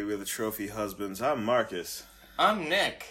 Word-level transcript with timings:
everybody. 0.00 0.14
We're 0.14 0.18
the 0.18 0.28
Trophy 0.28 0.68
Husbands. 0.68 1.20
I'm 1.20 1.44
Marcus. 1.44 2.04
I'm 2.38 2.68
Nick. 2.68 3.06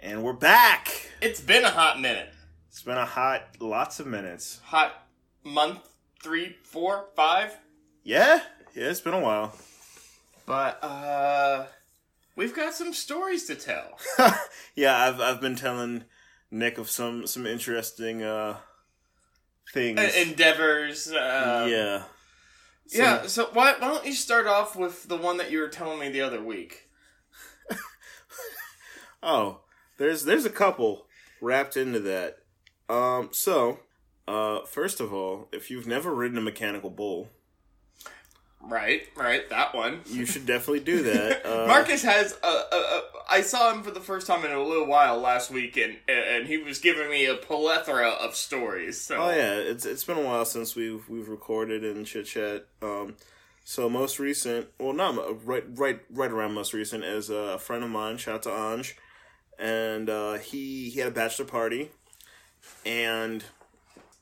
And 0.00 0.22
we're 0.22 0.32
back! 0.32 1.10
It's 1.20 1.40
been 1.40 1.64
a 1.64 1.70
hot 1.70 2.00
minute. 2.00 2.30
It's 2.68 2.82
been 2.82 2.96
a 2.96 3.04
hot, 3.04 3.42
lots 3.60 4.00
of 4.00 4.06
minutes. 4.06 4.60
Hot 4.64 5.06
month, 5.42 5.80
three, 6.22 6.56
four, 6.62 7.06
five. 7.14 7.54
Yeah? 8.04 8.40
Yeah, 8.74 8.88
it's 8.88 9.02
been 9.02 9.12
a 9.12 9.20
while. 9.20 9.54
But, 10.46 10.82
uh, 10.82 11.66
we've 12.36 12.54
got 12.54 12.74
some 12.74 12.94
stories 12.94 13.44
to 13.46 13.54
tell. 13.54 13.98
yeah, 14.74 14.96
I've, 14.96 15.20
I've 15.20 15.40
been 15.42 15.56
telling 15.56 16.04
Nick 16.50 16.78
of 16.78 16.88
some, 16.88 17.26
some 17.26 17.46
interesting, 17.46 18.22
uh, 18.22 18.56
things. 19.74 20.00
Uh, 20.00 20.10
endeavors. 20.16 21.12
Uh, 21.12 21.66
yeah. 21.68 22.02
So, 22.86 23.02
yeah, 23.02 23.26
so 23.26 23.48
why, 23.52 23.72
why 23.72 23.88
don't 23.88 24.06
you 24.06 24.12
start 24.12 24.46
off 24.46 24.76
with 24.76 25.08
the 25.08 25.16
one 25.16 25.38
that 25.38 25.50
you 25.50 25.60
were 25.60 25.68
telling 25.68 25.98
me 25.98 26.10
the 26.10 26.20
other 26.20 26.42
week? 26.42 26.88
oh, 29.22 29.60
there's 29.96 30.24
there's 30.24 30.44
a 30.44 30.50
couple 30.50 31.06
wrapped 31.40 31.76
into 31.76 32.00
that. 32.00 32.38
Um, 32.88 33.30
so, 33.32 33.80
uh, 34.28 34.60
first 34.66 35.00
of 35.00 35.12
all, 35.14 35.48
if 35.52 35.70
you've 35.70 35.86
never 35.86 36.14
ridden 36.14 36.38
a 36.38 36.42
mechanical 36.42 36.90
bull, 36.90 37.30
Right, 38.66 39.02
right, 39.14 39.48
that 39.50 39.74
one. 39.74 40.00
You 40.06 40.24
should 40.24 40.46
definitely 40.46 40.80
do 40.80 41.02
that. 41.04 41.42
Uh, 41.54 41.66
Marcus 41.66 42.02
has 42.02 42.36
a, 42.42 42.46
a, 42.46 42.76
a. 42.76 43.02
I 43.30 43.40
saw 43.42 43.72
him 43.72 43.82
for 43.82 43.90
the 43.90 44.00
first 44.00 44.26
time 44.26 44.44
in 44.44 44.50
a 44.52 44.62
little 44.62 44.86
while 44.86 45.18
last 45.18 45.50
week, 45.50 45.76
and 45.76 45.96
and 46.08 46.46
he 46.46 46.58
was 46.58 46.78
giving 46.78 47.10
me 47.10 47.26
a 47.26 47.34
plethora 47.34 48.08
of 48.08 48.34
stories. 48.34 49.00
So. 49.00 49.16
Oh 49.16 49.30
yeah, 49.30 49.54
it's 49.54 49.84
it's 49.84 50.04
been 50.04 50.16
a 50.16 50.22
while 50.22 50.44
since 50.44 50.74
we've 50.74 51.06
we've 51.08 51.28
recorded 51.28 51.84
and 51.84 52.06
chit 52.06 52.26
chat. 52.26 52.66
Um, 52.80 53.16
so 53.64 53.88
most 53.90 54.18
recent, 54.18 54.68
well, 54.78 54.94
not 54.94 55.46
right 55.46 55.64
right 55.74 56.00
right 56.10 56.30
around 56.30 56.54
most 56.54 56.72
recent 56.72 57.04
is 57.04 57.30
a 57.30 57.58
friend 57.58 57.84
of 57.84 57.90
mine. 57.90 58.16
Shout 58.16 58.34
out 58.36 58.42
to 58.44 58.48
Anj, 58.50 58.94
and 59.58 60.08
uh, 60.08 60.34
he 60.34 60.88
he 60.88 61.00
had 61.00 61.08
a 61.08 61.14
bachelor 61.14 61.44
party, 61.44 61.90
and 62.86 63.44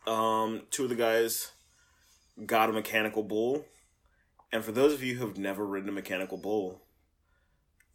um, 0.07 0.63
two 0.71 0.85
of 0.85 0.89
the 0.89 0.97
guys 0.97 1.53
got 2.47 2.69
a 2.69 2.73
mechanical 2.73 3.23
bull 3.23 3.65
and 4.53 4.63
for 4.63 4.73
those 4.73 4.93
of 4.93 5.03
you 5.03 5.17
who 5.17 5.27
have 5.27 5.39
never 5.39 5.67
ridden 5.67 5.89
a 5.89 5.93
mechanical 5.93 6.37
bull, 6.37 6.83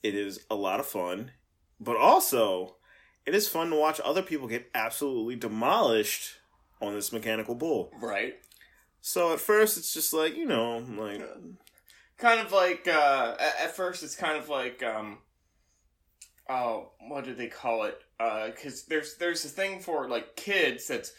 it 0.02 0.16
is 0.16 0.39
a 0.50 0.55
lot 0.55 0.80
of 0.80 0.88
fun, 0.88 1.31
but 1.80 1.95
also 1.95 2.77
it 3.25 3.36
is 3.36 3.47
fun 3.47 3.69
to 3.69 3.75
watch 3.75 4.02
other 4.03 4.23
people 4.23 4.47
get 4.47 4.69
absolutely 4.73 5.35
demolished 5.35 6.35
on 6.81 6.94
this 6.94 7.13
mechanical 7.13 7.55
bull. 7.55 7.91
Right. 8.02 8.35
So 9.02 9.33
at 9.33 9.39
first 9.39 9.78
it's 9.78 9.94
just 9.94 10.13
like, 10.13 10.35
you 10.35 10.45
know, 10.45 10.78
like 10.97 11.22
kind 12.17 12.39
of 12.39 12.52
like 12.52 12.88
uh 12.88 13.35
at 13.39 13.75
first 13.75 14.02
it's 14.02 14.16
kind 14.16 14.38
of 14.38 14.50
like 14.50 14.81
um 14.81 15.19
oh, 16.50 16.91
what 17.08 17.23
do 17.23 17.35
they 17.35 17.47
call 17.47 17.83
it? 17.83 18.02
Uh 18.19 18.50
cuz 18.59 18.83
there's 18.83 19.16
there's 19.17 19.45
a 19.45 19.50
thing 19.50 19.80
for 19.80 20.09
like 20.09 20.35
kids 20.35 20.88
that's 20.88 21.11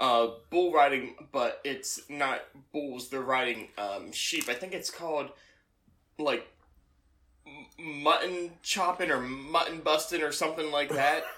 uh, 0.00 0.30
bull 0.48 0.72
riding, 0.72 1.14
but 1.30 1.60
it's 1.62 2.00
not 2.08 2.40
bulls. 2.72 3.10
They're 3.10 3.20
riding 3.20 3.68
um, 3.78 4.10
sheep. 4.12 4.48
I 4.48 4.54
think 4.54 4.72
it's 4.72 4.90
called 4.90 5.28
like 6.18 6.48
mutton 7.78 8.52
chopping 8.62 9.10
or 9.10 9.20
mutton 9.20 9.80
busting 9.80 10.22
or 10.22 10.32
something 10.32 10.72
like 10.72 10.88
that. 10.90 11.24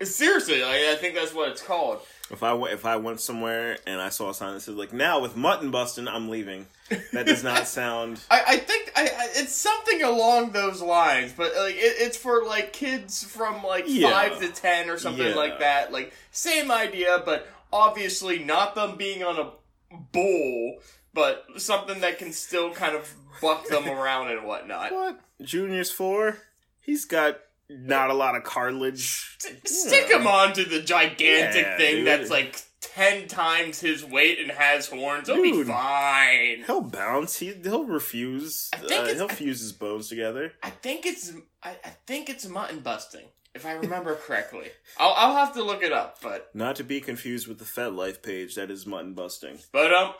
Seriously, 0.00 0.62
I, 0.62 0.92
I, 0.92 0.94
think 0.94 1.16
that's 1.16 1.34
what 1.34 1.48
it's 1.48 1.60
called. 1.60 1.98
If 2.30 2.44
I 2.44 2.54
if 2.68 2.86
I 2.86 2.96
went 2.96 3.20
somewhere 3.20 3.78
and 3.84 4.00
I 4.00 4.10
saw 4.10 4.30
a 4.30 4.34
sign 4.34 4.54
that 4.54 4.60
says 4.60 4.76
like 4.76 4.92
now 4.92 5.20
with 5.20 5.36
mutton 5.36 5.72
busting, 5.72 6.06
I'm 6.06 6.28
leaving. 6.28 6.66
That 7.12 7.26
does 7.26 7.42
not 7.42 7.66
sound. 7.66 8.20
I, 8.30 8.42
I 8.46 8.56
think 8.58 8.92
I, 8.94 9.02
I, 9.02 9.28
it's 9.34 9.54
something 9.54 10.04
along 10.04 10.52
those 10.52 10.80
lines, 10.80 11.32
but 11.36 11.52
like 11.56 11.74
it, 11.74 11.96
it's 11.98 12.16
for 12.16 12.44
like 12.44 12.72
kids 12.72 13.24
from 13.24 13.64
like 13.64 13.84
yeah. 13.88 14.10
five 14.10 14.38
to 14.40 14.48
ten 14.48 14.88
or 14.88 14.98
something 14.98 15.26
yeah. 15.26 15.34
like 15.34 15.58
that. 15.58 15.92
Like 15.92 16.12
same 16.30 16.70
idea, 16.70 17.20
but 17.24 17.48
obviously 17.72 18.38
not 18.38 18.74
them 18.74 18.96
being 18.96 19.22
on 19.22 19.38
a 19.38 19.96
bull, 20.12 20.78
but 21.12 21.44
something 21.56 22.00
that 22.00 22.18
can 22.18 22.32
still 22.32 22.72
kind 22.72 22.94
of 22.94 23.12
buck 23.40 23.66
them 23.68 23.88
around 23.88 24.30
and 24.30 24.46
whatnot. 24.46 24.92
What? 24.92 25.20
Junior's 25.42 25.90
four? 25.90 26.38
He's 26.80 27.04
got 27.04 27.38
not 27.68 28.10
a 28.10 28.14
lot 28.14 28.34
of 28.34 28.44
cartilage. 28.44 29.36
St- 29.38 29.68
stick 29.68 30.08
him 30.08 30.26
onto 30.26 30.64
the 30.64 30.80
gigantic 30.80 31.64
yeah, 31.64 31.76
thing 31.76 31.96
dude. 31.96 32.06
that's 32.06 32.30
like 32.30 32.62
ten 32.80 33.28
times 33.28 33.80
his 33.80 34.04
weight 34.04 34.38
and 34.40 34.50
has 34.50 34.88
horns. 34.88 35.28
He'll 35.28 35.36
dude, 35.36 35.66
be 35.66 35.72
fine. 35.72 36.64
He'll 36.66 36.80
bounce. 36.80 37.38
He 37.38 37.52
he'll 37.62 37.84
refuse. 37.84 38.70
I 38.72 38.78
think 38.78 39.04
uh, 39.04 39.14
he'll 39.14 39.28
fuse 39.28 39.60
his 39.60 39.72
bones 39.72 40.08
together. 40.08 40.52
I 40.62 40.70
think 40.70 41.06
it's 41.06 41.32
I, 41.62 41.70
I 41.84 41.90
think 42.06 42.30
it's 42.30 42.46
mutton 42.48 42.80
busting 42.80 43.26
if 43.54 43.66
I 43.66 43.72
remember 43.72 44.14
correctly. 44.14 44.68
I'll, 44.98 45.14
I'll 45.16 45.36
have 45.36 45.54
to 45.54 45.64
look 45.64 45.82
it 45.82 45.92
up, 45.92 46.18
but 46.22 46.50
not 46.54 46.76
to 46.76 46.84
be 46.84 47.00
confused 47.00 47.48
with 47.48 47.58
the 47.58 47.64
Fed 47.64 47.92
Life 47.92 48.22
page 48.22 48.54
that 48.54 48.70
is 48.70 48.86
mutton 48.86 49.14
busting. 49.14 49.58
But 49.72 49.92
um, 49.92 50.12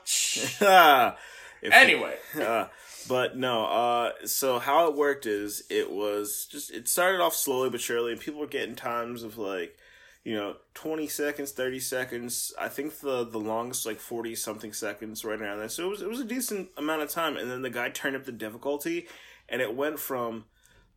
anyway, 1.72 2.16
uh, 2.40 2.66
but 3.08 3.36
no. 3.36 3.64
Uh, 3.64 4.12
so 4.24 4.58
how 4.58 4.88
it 4.88 4.96
worked 4.96 5.26
is 5.26 5.64
it 5.70 5.90
was 5.90 6.46
just 6.50 6.70
it 6.70 6.88
started 6.88 7.20
off 7.20 7.34
slowly 7.34 7.70
but 7.70 7.80
surely, 7.80 8.12
and 8.12 8.20
people 8.20 8.40
were 8.40 8.46
getting 8.46 8.74
times 8.74 9.22
of 9.22 9.38
like. 9.38 9.76
You 10.24 10.34
know, 10.34 10.56
twenty 10.74 11.06
seconds, 11.06 11.52
thirty 11.52 11.78
seconds. 11.78 12.52
I 12.60 12.68
think 12.68 12.98
the 12.98 13.24
the 13.24 13.38
longest 13.38 13.86
like 13.86 13.98
forty 13.98 14.34
something 14.34 14.74
seconds, 14.74 15.24
right 15.24 15.40
around 15.40 15.58
there. 15.58 15.70
So 15.70 15.86
it 15.86 15.90
was 15.90 16.02
it 16.02 16.08
was 16.08 16.20
a 16.20 16.24
decent 16.24 16.68
amount 16.76 17.00
of 17.00 17.08
time. 17.08 17.38
And 17.38 17.50
then 17.50 17.62
the 17.62 17.70
guy 17.70 17.88
turned 17.88 18.14
up 18.14 18.24
the 18.24 18.32
difficulty, 18.32 19.06
and 19.48 19.62
it 19.62 19.74
went 19.74 19.98
from 19.98 20.44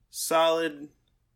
solid 0.09 0.89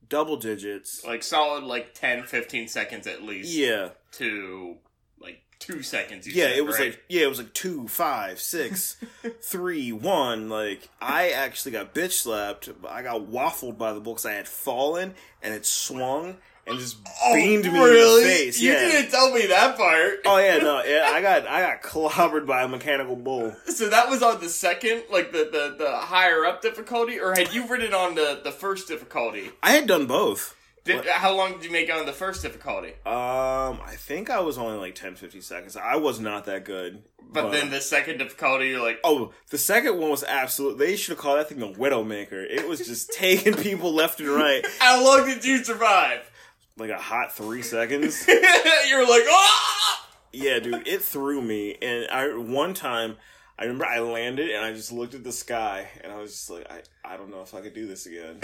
double 0.09 0.38
digits. 0.38 1.03
Like 1.05 1.23
solid 1.23 1.63
like 1.63 1.93
10, 1.93 2.23
15 2.23 2.67
seconds 2.67 3.07
at 3.07 3.23
least. 3.23 3.53
Yeah. 3.53 3.89
To 4.13 4.77
like 5.19 5.41
two 5.59 5.81
seconds. 5.81 6.27
yeah, 6.27 6.45
said, 6.45 6.57
it 6.57 6.66
was 6.66 6.79
right? 6.79 6.91
like 6.91 7.03
yeah, 7.09 7.23
it 7.23 7.29
was 7.29 7.39
like 7.39 7.53
two, 7.53 7.88
five, 7.88 8.39
six, 8.39 8.97
three, 9.41 9.91
one. 9.91 10.49
Like 10.49 10.89
I 11.01 11.29
actually 11.29 11.71
got 11.73 11.93
bitch 11.93 12.11
slapped. 12.11 12.69
I 12.88 13.01
got 13.01 13.29
waffled 13.29 13.77
by 13.77 13.93
the 13.93 13.99
books. 13.99 14.25
I 14.25 14.33
had 14.33 14.47
fallen 14.47 15.16
and 15.41 15.53
it 15.53 15.66
swung 15.66 16.37
and 16.68 16.80
just 16.80 16.98
oh, 17.24 17.34
beamed 17.34 17.66
me 17.66 17.80
really? 17.80 18.24
in 18.24 18.28
the 18.28 18.34
face. 18.34 18.62
You 18.62 18.72
yeah. 18.72 18.80
didn't 18.80 19.12
tell 19.12 19.31
me 19.31 19.46
that 19.48 19.78
part. 19.78 20.22
Oh 20.26 20.38
yeah, 20.38 20.58
no, 20.58 20.84
yeah, 20.84 21.09
I 21.12 21.22
got 21.22 21.48
I 21.48 21.62
got 21.62 21.81
clobbered 21.81 22.46
by 22.46 22.64
a 22.64 22.68
mechanical 22.68 23.16
bull. 23.16 23.56
So 23.68 23.90
that 23.90 24.09
was 24.09 24.24
on 24.24 24.40
the 24.40 24.50
second, 24.50 25.03
like 25.12 25.31
the 25.31 25.50
the, 25.52 25.76
the 25.78 25.92
higher 25.98 26.46
up 26.46 26.62
difficulty, 26.62 27.20
or 27.20 27.34
had 27.34 27.53
you 27.53 27.68
ridden 27.68 27.94
on 27.94 28.16
the 28.16 28.42
the 28.44 28.52
first 28.52 28.88
difficulty? 28.88 29.52
I 29.62 29.72
had 29.72 29.88
done 29.88 30.08
both. 30.08 30.56
Did, 30.86 31.03
how 31.08 31.36
long 31.36 31.53
did 31.53 31.66
you 31.66 31.72
make 31.72 31.92
on 31.92 32.06
the 32.06 32.14
first 32.14 32.44
difficulty? 32.44 32.90
Um, 33.08 33.80
I 33.84 33.96
think 33.97 34.30
I 34.30 34.42
was 34.42 34.59
only 34.59 34.78
like 34.78 34.94
10, 34.94 35.16
15 35.16 35.42
seconds. 35.42 35.76
I 35.76 35.96
was 35.96 36.20
not 36.20 36.46
that 36.46 36.64
good. 36.64 37.02
But, 37.18 37.46
but 37.46 37.52
then 37.53 37.72
the 37.72 37.82
second 37.82 38.20
difficulty, 38.20 38.68
you're 38.68 38.84
like, 38.84 39.00
oh, 39.03 39.34
the 39.50 39.58
second 39.58 39.97
one 39.97 40.12
was 40.12 40.24
absolute. 40.24 40.78
They 40.78 40.96
should 40.96 41.14
have 41.14 41.18
called 41.18 41.40
that 41.40 41.50
thing 41.50 41.58
the 41.58 41.72
Widowmaker. 41.72 42.34
It 42.34 42.68
was 42.68 42.86
just 42.86 43.12
taking 43.18 43.56
people 43.56 43.96
left 43.96 44.20
and 44.20 44.29
right. 44.29 44.64
How 44.78 45.03
long 45.03 45.26
did 45.26 45.44
you 45.44 45.64
survive? 45.64 46.29
Like 46.77 46.89
a 46.89 46.97
hot 46.97 47.33
three 47.33 47.61
seconds. 47.61 48.27
You're 48.89 49.07
like, 49.07 49.23
ah! 49.29 50.07
Yeah, 50.31 50.59
dude, 50.59 50.87
it 50.87 51.01
threw 51.01 51.41
me. 51.41 51.75
And 51.81 52.07
I 52.09 52.27
one 52.35 52.73
time, 52.73 53.17
I 53.57 53.63
remember 53.63 53.85
I 53.85 53.99
landed 53.99 54.49
and 54.49 54.66
I 54.66 54.73
just 54.73 54.91
looked 54.91 55.13
at 55.13 55.23
the 55.23 55.31
sky 55.31 55.87
and 56.03 56.11
I 56.11 56.17
was 56.17 56.31
just 56.31 56.49
like, 56.49 56.69
I, 56.69 56.81
I 57.05 57.17
don't 57.17 57.31
know 57.31 57.41
if 57.41 57.53
I 57.53 57.61
could 57.61 57.73
do 57.73 57.87
this 57.87 58.05
again. 58.05 58.41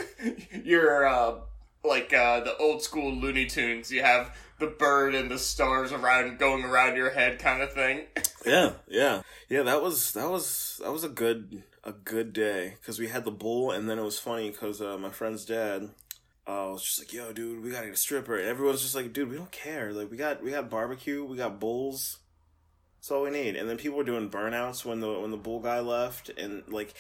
You're 0.63 1.05
uh, 1.05 1.35
like 1.83 2.13
uh, 2.13 2.41
the 2.41 2.55
old 2.57 2.81
school 2.81 3.13
Looney 3.13 3.45
Tunes. 3.45 3.91
You 3.91 4.03
have 4.03 4.35
the 4.59 4.67
bird 4.67 5.13
and 5.15 5.29
the 5.29 5.37
stars 5.37 5.91
around 5.91 6.39
going 6.39 6.63
around 6.63 6.95
your 6.95 7.09
head, 7.09 7.39
kind 7.39 7.61
of 7.61 7.73
thing. 7.73 8.05
yeah, 8.45 8.73
yeah, 8.87 9.21
yeah. 9.49 9.63
That 9.63 9.81
was 9.81 10.13
that 10.13 10.29
was 10.29 10.79
that 10.81 10.91
was 10.91 11.03
a 11.03 11.09
good 11.09 11.63
a 11.83 11.91
good 11.91 12.31
day 12.31 12.75
because 12.79 12.99
we 12.99 13.07
had 13.07 13.25
the 13.25 13.31
bull 13.31 13.71
and 13.71 13.89
then 13.89 13.97
it 13.99 14.03
was 14.03 14.19
funny 14.19 14.51
because 14.51 14.81
uh, 14.81 14.97
my 14.97 15.09
friend's 15.09 15.43
dad 15.43 15.89
uh, 16.47 16.69
I 16.69 16.71
was 16.71 16.83
just 16.83 16.99
like, 16.99 17.13
"Yo, 17.13 17.31
dude, 17.33 17.63
we 17.63 17.71
gotta 17.71 17.88
get 17.88 17.95
a 17.95 17.97
stripper." 17.97 18.38
And 18.38 18.47
everyone's 18.47 18.81
just 18.81 18.95
like, 18.95 19.13
"Dude, 19.13 19.29
we 19.29 19.38
don't 19.38 19.51
care. 19.51 19.93
Like, 19.93 20.09
we 20.09 20.17
got 20.17 20.43
we 20.43 20.51
got 20.51 20.69
barbecue, 20.69 21.23
we 21.23 21.38
got 21.38 21.59
bulls. 21.59 22.17
That's 22.97 23.11
all 23.11 23.23
we 23.23 23.29
need." 23.29 23.55
And 23.55 23.69
then 23.69 23.77
people 23.77 23.97
were 23.97 24.03
doing 24.03 24.29
burnouts 24.29 24.83
when 24.83 24.99
the 24.99 25.19
when 25.19 25.31
the 25.31 25.38
bull 25.38 25.59
guy 25.59 25.79
left, 25.79 26.29
and 26.29 26.63
like, 26.67 26.93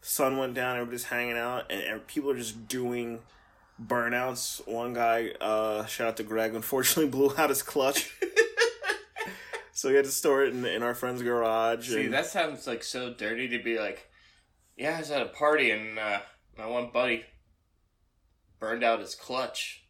sun 0.00 0.38
went 0.38 0.54
down, 0.54 0.76
everybody's 0.76 1.04
hanging 1.04 1.36
out, 1.38 1.70
and, 1.70 1.82
and 1.82 2.06
people 2.06 2.30
are 2.30 2.36
just 2.36 2.66
doing 2.66 3.20
burnouts. 3.80 4.66
One 4.66 4.92
guy, 4.92 5.30
uh, 5.40 5.86
shout 5.86 6.08
out 6.08 6.16
to 6.16 6.22
Greg, 6.24 6.54
unfortunately 6.56 7.10
blew 7.10 7.32
out 7.36 7.50
his 7.50 7.62
clutch. 7.62 8.12
so 9.72 9.88
we 9.88 9.94
had 9.94 10.04
to 10.04 10.10
store 10.10 10.44
it 10.44 10.52
in, 10.52 10.66
in 10.66 10.82
our 10.82 10.94
friend's 10.94 11.22
garage. 11.22 11.88
See, 11.88 12.06
and... 12.06 12.14
that 12.14 12.26
sounds 12.26 12.66
like 12.66 12.82
so 12.82 13.14
dirty 13.14 13.48
to 13.48 13.62
be 13.62 13.78
like, 13.78 14.10
yeah, 14.76 14.96
I 14.96 15.00
was 15.00 15.10
at 15.12 15.22
a 15.22 15.26
party 15.26 15.70
and 15.70 15.98
uh, 15.98 16.20
my 16.58 16.66
one 16.66 16.90
buddy 16.92 17.24
burned 18.60 18.84
out 18.84 19.00
his 19.00 19.14
clutch. 19.14 19.82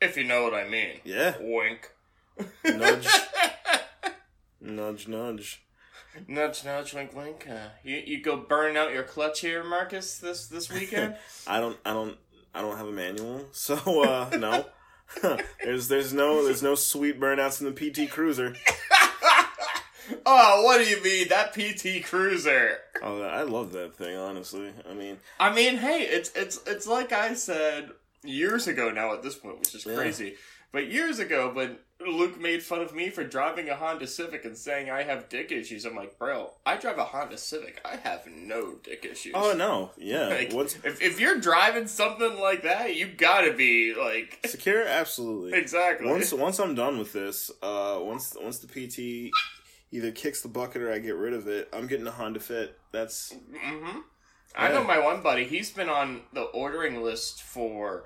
If 0.00 0.16
you 0.16 0.24
know 0.24 0.42
what 0.42 0.54
I 0.54 0.68
mean. 0.68 1.00
Yeah. 1.04 1.34
Wink. 1.40 1.90
Nudge. 2.64 3.08
nudge, 4.60 5.08
nudge. 5.08 5.62
Nudge, 6.28 6.64
nudge, 6.64 6.94
wink, 6.94 7.14
wink. 7.14 7.46
Uh, 7.48 7.68
you 7.82 7.96
you 7.96 8.22
go 8.22 8.36
burn 8.36 8.76
out 8.76 8.92
your 8.92 9.02
clutch 9.02 9.40
here, 9.40 9.64
Marcus, 9.64 10.18
this 10.18 10.46
this 10.46 10.70
weekend. 10.70 11.16
I 11.46 11.58
don't, 11.58 11.76
I 11.84 11.92
don't, 11.92 12.16
I 12.54 12.60
don't 12.60 12.76
have 12.76 12.86
a 12.86 12.92
manual, 12.92 13.46
so 13.52 13.74
uh, 14.04 14.30
no. 14.36 14.66
there's 15.62 15.88
there's 15.88 16.12
no 16.12 16.44
there's 16.44 16.62
no 16.62 16.76
sweet 16.76 17.18
burnouts 17.18 17.60
in 17.60 17.72
the 17.72 17.72
PT 17.72 18.10
Cruiser. 18.10 18.54
oh, 20.24 20.62
what 20.62 20.78
do 20.78 20.84
you 20.88 21.02
mean 21.02 21.28
that 21.28 21.52
PT 21.52 22.04
Cruiser? 22.04 22.78
Oh, 23.02 23.22
I 23.22 23.42
love 23.42 23.72
that 23.72 23.96
thing. 23.96 24.16
Honestly, 24.16 24.72
I 24.88 24.94
mean, 24.94 25.18
I 25.40 25.52
mean, 25.52 25.78
hey, 25.78 26.02
it's 26.02 26.30
it's 26.36 26.60
it's 26.66 26.86
like 26.86 27.12
I 27.12 27.34
said 27.34 27.90
years 28.24 28.66
ago 28.66 28.90
now. 28.90 29.12
At 29.14 29.22
this 29.22 29.36
point, 29.36 29.58
which 29.60 29.74
is 29.74 29.84
Yeah. 29.86 29.94
crazy, 29.96 30.36
but 30.72 30.86
years 30.88 31.18
ago, 31.18 31.50
when 31.52 31.78
Luke 32.00 32.38
made 32.40 32.62
fun 32.62 32.80
of 32.80 32.92
me 32.94 33.08
for 33.08 33.22
driving 33.24 33.68
a 33.68 33.76
Honda 33.76 34.06
Civic 34.06 34.44
and 34.44 34.58
saying 34.58 34.90
I 34.90 35.04
have 35.04 35.28
dick 35.28 35.52
issues, 35.52 35.84
I'm 35.84 35.94
like, 35.94 36.18
bro, 36.18 36.52
I 36.66 36.76
drive 36.76 36.98
a 36.98 37.04
Honda 37.04 37.38
Civic. 37.38 37.80
I 37.84 37.96
have 37.96 38.26
no 38.26 38.74
dick 38.82 39.04
issues. 39.10 39.32
oh 39.34 39.52
no, 39.54 39.92
yeah. 39.96 40.26
Like, 40.28 40.52
What's 40.52 40.74
if 40.84 41.00
if 41.00 41.20
you're 41.20 41.38
driving 41.38 41.86
something 41.86 42.38
like 42.40 42.62
that, 42.62 42.96
you 42.96 43.06
gotta 43.06 43.52
be 43.52 43.94
like 43.94 44.40
secure? 44.46 44.82
Absolutely. 44.84 45.58
exactly. 45.58 46.06
Once 46.08 46.32
once 46.32 46.58
I'm 46.58 46.74
done 46.74 46.98
with 46.98 47.12
this, 47.12 47.50
uh, 47.62 47.98
once 48.00 48.36
once 48.40 48.58
the 48.58 48.66
PT 48.66 49.30
either 49.92 50.10
kicks 50.10 50.40
the 50.42 50.48
bucket 50.48 50.82
or 50.82 50.90
I 50.92 50.98
get 50.98 51.14
rid 51.14 51.32
of 51.34 51.46
it, 51.46 51.68
I'm 51.72 51.86
getting 51.86 52.06
a 52.06 52.10
Honda 52.10 52.40
Fit. 52.40 52.76
That's 52.90 53.32
hmm 53.56 54.00
I 54.54 54.68
know 54.68 54.84
my 54.84 54.98
one 54.98 55.20
buddy. 55.20 55.44
He's 55.44 55.72
been 55.72 55.88
on 55.88 56.22
the 56.32 56.42
ordering 56.42 57.02
list 57.02 57.42
for. 57.42 58.04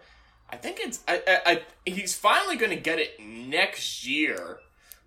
I 0.51 0.57
think 0.57 0.81
it's. 0.81 1.03
I, 1.07 1.23
I, 1.27 1.41
I 1.47 1.63
he's 1.85 2.15
finally 2.15 2.57
going 2.57 2.71
to 2.71 2.77
get 2.77 2.99
it 2.99 3.21
next 3.21 4.07
year, 4.07 4.61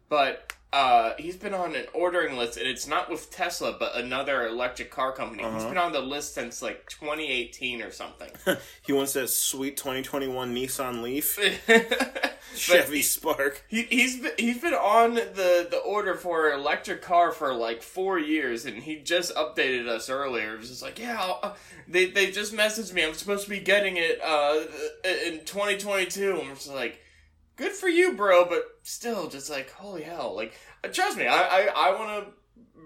but 0.08 0.54
uh, 0.74 1.14
he's 1.18 1.36
been 1.36 1.54
on 1.54 1.76
an 1.76 1.86
ordering 1.94 2.38
list, 2.38 2.58
and 2.58 2.66
it's 2.68 2.88
not 2.88 3.10
with 3.10 3.30
Tesla, 3.30 3.76
but 3.78 3.96
another 3.96 4.48
electric 4.48 4.90
car 4.90 5.12
company. 5.12 5.44
He's 5.44 5.52
Uh-huh. 5.52 5.68
been 5.70 5.78
on 5.78 5.92
the 5.92 6.00
list 6.00 6.34
since 6.34 6.62
like 6.62 6.88
2018 6.90 7.82
or 7.82 7.92
something. 7.92 8.30
he 8.86 8.94
wants 8.94 9.14
that 9.14 9.30
sweet 9.30 9.76
2021 9.76 10.56
Nissan 10.56 11.02
Leaf, 11.02 11.38
Chevy 12.56 12.98
he- 12.98 13.02
Spark. 13.02 13.64
He 13.68 13.84
he's 13.84 14.22
been, 14.22 14.32
he's 14.38 14.60
been 14.62 14.74
on 14.74 15.16
the 15.16 15.68
the 15.70 15.80
order 15.86 16.16
for 16.16 16.50
an 16.50 16.60
electric 16.60 17.02
car 17.02 17.32
for 17.32 17.54
like 17.54 17.82
four 17.82 18.18
years, 18.20 18.66
and 18.66 18.82
he 18.82 18.96
just 18.98 19.36
updated 19.36 19.88
us 19.88 20.10
earlier. 20.10 20.54
He 20.54 20.58
was 20.60 20.70
just 20.70 20.82
like, 20.82 21.00
yeah, 21.00 21.22
uh, 21.44 21.54
they 21.88 22.06
they 22.06 22.32
just 22.32 22.54
messaged 22.54 22.94
me. 22.94 23.04
I'm 23.04 23.14
supposed 23.14 23.44
to 23.44 23.50
be 23.50 23.60
getting 23.60 23.98
it 23.98 24.22
uh 24.24 24.62
in 25.04 25.40
2022. 25.46 26.40
I'm 26.42 26.56
just 26.56 26.70
like, 26.70 27.00
good 27.56 27.72
for 27.72 27.90
you, 27.90 28.14
bro. 28.14 28.46
But 28.46 28.64
still, 28.84 29.28
just 29.30 29.50
like, 29.50 29.72
holy 29.72 30.04
hell, 30.04 30.36
like 30.36 30.54
uh, 30.84 30.88
trust 30.90 31.18
me, 31.18 31.28
I 31.28 31.68
I, 31.68 31.90
I 31.90 31.96
want 32.00 32.26
to 32.26 32.34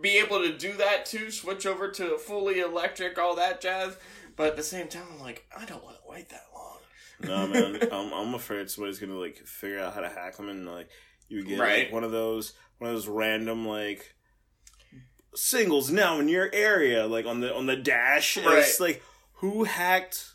be 0.02 0.18
able 0.18 0.40
to 0.42 0.58
do 0.58 0.74
that 0.74 1.06
too. 1.06 1.32
Switch 1.32 1.66
over 1.66 1.90
to 1.92 2.18
fully 2.18 2.60
electric, 2.60 3.18
all 3.18 3.36
that 3.36 3.62
jazz. 3.62 3.98
But 4.36 4.48
at 4.48 4.56
the 4.58 4.64
same 4.64 4.88
time, 4.90 5.04
I'm 5.14 5.22
like, 5.22 5.46
I 5.58 5.64
don't 5.66 5.84
want 5.84 5.96
to 5.98 6.10
wait 6.10 6.30
that 6.30 6.44
long. 6.54 6.78
No 7.22 7.48
man, 7.54 7.80
I'm, 7.92 8.12
I'm 8.14 8.34
afraid 8.34 8.70
somebody's 8.70 9.00
gonna 9.00 9.18
like 9.18 9.38
figure 9.38 9.80
out 9.80 9.94
how 9.94 10.02
to 10.02 10.10
hack 10.10 10.36
them 10.38 10.50
and 10.50 10.66
like 10.68 10.90
you 11.30 11.44
get 11.44 11.58
Right. 11.60 11.86
like 11.86 11.94
one 11.94 12.04
of 12.04 12.12
those 12.12 12.54
one 12.78 12.90
of 12.90 12.96
those 12.96 13.08
random 13.08 13.66
like 13.66 14.14
singles 15.34 15.90
now 15.92 16.20
in 16.20 16.28
your 16.28 16.50
area, 16.54 17.08
like 17.08 17.26
on 17.26 17.40
the 17.40 17.54
on 17.54 17.66
the 17.66 17.76
dash. 17.76 18.38
and 18.38 18.46
It's 18.48 18.80
like 18.80 19.02
who 19.40 19.64
hacked 19.64 20.35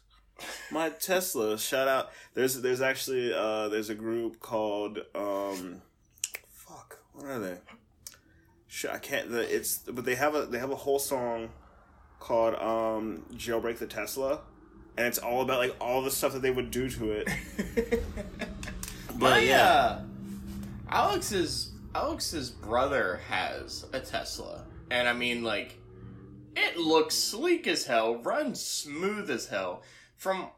my 0.71 0.91
Tesla? 0.91 1.59
Shout 1.59 1.89
out. 1.89 2.11
There's 2.35 2.61
there's 2.61 2.81
actually 2.81 3.33
uh 3.33 3.69
there's 3.69 3.91
a 3.91 3.95
group 3.95 4.41
called 4.41 4.99
um 5.15 5.83
fuck 6.51 6.99
what 7.15 7.27
are 7.27 7.39
they? 7.39 7.57
Sh- 8.67 8.87
I 8.91 8.99
can't. 8.99 9.31
The, 9.31 9.41
it's 9.55 9.79
but 9.79 10.05
they 10.05 10.15
have 10.15 10.35
a 10.35 10.47
they 10.47 10.59
have 10.59 10.71
a 10.71 10.77
whole 10.77 10.99
song 10.99 11.51
called 12.19 12.55
um 12.55 13.25
jailbreak 13.35 13.79
the 13.79 13.87
Tesla. 13.87 14.41
And 14.97 15.07
it's 15.07 15.19
all 15.19 15.41
about 15.41 15.59
like 15.59 15.77
all 15.81 16.03
the 16.03 16.11
stuff 16.11 16.33
that 16.35 16.43
they 16.43 16.51
would 16.51 16.71
do 16.71 16.91
to 16.91 17.13
it. 17.13 17.29
But 19.21 19.31
My 19.33 19.39
yeah, 19.41 19.65
uh, 19.65 20.03
Alex's 20.89 21.73
Alex's 21.95 22.49
brother 22.49 23.21
has 23.29 23.85
a 23.93 24.01
Tesla, 24.01 24.65
and 24.91 25.07
I 25.07 25.13
mean 25.13 25.43
like 25.45 25.77
it 26.57 26.79
looks 26.79 27.17
sleek 27.17 27.67
as 27.67 27.85
hell, 27.85 28.17
runs 28.23 28.63
smooth 28.63 29.31
as 29.31 29.47
hell. 29.47 29.83
From 30.21 30.49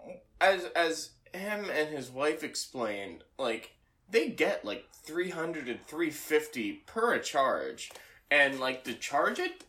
as 0.41 0.65
as 0.75 1.11
him 1.33 1.71
and 1.71 1.89
his 1.89 2.11
wife 2.11 2.43
explained, 2.43 3.23
like 3.39 3.71
they 4.11 4.29
get 4.29 4.65
like 4.65 4.87
300 5.05 5.69
and 5.69 5.81
350 5.87 6.73
per 6.85 7.15
a 7.15 7.23
charge, 7.23 7.93
and 8.29 8.59
like 8.59 8.83
to 8.85 8.95
charge 8.95 9.39
it 9.39 9.63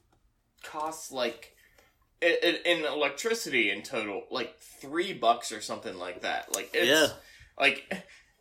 costs 0.64 1.12
like 1.12 1.56
in 2.24 2.86
electricity 2.86 3.70
in 3.70 3.84
total 3.84 4.24
like 4.32 4.58
three 4.60 5.14
bucks 5.14 5.52
or 5.52 5.62
something 5.62 6.00
like 6.00 6.22
that. 6.22 6.52
Like 6.56 6.72
it's 6.74 6.88
Yeah. 6.88 7.08
like 7.60 7.84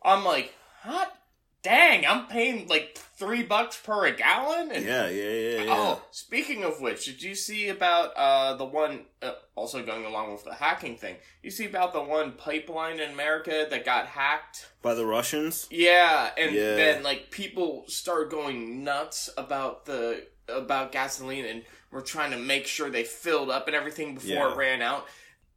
I'm 0.03 0.25
like, 0.25 0.55
hot 0.81 1.15
dang, 1.63 2.05
I'm 2.05 2.27
paying 2.27 2.67
like 2.67 2.97
three 3.15 3.41
bucks 3.43 3.77
per 3.77 4.05
a 4.05 4.11
gallon. 4.11 4.71
And, 4.71 4.85
yeah, 4.85 5.07
yeah, 5.09 5.29
yeah, 5.31 5.61
yeah. 5.63 5.75
Oh, 5.75 6.01
speaking 6.11 6.63
of 6.63 6.81
which, 6.81 7.05
did 7.05 7.23
you 7.23 7.35
see 7.35 7.69
about 7.69 8.11
uh 8.15 8.55
the 8.55 8.65
one 8.65 9.05
uh, 9.21 9.31
also 9.55 9.83
going 9.83 10.05
along 10.05 10.31
with 10.33 10.43
the 10.43 10.53
hacking 10.53 10.97
thing? 10.97 11.15
You 11.41 11.49
see 11.51 11.65
about 11.65 11.93
the 11.93 12.01
one 12.03 12.33
pipeline 12.33 12.99
in 12.99 13.11
America 13.11 13.65
that 13.69 13.85
got 13.85 14.07
hacked? 14.07 14.67
By 14.81 14.93
the 14.93 15.05
Russians. 15.05 15.67
Yeah, 15.71 16.29
and 16.37 16.53
Yeah. 16.53 16.75
then 16.75 17.03
like 17.03 17.31
people 17.31 17.85
started 17.87 18.29
going 18.29 18.83
nuts 18.83 19.29
about 19.37 19.85
the 19.85 20.27
about 20.49 20.91
gasoline 20.91 21.45
and 21.45 21.63
were 21.91 22.01
trying 22.01 22.31
to 22.31 22.37
make 22.37 22.67
sure 22.67 22.89
they 22.89 23.05
filled 23.05 23.49
up 23.49 23.67
and 23.67 23.75
everything 23.75 24.15
before 24.15 24.29
Yeah. 24.29 24.51
it 24.51 24.57
ran 24.57 24.81
out. 24.81 25.05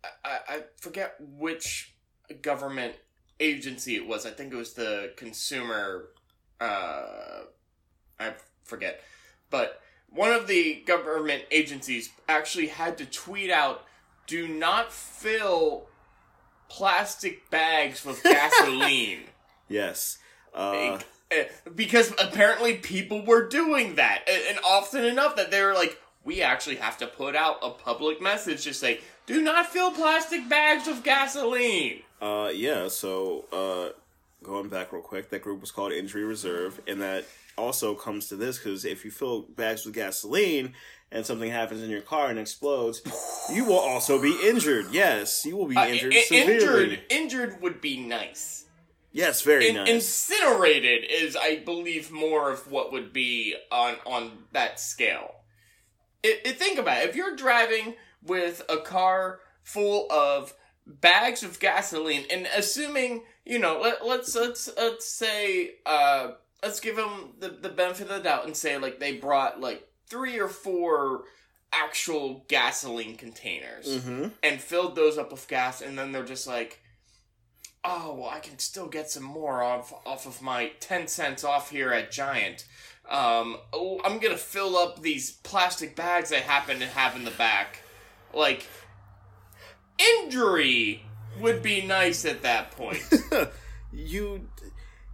I, 0.05 0.09
I, 0.25 0.39
I 0.55 0.61
forget 0.81 1.17
which 1.21 1.95
government 2.43 2.95
agency 3.41 3.97
it 3.97 4.07
was. 4.07 4.27
I 4.27 4.31
think 4.31 4.53
it 4.53 4.57
was 4.57 4.75
the 4.75 5.13
consumer. 5.17 6.09
Uh, 6.61 7.43
I 8.19 8.35
forget, 8.65 9.01
but 9.51 9.81
one 10.09 10.33
of 10.33 10.47
the 10.47 10.83
government 10.87 11.45
agencies 11.51 12.11
actually 12.29 12.69
had 12.69 12.97
to 12.99 13.07
tweet 13.07 13.51
out, 13.51 13.85
"Do 14.27 14.49
not 14.49 14.93
fill." 14.93 15.89
Plastic 16.69 17.49
bags 17.49 18.05
with 18.05 18.23
gasoline. 18.25 19.21
Yes. 19.69 20.19
Uh, 20.53 20.99
Uh, 21.31 21.45
because 21.75 22.13
apparently 22.21 22.75
people 22.77 23.25
were 23.25 23.49
doing 23.49 23.95
that 23.97 24.23
and 24.29 24.43
and 24.49 24.59
often 24.65 25.05
enough 25.05 25.37
that 25.37 25.51
they 25.51 25.61
were 25.63 25.75
like 25.75 26.01
we 26.25 26.41
actually 26.43 26.77
have 26.77 26.97
to 26.99 27.07
put 27.07 27.35
out 27.37 27.57
a 27.63 27.71
public 27.71 28.21
message 28.21 28.63
to 28.65 28.73
say 28.75 29.01
do 29.27 29.43
not 29.43 29.67
fill 29.67 29.91
plastic 29.91 30.49
bags 30.49 30.87
with 30.87 31.03
gasoline 31.05 32.03
uh, 32.23 32.51
yeah. 32.55 32.89
So, 32.89 33.45
uh, 33.53 33.91
going 34.43 34.71
back 34.71 34.91
real 34.91 35.03
quick, 35.03 35.29
that 35.29 35.43
group 35.43 35.61
was 35.61 35.71
called 35.71 35.93
Injury 35.93 36.25
Reserve, 36.25 36.81
and 36.87 37.03
that 37.03 37.27
also 37.59 37.95
comes 37.95 38.29
to 38.29 38.37
this 38.37 38.57
because 38.59 38.87
if 38.87 39.05
you 39.05 39.11
fill 39.11 39.43
bags 39.43 39.85
with 39.85 39.95
gasoline 39.95 40.73
and 41.13 41.27
something 41.27 41.51
happens 41.51 41.83
in 41.83 41.91
your 41.91 42.01
car 42.01 42.31
and 42.31 42.39
explodes, 42.39 43.03
you 43.53 43.67
will 43.67 43.79
also 43.79 44.19
be 44.21 44.35
injured. 44.49 44.87
Yes, 44.93 45.45
you 45.45 45.59
will 45.59 45.67
be 45.67 45.77
Uh, 45.77 45.87
injured 45.89 46.15
i- 46.15 46.23
severely. 46.23 46.55
injured 46.55 47.01
injured 47.11 47.61
would 47.63 47.81
be 47.83 47.99
nice 48.01 48.65
Yes, 49.13 49.43
very 49.43 49.69
In- 49.69 49.77
nice. 49.77 49.89
incinerated 49.91 51.05
is 51.11 51.37
i 51.37 51.57
believe 51.57 52.11
more 52.11 52.51
of 52.51 52.71
what 52.71 52.93
would 52.93 53.13
be 53.13 53.55
on 53.71 53.97
on 54.07 54.45
that 54.53 54.81
scale 54.81 55.35
it, 56.23 56.41
it, 56.47 56.59
think 56.59 56.79
about 56.79 57.03
it 57.03 57.11
if 57.11 57.15
you're 57.17 57.37
driving 57.37 57.95
with 58.27 58.63
a 58.69 58.79
car 58.79 59.41
full 59.63 60.11
of 60.11 60.55
bags 60.87 61.43
of 61.43 61.59
gasoline 61.59 62.25
and 62.31 62.47
assuming 62.57 63.25
you 63.45 63.59
know 63.59 63.81
let, 63.81 64.07
let's 64.07 64.35
let's 64.37 64.71
let's 64.77 65.09
say 65.09 65.73
uh 65.85 66.31
let's 66.63 66.79
give 66.79 66.97
them 66.97 67.33
the, 67.41 67.49
the 67.49 67.69
benefit 67.69 68.09
of 68.09 68.17
the 68.17 68.23
doubt 68.23 68.47
and 68.47 68.57
say 68.57 68.79
like 68.79 69.01
they 69.01 69.17
brought 69.17 69.61
like 69.61 69.87
three 70.09 70.39
or 70.39 70.49
four 70.49 71.25
actual 71.73 72.45
gasoline 72.49 73.17
containers 73.17 73.99
mm-hmm. 73.99 74.29
and 74.43 74.61
filled 74.61 74.95
those 74.95 75.19
up 75.19 75.33
with 75.33 75.49
gas 75.49 75.81
and 75.81 75.99
then 75.99 76.13
they're 76.13 76.25
just 76.25 76.47
like 76.47 76.81
oh 77.85 78.15
well 78.15 78.31
i 78.31 78.39
can 78.39 78.59
still 78.59 78.87
get 78.87 79.11
some 79.11 79.25
more 79.25 79.63
off 79.63 79.93
off 80.07 80.27
of 80.27 80.41
my 80.41 80.71
10 80.79 81.09
cents 81.09 81.43
off 81.43 81.71
here 81.71 81.91
at 81.93 82.13
giant 82.13 82.65
um 83.11 83.57
oh, 83.73 84.01
i'm 84.05 84.19
gonna 84.21 84.37
fill 84.37 84.77
up 84.77 85.03
these 85.03 85.33
plastic 85.33 85.97
bags 85.97 86.33
i 86.33 86.37
happen 86.37 86.79
to 86.79 86.87
have 86.87 87.17
in 87.17 87.25
the 87.25 87.31
back 87.33 87.83
like 88.35 88.67
injury 89.99 91.03
would 91.41 91.63
be 91.63 91.83
nice 91.83 92.25
at 92.25 92.43
that 92.43 92.71
point 92.73 93.03
you. 93.93 94.49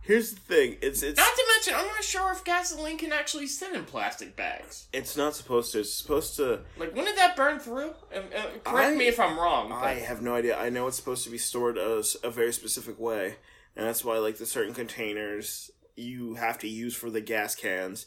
Here's 0.04 0.33
the 0.35 0.40
thing. 0.40 0.76
It's 0.83 1.02
it's 1.04 1.16
not 1.16 1.33
to 1.33 1.45
mention 1.54 1.75
i'm 1.76 1.87
not 1.87 2.02
sure 2.02 2.33
if 2.33 2.42
gasoline 2.42 2.99
can 2.99 3.12
actually 3.12 3.47
sit 3.47 3.73
in 3.73 3.85
plastic 3.85 4.35
bags 4.35 4.88
it's 4.92 5.16
not 5.16 5.37
supposed 5.37 5.71
to. 5.73 5.81
It's 5.81 5.92
supposed 5.95 6.35
to. 6.37 6.61
like 6.76 6.95
when 6.97 7.04
did 7.04 7.16
that 7.19 7.37
burn 7.37 7.61
through 7.61 7.90
uh, 8.12 8.21
correct 8.64 8.92
I- 8.92 8.97
me 8.97 9.07
if 9.07 9.21
i'm 9.21 9.38
wrong 9.38 9.69
but- 9.69 9.76
I 9.85 9.95
have 9.95 10.21
no 10.21 10.35
idea. 10.35 10.59
I 10.59 10.71
know 10.71 10.88
it's 10.88 10.97
supposed 10.97 11.23
to 11.25 11.31
be 11.31 11.38
stored 11.38 11.78
as 11.78 12.16
a 12.25 12.31
very 12.31 12.52
specific 12.52 12.99
way, 12.99 13.37
and 13.76 13.87
that's 13.87 14.04
why 14.04 14.19
like 14.19 14.38
the 14.38 14.47
certain 14.47 14.75
containers 14.75 15.71
you 15.95 16.35
have 16.35 16.59
to 16.61 16.69
use 16.69 16.97
for 16.97 17.09
the 17.11 17.21
gas 17.21 17.54
cans, 17.54 18.07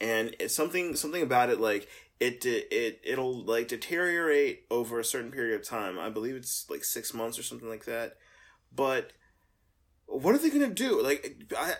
and 0.00 0.34
it's 0.40 0.54
something 0.54 0.96
something 0.96 1.22
about 1.22 1.48
it 1.50 1.60
like 1.60 1.88
it 2.20 2.44
it 2.46 3.00
it'll 3.04 3.44
like 3.44 3.68
deteriorate 3.68 4.64
over 4.70 4.98
a 4.98 5.04
certain 5.04 5.30
period 5.30 5.60
of 5.60 5.66
time. 5.66 5.98
I 5.98 6.08
believe 6.08 6.34
it's 6.34 6.68
like 6.70 6.84
six 6.84 7.12
months 7.12 7.38
or 7.38 7.42
something 7.42 7.68
like 7.68 7.84
that. 7.84 8.16
But 8.74 9.12
what 10.06 10.34
are 10.34 10.38
they 10.38 10.50
gonna 10.50 10.68
do? 10.68 11.02
Like, 11.02 11.36
I, 11.56 11.74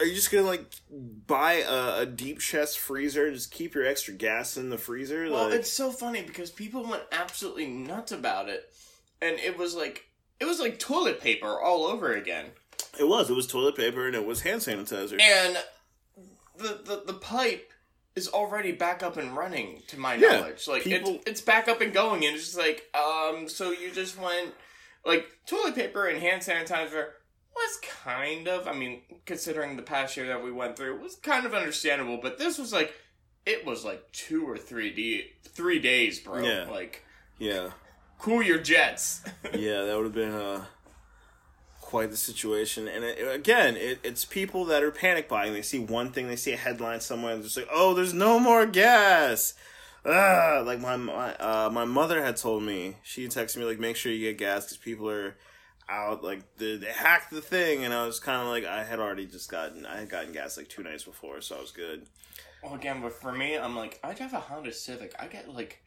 are 0.00 0.06
you 0.06 0.14
just 0.14 0.30
gonna 0.30 0.46
like 0.46 0.66
buy 0.90 1.64
a, 1.66 2.02
a 2.02 2.06
deep 2.06 2.40
chest 2.40 2.78
freezer 2.78 3.26
and 3.26 3.34
just 3.34 3.50
keep 3.50 3.74
your 3.74 3.86
extra 3.86 4.14
gas 4.14 4.56
in 4.56 4.70
the 4.70 4.78
freezer? 4.78 5.30
Well, 5.30 5.46
like, 5.46 5.60
it's 5.60 5.72
so 5.72 5.90
funny 5.90 6.22
because 6.22 6.50
people 6.50 6.84
went 6.84 7.04
absolutely 7.12 7.66
nuts 7.66 8.12
about 8.12 8.48
it, 8.48 8.72
and 9.22 9.38
it 9.38 9.56
was 9.56 9.74
like 9.74 10.08
it 10.40 10.44
was 10.44 10.60
like 10.60 10.78
toilet 10.78 11.20
paper 11.20 11.58
all 11.60 11.84
over 11.84 12.12
again. 12.12 12.46
it 12.98 13.08
was 13.08 13.30
it 13.30 13.36
was 13.36 13.46
toilet 13.46 13.76
paper 13.76 14.06
and 14.06 14.14
it 14.14 14.26
was 14.26 14.42
hand 14.42 14.60
sanitizer. 14.60 15.20
And 15.20 15.56
the 16.58 16.80
the, 16.84 17.02
the 17.06 17.18
pipe 17.18 17.72
is 18.16 18.28
already 18.28 18.72
back 18.72 19.02
up 19.02 19.16
and 19.16 19.36
running 19.36 19.82
to 19.88 19.98
my 19.98 20.14
Yeah, 20.14 20.40
knowledge. 20.40 20.66
Like 20.66 20.82
people- 20.82 21.16
it's 21.16 21.26
it's 21.26 21.40
back 21.42 21.68
up 21.68 21.80
and 21.80 21.92
going 21.92 22.24
and 22.24 22.34
it's 22.34 22.46
just 22.46 22.58
like 22.58 22.84
um 22.94 23.48
so 23.48 23.70
you 23.70 23.90
just 23.92 24.18
went 24.18 24.54
like 25.04 25.26
toilet 25.46 25.74
paper 25.74 26.06
and 26.06 26.18
hand 26.20 26.42
sanitizer 26.42 27.08
was 27.54 27.78
kind 28.04 28.48
of 28.48 28.66
I 28.66 28.72
mean 28.72 29.02
considering 29.26 29.76
the 29.76 29.82
past 29.82 30.16
year 30.16 30.26
that 30.28 30.42
we 30.42 30.50
went 30.50 30.76
through 30.76 30.98
was 31.00 31.16
kind 31.16 31.46
of 31.46 31.54
understandable 31.54 32.18
but 32.22 32.38
this 32.38 32.58
was 32.58 32.72
like 32.72 32.92
it 33.44 33.64
was 33.64 33.84
like 33.84 34.02
2 34.12 34.44
or 34.48 34.56
3 34.58 34.90
d 34.92 35.24
3 35.48 35.78
days 35.78 36.18
bro 36.20 36.42
Yeah. 36.42 36.66
like 36.70 37.02
yeah, 37.38 37.70
cool 38.18 38.42
your 38.42 38.58
jets 38.58 39.22
yeah, 39.54 39.84
that 39.84 39.94
would 39.96 40.04
have 40.06 40.14
been 40.14 40.32
uh, 40.34 40.64
quite 41.86 42.10
the 42.10 42.16
situation. 42.16 42.88
And 42.88 43.04
it, 43.04 43.34
again, 43.34 43.76
it, 43.76 44.00
it's 44.02 44.24
people 44.24 44.64
that 44.66 44.82
are 44.82 44.90
panic 44.90 45.28
buying. 45.28 45.52
They 45.54 45.62
see 45.62 45.78
one 45.78 46.12
thing, 46.12 46.28
they 46.28 46.36
see 46.36 46.52
a 46.52 46.56
headline 46.56 47.00
somewhere, 47.00 47.32
and 47.32 47.40
they're 47.40 47.46
just 47.46 47.56
like, 47.56 47.68
"Oh, 47.72 47.94
there's 47.94 48.12
no 48.12 48.38
more 48.38 48.66
gas." 48.66 49.54
Ah, 50.04 50.62
like 50.64 50.80
my 50.80 50.96
my 50.96 51.34
uh, 51.36 51.70
my 51.72 51.84
mother 51.84 52.22
had 52.22 52.36
told 52.36 52.62
me. 52.62 52.96
She 53.02 53.26
texted 53.28 53.56
me 53.58 53.64
like, 53.64 53.78
"Make 53.78 53.96
sure 53.96 54.12
you 54.12 54.20
get 54.28 54.38
gas 54.38 54.64
because 54.64 54.76
people 54.76 55.08
are." 55.10 55.36
out 55.88 56.24
like 56.24 56.40
they, 56.56 56.76
they 56.76 56.90
hacked 56.90 57.30
the 57.30 57.40
thing 57.40 57.84
and 57.84 57.94
i 57.94 58.04
was 58.04 58.18
kind 58.18 58.42
of 58.42 58.48
like 58.48 58.64
i 58.64 58.82
had 58.82 58.98
already 58.98 59.24
just 59.24 59.48
gotten 59.48 59.86
i 59.86 60.00
had 60.00 60.08
gotten 60.08 60.32
gas 60.32 60.56
like 60.56 60.68
two 60.68 60.82
nights 60.82 61.04
before 61.04 61.40
so 61.40 61.56
i 61.56 61.60
was 61.60 61.70
good 61.70 62.08
Well, 62.60 62.74
again, 62.74 63.00
but 63.00 63.12
for 63.12 63.30
me, 63.30 63.56
I'm 63.56 63.76
like, 63.76 64.00
I 64.02 64.12
drive 64.14 64.32
a 64.32 64.40
Honda 64.40 64.72
Civic. 64.72 65.14
I 65.20 65.28
get 65.28 65.48
like 65.48 65.80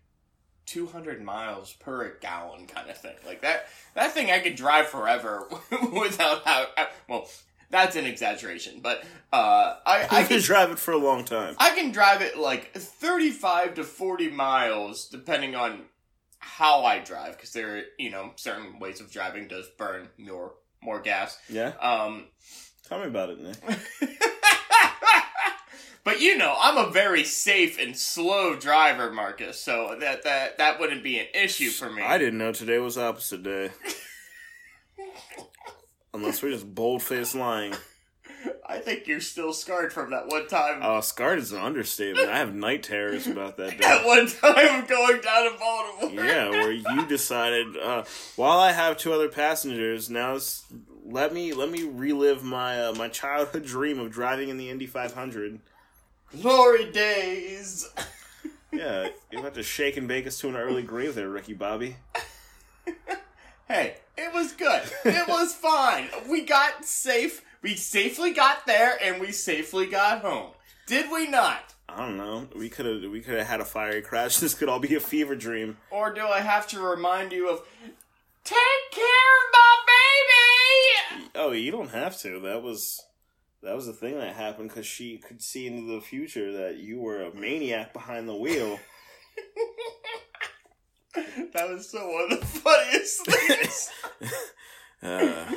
200 0.69 1.21
miles 1.23 1.73
per 1.73 2.17
gallon 2.21 2.67
kind 2.67 2.89
of 2.89 2.97
thing. 2.97 3.15
Like 3.25 3.41
that, 3.41 3.67
that 3.95 4.11
thing 4.13 4.29
I 4.29 4.39
could 4.39 4.55
drive 4.55 4.87
forever 4.87 5.47
without 5.91 6.45
how. 6.45 6.67
Well, 7.07 7.27
that's 7.71 7.95
an 7.95 8.05
exaggeration, 8.05 8.79
but 8.81 9.03
uh, 9.33 9.75
I 9.85 10.07
I 10.11 10.23
can 10.23 10.41
drive 10.41 10.71
it 10.71 10.79
for 10.79 10.91
a 10.91 10.97
long 10.97 11.23
time 11.25 11.55
I 11.59 11.71
can 11.71 11.91
drive 11.91 12.21
it 12.21 12.37
like 12.37 12.73
35 12.73 13.75
to 13.75 13.83
40 13.83 14.29
miles, 14.29 15.07
depending 15.07 15.55
on 15.55 15.81
how 16.39 16.83
I 16.85 16.99
drive, 16.99 17.35
because 17.35 17.51
there, 17.53 17.77
are, 17.77 17.81
you 17.97 18.09
know, 18.09 18.31
certain 18.37 18.79
ways 18.79 19.01
of 19.01 19.11
driving 19.11 19.47
does 19.47 19.67
burn 19.77 20.09
more 20.17 20.53
more 20.81 20.99
gas. 21.01 21.37
yeah 21.49 21.73
Um, 21.81 22.27
tell 22.87 22.99
me 22.99 23.07
about 23.07 23.29
it 23.31 23.39
nick 23.41 23.57
but 26.09 26.21
you 26.21 26.37
know, 26.37 26.55
I'm 26.59 26.77
a 26.77 26.89
very 26.89 27.23
safe 27.23 27.79
and 27.79 27.95
slow 27.95 28.55
driver, 28.55 29.11
Marcus. 29.11 29.61
So 29.61 29.95
that 29.99 30.23
that 30.23 30.57
that 30.57 30.79
wouldn't 30.79 31.03
be 31.03 31.19
an 31.19 31.27
issue 31.35 31.69
for 31.69 31.87
me. 31.91 32.01
I 32.01 32.17
didn't 32.17 32.39
know 32.39 32.51
today 32.51 32.79
was 32.79 32.97
opposite 32.97 33.43
day. 33.43 33.69
Unless 36.13 36.41
we're 36.41 36.49
just 36.49 36.73
bold 36.73 37.03
faced 37.03 37.35
lying. 37.35 37.75
I 38.67 38.79
think 38.79 39.05
you're 39.05 39.21
still 39.21 39.53
scarred 39.53 39.93
from 39.93 40.09
that 40.11 40.27
one 40.27 40.47
time. 40.47 40.79
Oh, 40.81 41.01
scarred 41.01 41.37
is 41.37 41.51
an 41.51 41.59
understatement. 41.59 42.29
I 42.29 42.39
have 42.39 42.55
night 42.55 42.81
terrors 42.83 43.27
about 43.27 43.57
that 43.57 43.71
Day. 43.71 43.77
that 43.79 44.05
one 44.05 44.27
time 44.27 44.85
going 44.87 45.21
down 45.21 45.51
to 45.51 45.57
Baltimore. 45.59 46.25
Yeah, 46.25 46.49
where 46.49 46.71
you 46.71 47.05
decided, 47.07 47.77
uh, 47.77 48.05
while 48.35 48.57
I 48.57 48.71
have 48.71 48.97
two 48.97 49.13
other 49.13 49.29
passengers, 49.29 50.09
now 50.09 50.39
let 51.05 51.33
me 51.33 51.53
let 51.53 51.69
me 51.69 51.83
relive 51.83 52.43
my 52.43 52.85
uh, 52.85 52.93
my 52.93 53.09
childhood 53.09 53.65
dream 53.67 53.99
of 53.99 54.11
driving 54.11 54.49
in 54.49 54.57
the 54.57 54.69
Indy 54.69 54.87
500. 54.87 55.59
Glory 56.31 56.91
days. 56.91 57.89
Yeah, 58.71 59.09
you 59.31 59.41
have 59.41 59.53
to 59.53 59.63
shake 59.63 59.97
and 59.97 60.07
bake 60.07 60.27
us 60.27 60.37
to 60.39 60.47
an 60.47 60.55
early 60.55 60.83
grave 60.83 61.15
there, 61.15 61.27
Ricky 61.27 61.55
Bobby. 61.55 61.95
Hey, 63.67 63.95
it 64.15 64.31
was 64.31 64.51
good. 64.53 64.83
It 65.03 65.27
was 65.27 65.55
fine. 65.55 66.07
We 66.29 66.43
got 66.43 66.85
safe. 66.85 67.43
We 67.63 67.75
safely 67.75 68.31
got 68.31 68.67
there, 68.67 68.95
and 69.01 69.19
we 69.19 69.31
safely 69.31 69.87
got 69.87 70.21
home. 70.21 70.51
Did 70.85 71.11
we 71.11 71.27
not? 71.27 71.73
I 71.89 71.97
don't 71.97 72.17
know. 72.17 72.47
We 72.55 72.69
could 72.69 72.85
have 72.85 73.11
we 73.11 73.21
could 73.21 73.37
have 73.39 73.47
had 73.47 73.59
a 73.59 73.65
fiery 73.65 74.03
crash. 74.03 74.37
This 74.39 74.53
could 74.53 74.69
all 74.69 74.79
be 74.79 74.93
a 74.95 74.99
fever 74.99 75.35
dream. 75.35 75.77
Or 75.89 76.13
do 76.13 76.27
I 76.27 76.41
have 76.41 76.67
to 76.67 76.79
remind 76.79 77.31
you 77.31 77.49
of 77.49 77.63
take 78.43 78.57
care 78.91 79.03
of 79.03 79.51
my 79.51 79.75
baby? 81.17 81.29
Oh, 81.35 81.51
you 81.53 81.71
don't 81.71 81.89
have 81.91 82.19
to. 82.21 82.39
That 82.41 82.61
was 82.61 83.03
that 83.63 83.75
was 83.75 83.85
the 83.87 83.93
thing 83.93 84.17
that 84.19 84.35
happened 84.35 84.69
because 84.69 84.85
she 84.85 85.17
could 85.17 85.41
see 85.41 85.67
into 85.67 85.93
the 85.93 86.01
future 86.01 86.51
that 86.53 86.77
you 86.77 86.99
were 86.99 87.23
a 87.23 87.33
maniac 87.35 87.93
behind 87.93 88.27
the 88.27 88.35
wheel. 88.35 88.79
That 91.53 91.67
was 91.69 91.89
so 91.89 92.07
one 92.07 92.31
of 92.31 92.39
the 92.39 92.45
funniest 92.45 93.25
things. 93.25 93.89
Uh, 95.01 95.49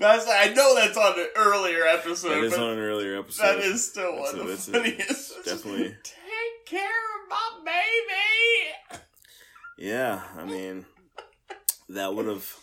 That's 0.00 0.26
I 0.28 0.52
know 0.54 0.74
that's 0.74 0.96
on 0.96 1.16
an 1.20 1.28
earlier 1.36 1.84
episode, 1.84 2.42
is 2.42 2.50
but 2.52 2.60
on 2.60 2.70
an 2.70 2.78
earlier 2.80 3.16
episode. 3.20 3.44
that 3.44 3.58
is 3.60 3.88
still 3.88 4.16
That's 4.16 4.32
one 4.32 4.40
a- 4.40 4.40
of 4.40 4.46
the 4.48 4.52
that's 4.54 4.68
a- 4.68 4.72
funniest. 4.72 5.44
definitely. 5.44 5.96
Take 6.02 6.66
care 6.66 6.80
of 6.82 7.30
my 7.30 7.60
baby. 7.64 9.02
Yeah, 9.78 10.20
I 10.36 10.44
mean, 10.44 10.84
that 11.90 12.12
would 12.12 12.26
have 12.26 12.56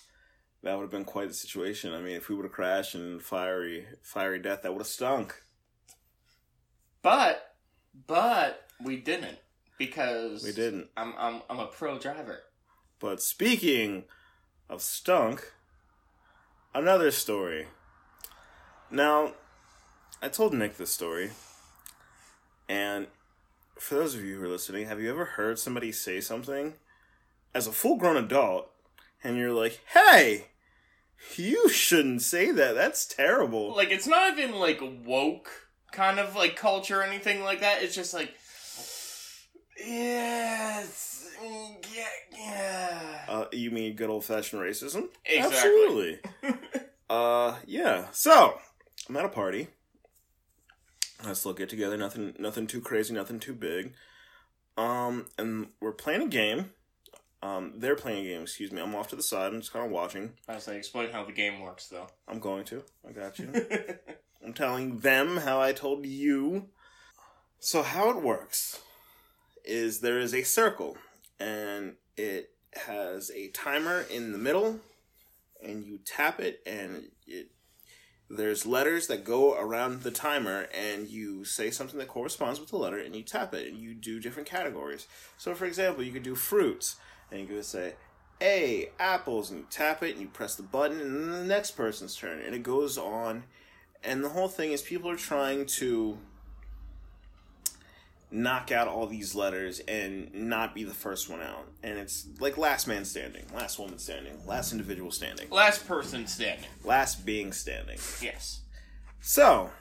that 0.65 0.75
would 0.75 0.81
have 0.81 0.91
been 0.91 1.05
quite 1.05 1.27
the 1.27 1.34
situation. 1.36 1.93
I 1.93 2.01
mean, 2.01 2.15
if 2.15 2.27
we 2.27 2.36
would 2.36 2.43
have 2.43 2.51
crashed 2.51 2.95
and 2.95 3.22
fiery 3.22 3.86
fiery 4.01 4.39
death, 4.39 4.63
that 4.63 4.72
would 4.74 4.79
have 4.79 4.88
stunk. 4.88 5.43
But 7.03 7.55
but 8.07 8.67
we 8.84 8.98
didn't 8.98 9.38
because 9.77 10.43
We 10.43 10.51
didn't. 10.51 10.89
I'm 10.98 11.13
I'm 11.19 11.43
I'm 11.51 11.60
a 11.60 11.67
pro 11.67 12.00
driver. 12.00 12.39
But 13.00 13.22
speaking 13.22 14.05
of 14.67 14.81
stunk, 14.81 15.53
another 16.74 17.12
story. 17.12 17.67
Now, 18.89 19.34
I 20.22 20.29
told 20.29 20.53
Nick 20.53 20.77
this 20.77 20.91
story, 20.91 21.31
and 22.67 23.05
for 23.77 23.95
those 23.95 24.15
of 24.15 24.24
you 24.24 24.38
who 24.38 24.45
are 24.45 24.50
listening, 24.50 24.88
have 24.88 25.00
you 25.00 25.12
ever 25.12 25.25
heard 25.25 25.60
somebody 25.60 25.91
say 25.91 26.22
something 26.22 26.74
as 27.53 27.67
a 27.67 27.72
full 27.72 27.98
grown 27.98 28.17
adult, 28.17 28.72
and 29.24 29.38
you're 29.38 29.53
like, 29.53 29.81
hey, 29.93 30.45
you 31.36 31.70
shouldn't 31.70 32.22
say 32.22 32.51
that. 32.51 32.75
That's 32.75 33.05
terrible. 33.05 33.75
Like 33.75 33.91
it's 33.91 34.08
not 34.08 34.38
even 34.38 34.55
like 34.55 34.82
woke 35.05 35.50
kind 35.91 36.20
of 36.20 36.36
like 36.36 36.55
culture 36.55 37.00
or 37.00 37.03
anything 37.03 37.44
like 37.44 37.62
that. 37.62 37.84
It's 37.84 37.96
just 37.96 38.13
like 38.13 38.34
yes, 39.77 41.29
yeah, 41.94 42.05
yeah. 42.38 43.25
Uh, 43.27 43.46
you 43.51 43.72
mean 43.72 43.96
good 43.96 44.10
old 44.10 44.25
fashioned 44.25 44.62
racism? 44.62 45.08
Exactly. 45.25 45.39
Absolutely. 45.44 46.20
uh, 47.10 47.55
yeah. 47.65 48.05
So 48.12 48.58
I'm 49.10 49.17
at 49.17 49.25
a 49.25 49.29
party. 49.29 49.67
Let's 51.25 51.46
look 51.46 51.58
get 51.58 51.70
together. 51.70 51.98
Nothing, 51.98 52.34
nothing 52.38 52.67
too 52.67 52.82
crazy. 52.82 53.13
Nothing 53.13 53.39
too 53.39 53.53
big. 53.53 53.94
Um, 54.77 55.27
and 55.38 55.67
we're 55.79 55.94
playing 55.94 56.22
a 56.22 56.27
game. 56.27 56.72
Um, 57.45 57.73
they're 57.75 57.95
playing 57.95 58.25
a 58.25 58.29
game. 58.29 58.41
Excuse 58.41 58.71
me. 58.71 58.81
I'm 58.81 58.95
off 58.95 59.09
to 59.09 59.15
the 59.15 59.23
side. 59.23 59.53
I'm 59.53 59.61
just 59.61 59.71
kind 59.71 59.85
of 59.85 59.91
watching. 59.91 60.31
I 60.47 60.55
was 60.55 60.67
like, 60.67 60.77
explain 60.77 61.11
how 61.11 61.23
the 61.25 61.31
game 61.31 61.59
works 61.59 61.87
though. 61.87 62.07
I'm 62.27 62.39
going 62.39 62.65
to. 62.65 62.83
I 63.07 63.11
got 63.11 63.37
you. 63.37 63.51
I'm 64.43 64.53
telling 64.53 64.99
them 64.99 65.37
how 65.37 65.61
I 65.61 65.71
told 65.71 66.05
you. 66.05 66.69
So 67.59 67.83
how 67.83 68.09
it 68.09 68.21
works 68.21 68.79
is 69.63 69.99
there 69.99 70.19
is 70.19 70.33
a 70.33 70.43
circle 70.43 70.97
and 71.39 71.95
it 72.17 72.51
has 72.87 73.31
a 73.31 73.49
timer 73.49 74.05
in 74.11 74.31
the 74.31 74.37
middle 74.37 74.79
and 75.63 75.83
you 75.83 75.99
tap 76.05 76.39
it 76.39 76.61
and 76.65 77.09
it 77.25 77.51
there's 78.27 78.65
letters 78.65 79.05
that 79.07 79.23
go 79.23 79.55
around 79.55 80.01
the 80.01 80.11
timer 80.11 80.67
and 80.73 81.07
you 81.07 81.45
say 81.45 81.69
something 81.69 81.99
that 81.99 82.07
corresponds 82.07 82.59
with 82.59 82.69
the 82.69 82.77
letter 82.77 82.97
and 82.97 83.15
you 83.15 83.21
tap 83.21 83.53
it 83.53 83.67
and 83.67 83.77
you 83.77 83.93
do 83.93 84.19
different 84.19 84.49
categories. 84.49 85.07
So 85.37 85.53
for 85.53 85.65
example, 85.65 86.03
you 86.03 86.11
could 86.11 86.23
do 86.23 86.33
fruits 86.33 86.95
and 87.32 87.39
you 87.41 87.48
could 87.48 87.65
say 87.65 87.94
A, 88.41 88.89
apples, 89.00 89.50
and 89.51 89.60
you 89.62 89.65
tap 89.70 90.03
it 90.03 90.12
and 90.12 90.22
you 90.22 90.27
press 90.27 90.55
the 90.55 90.63
button 90.63 91.00
and 91.01 91.15
then 91.15 91.32
the 91.32 91.46
next 91.46 91.72
person's 91.72 92.15
turn 92.15 92.39
and 92.39 92.53
it 92.55 92.63
goes 92.63 92.98
on 92.98 93.44
and 94.03 94.24
the 94.24 94.29
whole 94.29 94.48
thing 94.48 94.72
is 94.72 94.82
people 94.82 95.10
are 95.10 95.15
trying 95.15 95.65
to 95.65 96.17
knock 98.32 98.72
out 98.72 98.88
all 98.88 99.08
these 99.08 99.34
letters 99.36 99.79
and 99.88 100.34
not 100.34 100.75
be 100.75 100.84
the 100.84 100.94
first 100.94 101.29
one 101.29 101.41
out. 101.41 101.67
And 101.84 101.98
it's 101.98 102.27
like 102.39 102.58
last 102.58 102.88
man 102.88 103.05
standing, 103.05 103.46
last 103.53 103.79
woman 103.79 103.98
standing, 103.98 104.46
last 104.46 104.72
individual 104.74 105.12
standing, 105.12 105.50
Last 105.50 105.88
person 105.88 106.27
standing. 106.27 106.65
last 106.84 107.25
being 107.25 107.51
standing. 107.53 107.98
Yes. 108.22 108.62
So, 109.22 109.72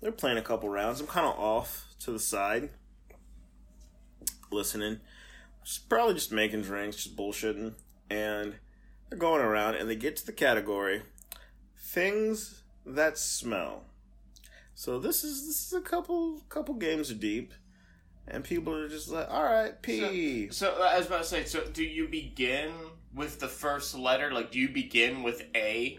they're 0.00 0.10
playing 0.12 0.38
a 0.38 0.42
couple 0.42 0.68
rounds. 0.68 1.00
I'm 1.00 1.06
kind 1.06 1.26
of 1.26 1.38
off 1.38 1.86
to 2.00 2.12
the 2.12 2.18
side, 2.18 2.70
listening. 4.50 5.00
Just 5.64 5.88
probably 5.88 6.14
just 6.14 6.32
making 6.32 6.62
drinks, 6.62 6.96
just 6.96 7.16
bullshitting, 7.16 7.74
and 8.10 8.54
they're 9.08 9.18
going 9.18 9.42
around, 9.42 9.76
and 9.76 9.88
they 9.88 9.96
get 9.96 10.16
to 10.16 10.26
the 10.26 10.32
category 10.32 11.02
things 11.76 12.62
that 12.86 13.18
smell. 13.18 13.84
So 14.74 14.98
this 14.98 15.22
is 15.22 15.46
this 15.46 15.66
is 15.66 15.72
a 15.74 15.80
couple 15.80 16.40
couple 16.48 16.74
games 16.74 17.12
deep, 17.12 17.52
and 18.26 18.42
people 18.42 18.74
are 18.74 18.88
just 18.88 19.08
like, 19.08 19.28
all 19.30 19.44
right, 19.44 19.80
pee. 19.82 20.48
So 20.50 20.74
uh, 20.80 20.88
I 20.92 20.98
was 20.98 21.06
about 21.06 21.22
to 21.22 21.28
say, 21.28 21.44
so 21.44 21.64
do 21.64 21.84
you 21.84 22.08
begin 22.08 22.72
with 23.14 23.38
the 23.38 23.48
first 23.48 23.94
letter? 23.94 24.32
Like, 24.32 24.50
do 24.50 24.58
you 24.58 24.68
begin 24.70 25.22
with 25.22 25.42
A? 25.54 25.98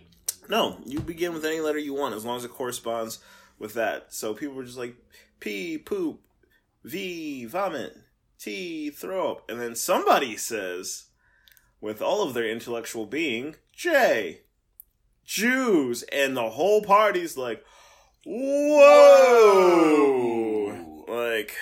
No, 0.50 0.77
you 0.86 1.00
begin 1.00 1.34
with 1.34 1.46
any 1.46 1.60
letter 1.60 1.77
you 1.77 1.93
want 1.93 2.15
as 2.15 2.25
long 2.25 2.38
as 2.38 2.43
it 2.43 2.51
corresponds 2.51 3.20
with 3.60 3.75
that. 3.75 4.13
So 4.13 4.34
people 4.34 4.55
were 4.55 4.65
just 4.65 4.77
like 4.77 4.96
P, 5.39 5.77
poop, 5.77 6.20
V, 6.84 7.46
vomit, 7.46 7.96
T, 8.43 8.89
throw 8.89 9.31
up. 9.31 9.50
And 9.50 9.62
then 9.62 9.75
somebody 9.75 10.35
says, 10.38 11.05
with 11.79 12.01
all 12.01 12.23
of 12.23 12.33
their 12.33 12.50
intellectual 12.50 13.05
being, 13.05 13.55
J, 13.71 14.41
Jews. 15.25 16.03
And 16.12 16.35
the 16.35 16.50
whole 16.50 16.81
party's 16.81 17.38
like, 17.38 17.63
whoa! 19.93 21.05
Like, 21.07 21.55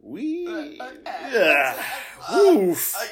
we. 0.00 0.46
Uh, 0.46 0.84
uh, 0.84 0.90
Yeah. 1.32 1.82
uh, 2.28 2.36
Oof. 2.36 2.94
Uh, 2.96 3.06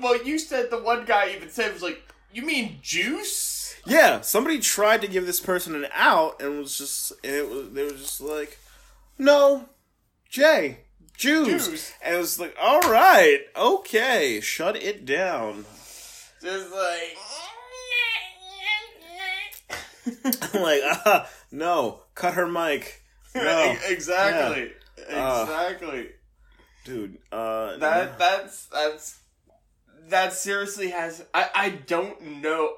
well, 0.00 0.24
you 0.24 0.38
said 0.38 0.70
the 0.70 0.82
one 0.82 1.04
guy 1.04 1.32
even 1.34 1.48
said 1.50 1.72
was 1.72 1.82
like, 1.82 2.02
"You 2.32 2.42
mean 2.42 2.78
juice?" 2.82 3.76
Yeah, 3.86 4.20
somebody 4.22 4.58
tried 4.58 5.00
to 5.02 5.08
give 5.08 5.26
this 5.26 5.40
person 5.40 5.74
an 5.76 5.86
out 5.92 6.42
and 6.42 6.58
was 6.58 6.76
just 6.78 7.12
and 7.22 7.32
it 7.34 7.48
was 7.48 7.70
they 7.70 7.84
were 7.84 7.90
just 7.90 8.20
like, 8.20 8.58
No, 9.18 9.68
Jay, 10.28 10.80
Jews. 11.16 11.68
Jews. 11.68 11.92
And 12.02 12.14
it 12.16 12.18
was 12.18 12.38
like, 12.40 12.54
all 12.60 12.80
right, 12.80 13.40
okay, 13.56 14.40
shut 14.40 14.76
it 14.76 15.04
down. 15.06 15.64
Just 16.42 16.72
like. 16.72 17.16
I'm 20.54 20.62
like, 20.62 20.80
ah, 20.84 21.28
no, 21.50 22.00
cut 22.14 22.34
her 22.34 22.46
mic. 22.46 23.00
No, 23.36 23.76
exactly. 23.88 24.70
Uh, 25.12 25.42
Exactly. 25.48 26.06
dude. 26.84 27.18
Uh, 27.32 27.76
that 27.78 28.16
that's 28.16 28.66
that's 28.66 29.18
that 30.08 30.32
seriously 30.32 30.90
has 30.90 31.24
I 31.34 31.50
I 31.52 31.68
don't 31.70 32.40
know 32.40 32.74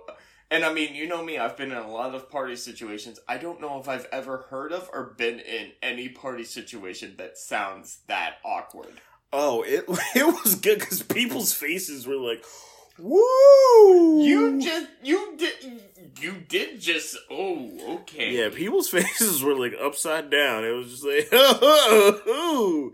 and 0.50 0.64
I 0.64 0.72
mean 0.72 0.94
you 0.94 1.06
know 1.08 1.24
me 1.24 1.38
I've 1.38 1.56
been 1.56 1.72
in 1.72 1.78
a 1.78 1.90
lot 1.90 2.14
of 2.14 2.30
party 2.30 2.56
situations 2.56 3.18
I 3.28 3.36
don't 3.38 3.60
know 3.60 3.78
if 3.80 3.88
I've 3.88 4.06
ever 4.12 4.46
heard 4.50 4.72
of 4.72 4.88
or 4.92 5.14
been 5.16 5.40
in 5.40 5.72
any 5.82 6.08
party 6.08 6.44
situation 6.44 7.14
that 7.18 7.36
sounds 7.38 7.98
that 8.06 8.36
awkward. 8.44 9.00
oh, 9.32 9.62
it 9.62 9.84
it 10.14 10.26
was 10.26 10.54
good 10.54 10.78
because 10.78 11.02
people's 11.02 11.52
faces 11.52 12.06
were 12.06 12.16
like, 12.16 12.44
woo. 12.98 14.22
You 14.24 14.60
just 14.60 14.88
you 15.02 15.34
did 15.36 15.52
you 16.20 16.32
did 16.48 16.80
just 16.80 17.16
oh 17.30 17.98
okay 18.02 18.36
Yeah, 18.36 18.48
people's 18.54 18.88
faces 18.96 19.42
were 19.42 19.54
like 19.54 19.74
upside 19.80 20.30
down. 20.30 20.64
It 20.64 20.70
was 20.72 20.90
just 20.90 21.04
like, 21.04 21.28
oh, 21.32 22.92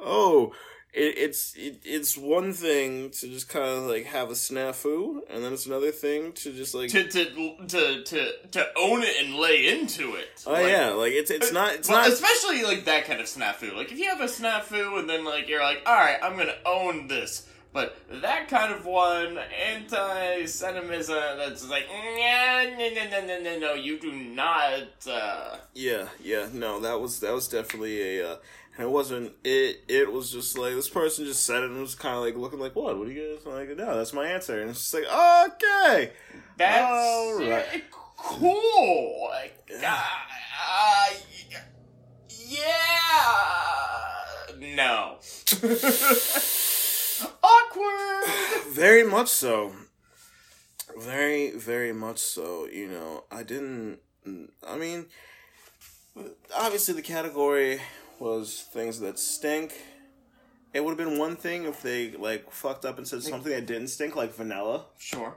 oh. 0.00 0.52
It, 0.94 1.18
it's 1.18 1.54
it, 1.56 1.80
it's 1.84 2.16
one 2.16 2.52
thing 2.52 3.10
to 3.10 3.26
just 3.26 3.48
kind 3.48 3.64
of 3.64 3.84
like 3.84 4.06
have 4.06 4.30
a 4.30 4.34
snafu, 4.34 5.20
and 5.28 5.42
then 5.42 5.52
it's 5.52 5.66
another 5.66 5.90
thing 5.90 6.32
to 6.34 6.52
just 6.52 6.72
like, 6.72 6.90
to 6.90 7.08
to 7.08 7.56
to 7.66 8.04
to 8.04 8.32
to 8.52 8.66
own 8.78 9.02
it 9.02 9.16
and 9.20 9.34
lay 9.34 9.66
into 9.66 10.14
it. 10.14 10.44
oh 10.46 10.52
Like, 10.52 10.68
yeah, 10.68 10.90
like 10.90 11.12
it's 11.12 11.32
it's 11.32 11.52
not 11.52 11.74
it's 11.74 11.88
well, 11.88 12.02
not 12.02 12.08
especially 12.08 12.62
like 12.62 12.84
that 12.84 13.06
kind 13.06 13.20
of 13.20 13.26
snafu. 13.26 13.74
Like 13.74 13.90
if 13.90 13.98
you 13.98 14.08
have 14.08 14.20
a 14.20 14.26
snafu 14.26 14.98
and 15.00 15.10
then 15.10 15.24
like 15.24 15.48
you're 15.48 15.62
like, 15.62 15.82
all 15.84 15.96
right, 15.96 16.18
I'm 16.22 16.36
gonna 16.36 16.54
own 16.64 17.08
this. 17.08 17.48
But 17.72 17.96
that 18.22 18.46
kind 18.46 18.72
of 18.72 18.86
one, 18.86 19.36
anti-Semitism, 19.36 21.16
that's 21.36 21.68
like, 21.68 21.88
no, 21.88 22.76
no, 22.78 22.88
no, 22.88 23.10
no, 23.10 23.26
no, 23.26 23.42
no, 23.42 23.58
no, 23.58 23.74
you 23.74 23.98
do 23.98 24.12
not. 24.12 24.84
Uh, 25.10 25.56
yeah 25.74 26.06
yeah 26.22 26.48
no 26.52 26.78
that 26.78 27.00
was 27.00 27.18
that 27.18 27.32
was 27.32 27.48
definitely 27.48 28.20
a 28.20 28.34
uh, 28.34 28.36
and 28.76 28.86
it 28.86 28.90
wasn't 28.90 29.32
it 29.44 29.82
it 29.88 30.12
was 30.12 30.30
just 30.30 30.58
like 30.58 30.74
this 30.74 30.88
person 30.88 31.24
just 31.24 31.44
said 31.44 31.62
it 31.62 31.70
and 31.70 31.80
was 31.80 31.94
kind 31.94 32.16
of 32.16 32.22
like 32.22 32.36
looking 32.36 32.58
like 32.58 32.74
what 32.74 32.98
what 32.98 33.06
do 33.06 33.12
you 33.12 33.36
guys 33.36 33.46
like 33.46 33.76
no 33.76 33.96
that's 33.96 34.12
my 34.12 34.26
answer 34.26 34.60
and 34.60 34.70
it's 34.70 34.80
just 34.80 34.94
like 34.94 35.04
okay 35.04 36.12
that's 36.56 36.84
All 36.84 37.40
right. 37.40 37.84
cool. 38.16 39.28
Like, 39.30 39.68
uh, 39.82 40.02
uh, 40.70 41.10
yeah, 42.30 42.62
no. 44.58 45.16
Awkward. 47.42 48.24
Very 48.70 49.04
much 49.04 49.28
so. 49.28 49.72
Very, 50.98 51.50
very 51.52 51.92
much 51.92 52.18
so. 52.18 52.66
You 52.72 52.88
know, 52.88 53.24
I 53.30 53.42
didn't. 53.42 53.98
I 54.66 54.76
mean, 54.78 55.06
obviously, 56.56 56.94
the 56.94 57.02
category 57.02 57.80
was 58.24 58.66
things 58.72 59.00
that 59.00 59.18
stink. 59.18 59.74
It 60.72 60.82
would 60.82 60.98
have 60.98 61.08
been 61.08 61.18
one 61.18 61.36
thing 61.36 61.64
if 61.64 61.82
they 61.82 62.12
like 62.12 62.50
fucked 62.50 62.84
up 62.84 62.98
and 62.98 63.06
said 63.06 63.22
something 63.22 63.52
that 63.52 63.66
didn't 63.66 63.88
stink, 63.88 64.16
like 64.16 64.34
vanilla. 64.34 64.86
Sure. 64.98 65.34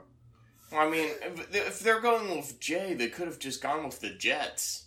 Well, 0.72 0.88
I 0.88 0.90
mean, 0.90 1.12
if 1.22 1.56
if 1.56 1.80
they're 1.80 2.00
going 2.00 2.36
with 2.36 2.60
Jay, 2.60 2.94
they 2.94 3.10
could 3.10 3.28
have 3.28 3.40
just 3.40 3.62
gone 3.62 3.86
with 3.86 4.00
the 4.00 4.10
Jets. 4.12 4.86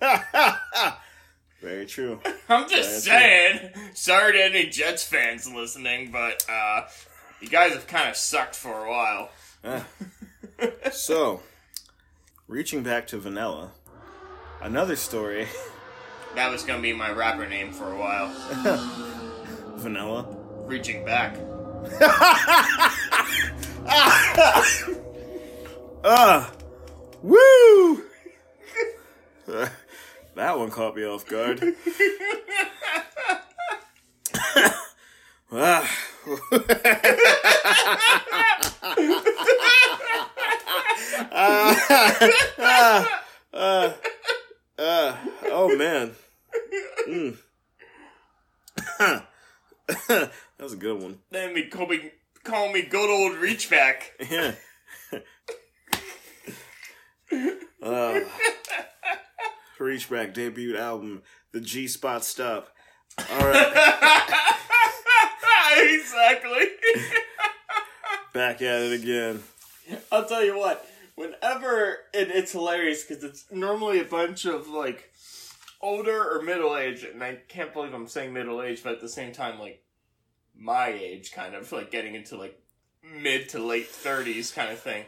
very 1.60 1.86
true. 1.86 2.20
I'm 2.48 2.68
just 2.68 2.90
That's 2.90 3.04
saying. 3.04 3.70
Sorry 3.94 4.32
to 4.32 4.44
any 4.44 4.66
Jets 4.66 5.04
fans 5.04 5.46
listening, 5.46 6.10
but 6.10 6.44
uh, 6.50 6.86
you 7.40 7.48
guys 7.48 7.74
have 7.74 7.86
kind 7.86 8.08
of 8.08 8.16
sucked 8.16 8.56
for 8.56 8.86
a 8.86 8.90
while. 8.90 9.30
Ah. 9.62 9.86
so, 10.92 11.42
reaching 12.48 12.82
back 12.82 13.06
to 13.08 13.18
vanilla, 13.18 13.72
another 14.62 14.96
story. 14.96 15.46
That 16.34 16.50
was 16.50 16.62
gonna 16.62 16.82
be 16.82 16.92
my 16.92 17.10
rapper 17.10 17.46
name 17.48 17.72
for 17.72 17.92
a 17.92 17.96
while. 17.96 18.28
vanilla. 19.76 20.26
Reaching 20.66 21.04
back. 21.04 21.36
Ah, 26.02 26.50
woo! 27.22 28.02
that 30.34 30.58
one 30.58 30.70
caught 30.70 30.96
me 30.96 31.04
off 31.04 31.26
guard. 31.26 31.62
ah. 35.52 35.96
Ah, 41.32 41.76
ah, 42.58 43.22
ah, 43.52 43.96
oh 45.70 45.76
man. 45.76 46.12
Mm. 47.08 47.36
that 50.08 50.30
was 50.58 50.72
a 50.72 50.76
good 50.76 51.02
one. 51.02 51.18
Then 51.30 51.54
we 51.54 51.66
call 51.66 51.86
me 51.86 52.10
call 52.44 52.72
me 52.72 52.82
good 52.82 53.10
old 53.10 53.38
Reachback. 53.38 54.02
Yeah. 54.30 54.54
uh, 57.82 58.20
Reachback 59.78 60.34
debut 60.34 60.76
album, 60.76 61.22
the 61.52 61.60
G 61.60 61.88
Spot 61.88 62.24
Stop. 62.24 62.68
All 63.18 63.38
right, 63.40 64.56
exactly. 65.78 66.62
back 68.32 68.62
at 68.62 68.82
it 68.82 69.00
again. 69.00 69.42
I'll 70.12 70.26
tell 70.26 70.44
you 70.44 70.58
what. 70.58 70.86
Whenever 71.16 71.98
and 72.14 72.30
it's 72.30 72.52
hilarious 72.52 73.04
because 73.04 73.22
it's 73.22 73.44
normally 73.50 74.00
a 74.00 74.04
bunch 74.04 74.46
of 74.46 74.68
like 74.68 75.09
older 75.80 76.36
or 76.36 76.42
middle 76.42 76.76
age, 76.76 77.04
and 77.04 77.22
I 77.22 77.38
can't 77.48 77.72
believe 77.72 77.94
I'm 77.94 78.08
saying 78.08 78.32
middle 78.32 78.62
age, 78.62 78.82
but 78.82 78.94
at 78.94 79.00
the 79.00 79.08
same 79.08 79.32
time, 79.32 79.58
like 79.58 79.82
my 80.56 80.88
age, 80.88 81.32
kind 81.32 81.54
of 81.54 81.70
like 81.72 81.90
getting 81.90 82.14
into 82.14 82.36
like 82.36 82.60
mid 83.02 83.48
to 83.50 83.58
late 83.58 83.88
thirties 83.88 84.52
kind 84.52 84.70
of 84.70 84.78
thing. 84.78 85.04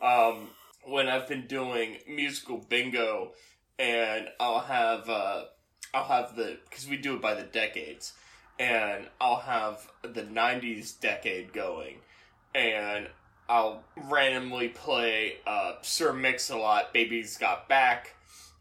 Um, 0.00 0.48
when 0.84 1.08
I've 1.08 1.28
been 1.28 1.46
doing 1.46 1.98
musical 2.08 2.58
bingo, 2.58 3.32
and 3.78 4.28
I'll 4.40 4.60
have 4.60 5.08
uh, 5.08 5.44
I'll 5.94 6.04
have 6.04 6.36
the 6.36 6.58
because 6.68 6.88
we 6.88 6.96
do 6.96 7.14
it 7.14 7.22
by 7.22 7.34
the 7.34 7.42
decades, 7.42 8.12
and 8.58 9.08
I'll 9.20 9.40
have 9.40 9.90
the 10.02 10.22
'90s 10.22 10.98
decade 10.98 11.52
going, 11.52 11.96
and 12.54 13.08
I'll 13.48 13.84
randomly 13.96 14.68
play 14.68 15.36
uh, 15.46 15.74
Sir 15.82 16.12
Mix-a-Lot, 16.12 16.92
Baby's 16.92 17.36
Got 17.36 17.68
Back, 17.68 18.14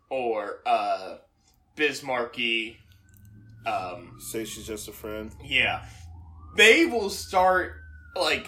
or 0.10 0.60
uh, 0.66 1.18
Biz 1.76 2.04
Markie. 2.04 2.78
Um, 3.66 4.18
Say 4.20 4.46
she's 4.46 4.66
just 4.68 4.88
a 4.88 4.92
friend. 4.92 5.32
yeah. 5.44 5.84
They 6.58 6.86
will 6.86 7.10
start, 7.10 7.76
like, 8.16 8.46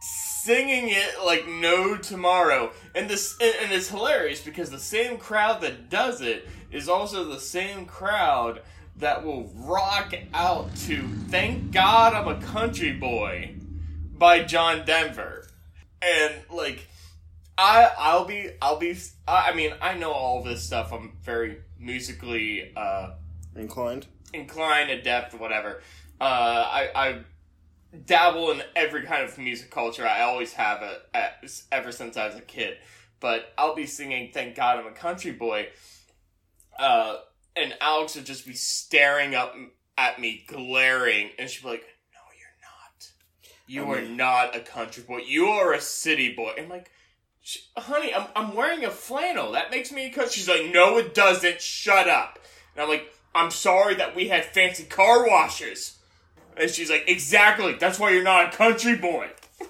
singing 0.00 0.88
it 0.88 1.24
like 1.24 1.46
no 1.46 1.96
tomorrow. 1.96 2.72
And 2.94 3.08
this 3.08 3.36
and, 3.40 3.54
and 3.62 3.72
it's 3.72 3.88
hilarious 3.88 4.40
because 4.40 4.70
the 4.70 4.78
same 4.78 5.18
crowd 5.18 5.60
that 5.60 5.88
does 5.90 6.20
it 6.20 6.48
is 6.70 6.88
also 6.88 7.24
the 7.24 7.38
same 7.40 7.86
crowd 7.86 8.62
that 8.96 9.24
will 9.24 9.52
rock 9.54 10.14
out 10.34 10.74
to 10.86 11.06
"Thank 11.28 11.70
God 11.72 12.14
I'm 12.14 12.26
a 12.28 12.40
Country 12.40 12.92
Boy" 12.92 13.54
by 14.18 14.42
John 14.42 14.84
Denver, 14.84 15.46
and 16.02 16.34
like. 16.50 16.86
I 17.58 17.90
I'll 17.98 18.26
be 18.26 18.50
I'll 18.60 18.76
be 18.76 18.94
I 19.26 19.54
mean 19.54 19.72
I 19.80 19.94
know 19.96 20.12
all 20.12 20.42
this 20.42 20.62
stuff. 20.62 20.92
I'm 20.92 21.16
very 21.22 21.56
musically 21.78 22.72
uh, 22.76 23.10
Inclined. 23.54 24.06
inclined, 24.32 24.90
adept, 24.90 25.34
whatever. 25.34 25.82
Uh, 26.20 26.24
I, 26.24 26.88
I 26.94 27.18
dabble 28.04 28.50
in 28.52 28.62
every 28.74 29.02
kind 29.02 29.22
of 29.22 29.36
music 29.38 29.70
culture. 29.70 30.06
I 30.06 30.22
always 30.22 30.52
have 30.54 30.82
it 30.82 31.02
at, 31.14 31.44
ever 31.72 31.92
since 31.92 32.16
I 32.16 32.26
was 32.26 32.36
a 32.36 32.40
kid. 32.40 32.78
But 33.20 33.52
I'll 33.56 33.74
be 33.74 33.86
singing 33.86 34.30
"Thank 34.32 34.56
God 34.56 34.78
I'm 34.78 34.86
a 34.86 34.92
Country 34.92 35.32
Boy," 35.32 35.68
uh, 36.78 37.16
and 37.56 37.74
Alex 37.80 38.14
would 38.16 38.26
just 38.26 38.46
be 38.46 38.52
staring 38.52 39.34
up 39.34 39.54
at 39.96 40.20
me, 40.20 40.44
glaring, 40.46 41.30
and 41.38 41.48
she'd 41.48 41.62
be 41.62 41.70
like, 41.70 41.86
"No, 42.12 42.20
you're 42.38 42.60
not. 42.62 43.10
You 43.66 43.90
I 43.94 43.98
are 43.98 44.08
not 44.08 44.54
a 44.54 44.60
country 44.60 45.02
boy. 45.02 45.20
You 45.26 45.46
are 45.48 45.72
a 45.72 45.80
city 45.80 46.34
boy." 46.34 46.52
I'm 46.58 46.68
like. 46.68 46.90
"Sh- 47.46 47.58
Honey, 47.76 48.12
I'm, 48.12 48.26
I'm 48.34 48.54
wearing 48.56 48.84
a 48.84 48.90
flannel. 48.90 49.52
That 49.52 49.70
makes 49.70 49.92
me 49.92 50.06
a 50.06 50.10
country. 50.10 50.32
She's 50.32 50.48
like, 50.48 50.66
no, 50.72 50.98
it 50.98 51.14
doesn't. 51.14 51.60
Shut 51.60 52.08
up. 52.08 52.40
And 52.74 52.82
I'm 52.82 52.88
like, 52.88 53.14
I'm 53.36 53.52
sorry 53.52 53.94
that 53.94 54.16
we 54.16 54.26
had 54.26 54.44
fancy 54.44 54.82
car 54.82 55.28
washes. 55.28 55.96
And 56.56 56.68
she's 56.68 56.90
like, 56.90 57.04
exactly. 57.06 57.74
That's 57.74 58.00
why 58.00 58.10
you're 58.10 58.24
not 58.24 58.52
a 58.52 58.56
country 58.56 58.96
boy. 58.96 59.28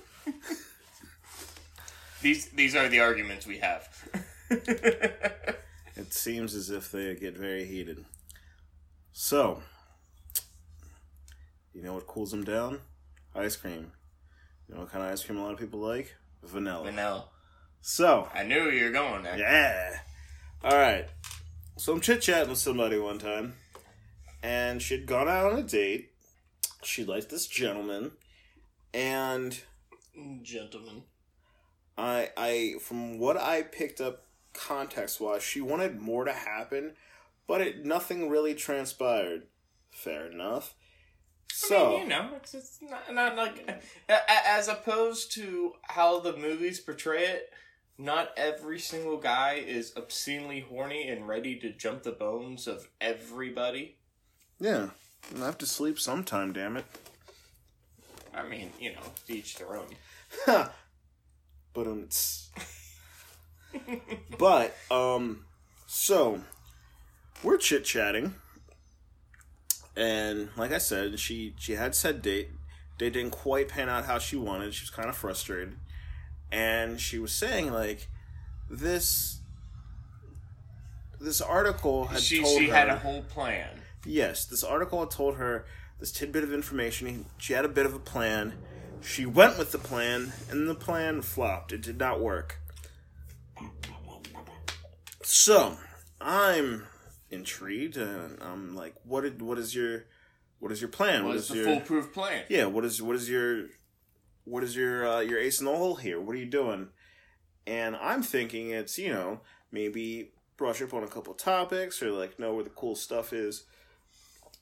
these 2.23 2.49
these 2.51 2.75
are 2.75 2.89
the 2.89 3.01
arguments 3.01 3.47
we 3.47 3.59
have. 3.59 3.89
It 5.99 6.13
seems 6.13 6.55
as 6.55 6.69
if 6.69 6.93
they 6.93 7.15
get 7.15 7.37
very 7.39 7.65
heated. 7.65 8.05
So, 9.15 9.63
you 11.73 11.83
know 11.83 11.95
what 11.95 12.07
cools 12.07 12.31
them 12.33 12.45
down? 12.45 12.81
Ice 13.35 13.57
cream. 13.57 13.93
You 14.69 14.75
know 14.75 14.83
what 14.83 14.93
kind 14.93 15.05
of 15.05 15.11
ice 15.11 15.25
cream 15.25 15.39
a 15.39 15.43
lot 15.43 15.55
of 15.55 15.59
people 15.59 15.81
like? 15.81 16.15
Vanilla. 16.43 16.85
Vanilla. 16.85 17.25
So, 17.89 18.29
I 18.35 18.43
knew 18.43 18.69
you 18.69 18.87
were 18.87 18.91
going 18.91 19.23
there. 19.23 19.39
yeah. 19.39 19.99
All 20.65 20.77
right. 20.77 21.07
So 21.77 21.93
I'm 21.93 22.01
chit 22.01 22.21
chatting 22.21 22.49
with 22.49 22.59
somebody 22.59 22.99
one 22.99 23.19
time, 23.21 23.55
and 24.43 24.83
she'd 24.83 25.07
gone 25.07 25.29
out 25.29 25.53
on 25.53 25.59
a 25.61 25.63
date. 25.63 26.11
She 26.83 27.05
liked 27.05 27.31
this 27.31 27.47
gentleman, 27.47 28.11
and 28.93 29.57
Gentlemen. 30.43 31.05
I, 31.97 32.31
I, 32.37 32.75
from 32.81 33.21
what 33.21 33.37
I 33.37 33.63
picked 33.63 34.01
up 34.01 34.25
context 34.53 35.21
wise, 35.21 35.45
she 35.45 35.61
wanted 35.61 36.01
more 36.01 36.25
to 36.25 36.33
happen, 36.33 36.95
but 37.47 37.61
it 37.61 37.85
nothing 37.87 38.29
really 38.29 38.55
transpired. 38.55 39.45
Fair 39.93 40.27
enough. 40.27 40.75
So 41.53 41.87
I 41.87 41.91
mean, 41.91 42.01
you 42.01 42.09
know, 42.09 42.31
it's, 42.37 42.53
it's 42.53 42.79
not, 42.83 43.15
not 43.15 43.37
like 43.37 43.65
a- 44.09 44.13
a- 44.13 44.49
as 44.49 44.67
opposed 44.67 45.31
to 45.35 45.75
how 45.83 46.19
the 46.19 46.37
movies 46.37 46.81
portray 46.81 47.27
it. 47.27 47.51
Not 47.99 48.33
every 48.37 48.79
single 48.79 49.17
guy 49.17 49.55
is 49.55 49.93
obscenely 49.97 50.61
horny 50.61 51.09
and 51.09 51.27
ready 51.27 51.57
to 51.61 51.73
jump 51.73 52.03
the 52.03 52.13
bones 52.13 52.67
of 52.67 52.89
everybody. 53.01 53.97
yeah, 54.61 54.91
I 55.35 55.45
have 55.47 55.59
to 55.59 55.67
sleep 55.67 55.99
sometime. 55.99 56.53
Damn 56.53 56.77
it. 56.77 56.85
I 58.35 58.47
mean, 58.47 58.71
you 58.79 58.93
know, 58.93 59.01
each 59.29 59.57
their 59.57 59.77
own. 59.77 59.87
but 60.47 61.87
um, 61.87 62.03
it's 62.03 62.51
but 64.39 64.77
um, 64.91 65.45
so 65.87 66.41
we're 67.43 67.57
chit 67.57 67.85
chatting, 67.85 68.35
and 69.97 70.51
like 70.57 70.73
I 70.73 70.79
said, 70.79 71.19
she 71.19 71.55
she 71.59 71.73
had 71.73 71.95
said 71.95 72.21
date. 72.21 72.51
Date 72.99 73.13
didn't 73.15 73.33
quite 73.33 73.69
pan 73.69 73.89
out 73.89 74.05
how 74.05 74.19
she 74.19 74.37
wanted. 74.37 74.73
She 74.75 74.83
was 74.83 74.91
kind 74.91 75.09
of 75.09 75.17
frustrated, 75.17 75.77
and 76.51 77.01
she 77.01 77.19
was 77.19 77.33
saying 77.33 77.73
like 77.73 78.09
this. 78.71 79.41
This 81.19 81.41
article 81.41 82.07
had 82.07 82.21
she 82.21 82.43
told 82.43 82.59
she 82.59 82.69
her, 82.69 82.75
had 82.75 82.89
a 82.89 82.99
whole 82.99 83.23
plan. 83.23 83.81
Yes, 84.05 84.45
this 84.45 84.63
article 84.63 85.01
had 85.01 85.11
told 85.11 85.37
her 85.37 85.65
this 85.99 86.13
tidbit 86.13 86.45
of 86.45 86.53
information. 86.53 87.27
She 87.39 87.55
had 87.55 87.65
a 87.65 87.69
bit 87.69 87.87
of 87.87 87.95
a 87.95 87.99
plan. 87.99 88.55
She 89.01 89.25
went 89.25 89.59
with 89.59 89.73
the 89.73 89.79
plan, 89.79 90.33
and 90.51 90.69
the 90.69 90.75
plan 90.75 91.23
flopped. 91.23 91.73
It 91.73 91.81
did 91.81 91.99
not 91.99 92.21
work. 92.21 92.59
So, 95.23 95.77
I'm 96.21 96.87
intrigued, 97.31 97.97
and 97.97 98.39
I'm 98.41 98.75
like, 98.77 98.95
"What? 99.05 99.23
Did, 99.23 99.43
what 99.43 99.59
is 99.59 99.75
your, 99.75 100.05
what 100.61 100.71
is 100.71 100.81
your 100.81 100.89
plan? 100.89 101.25
What 101.25 101.31
what 101.31 101.37
is 101.37 101.43
is 101.45 101.49
the 101.49 101.57
your, 101.57 101.65
foolproof 101.65 102.13
plan? 102.13 102.45
yeah? 102.49 102.67
What 102.67 102.85
is 102.85 103.03
what 103.03 103.17
is 103.17 103.29
your, 103.29 103.67
what 104.47 104.65
is 104.65 104.75
your 104.75 105.07
uh, 105.07 105.21
your 105.21 105.39
ace 105.39 105.61
in 105.61 105.67
the 105.67 105.77
hole 105.77 105.97
here? 105.97 106.19
What 106.21 106.35
are 106.35 106.39
you 106.39 106.47
doing?" 106.47 106.89
And 107.67 107.95
I'm 107.97 108.23
thinking 108.23 108.71
it's 108.71 108.99
you 108.99 109.13
know 109.13 109.41
maybe 109.71 110.31
brush 110.57 110.81
up 110.81 110.95
on 110.95 111.03
a 111.05 111.09
couple 111.09 111.35
topics 111.35 112.03
or 112.03 112.11
like 112.13 112.39
know 112.39 112.55
where 112.55 112.65
the 112.65 112.71
cool 112.71 112.95
stuff 112.95 113.33
is. 113.35 113.65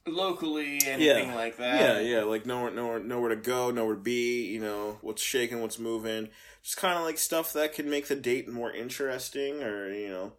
Locally, 0.07 0.81
anything 0.85 1.29
Yeah. 1.31 1.35
like 1.35 1.57
that. 1.57 1.81
Yeah, 1.81 1.99
yeah, 2.01 2.25
like 2.25 2.44
nowhere, 2.44 2.70
nowhere, 2.70 2.99
nowhere 2.99 3.31
to 3.31 3.37
go, 3.37 3.70
nowhere 3.70 3.94
to 3.94 4.01
be. 4.01 4.44
You 4.49 4.61
know 4.61 4.99
what's 5.01 5.23
shaking, 5.23 5.62
what's 5.62 5.79
moving. 5.79 6.29
Just 6.62 6.77
kind 6.77 6.99
of 6.99 7.05
like 7.05 7.16
stuff 7.16 7.53
that 7.55 7.73
can 7.73 7.88
make 7.88 8.09
the 8.09 8.14
date 8.16 8.47
more 8.49 8.70
interesting, 8.70 9.62
or 9.62 9.88
you 9.90 10.09
know, 10.09 10.33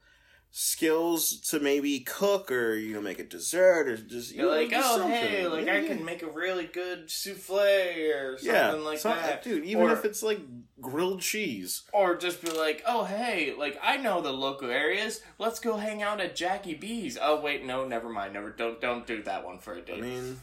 skills 0.58 1.42
to 1.42 1.60
maybe 1.60 2.00
cook 2.00 2.50
or 2.50 2.76
you 2.76 2.94
know 2.94 3.02
make 3.02 3.20
a 3.20 3.26
dessert 3.26 3.90
or 3.90 3.98
just 3.98 4.32
you 4.34 4.42
You're 4.44 4.52
know, 4.56 4.62
like, 4.62 4.72
oh, 4.74 4.98
something. 5.00 5.12
hey, 5.12 5.48
like 5.48 5.66
Yeah, 5.66 5.74
I 5.74 5.78
yeah. 5.80 5.88
can 5.90 6.06
make 6.06 6.24
a 6.24 6.28
really 6.30 6.66
good 6.66 7.10
souffle 7.10 7.58
or 7.60 8.38
something 8.38 8.54
yeah, 8.56 8.72
like 8.72 9.02
that. 9.02 9.44
dude. 9.44 9.66
Even 9.66 9.84
Or- 9.84 9.92
if 9.92 10.06
it's 10.06 10.24
like 10.24 10.40
grilled 10.80 11.20
cheese, 11.20 11.84
Or 11.92 12.16
just 12.16 12.42
be 12.42 12.52
like, 12.52 12.82
oh, 12.88 13.04
hey, 13.04 13.54
like, 13.58 13.78
I 13.84 13.98
know 13.98 14.22
the 14.22 14.32
local 14.32 14.70
areas. 14.72 15.22
Let's 15.40 15.60
go 15.60 15.76
hang 15.76 16.02
out 16.02 16.22
at 16.22 16.38
Jackie 16.38 16.76
B's. 16.76 17.18
Oh, 17.22 17.42
wait, 17.42 17.66
no, 17.66 17.86
never 17.86 18.08
mind. 18.08 18.34
Never, 18.34 18.52
don't, 18.52 18.80
don't 18.80 19.06
do 19.06 19.24
that 19.24 19.44
one 19.46 19.60
for 19.60 19.74
a 19.74 19.82
date. 19.82 19.98
I 19.98 20.02
mean, 20.02 20.40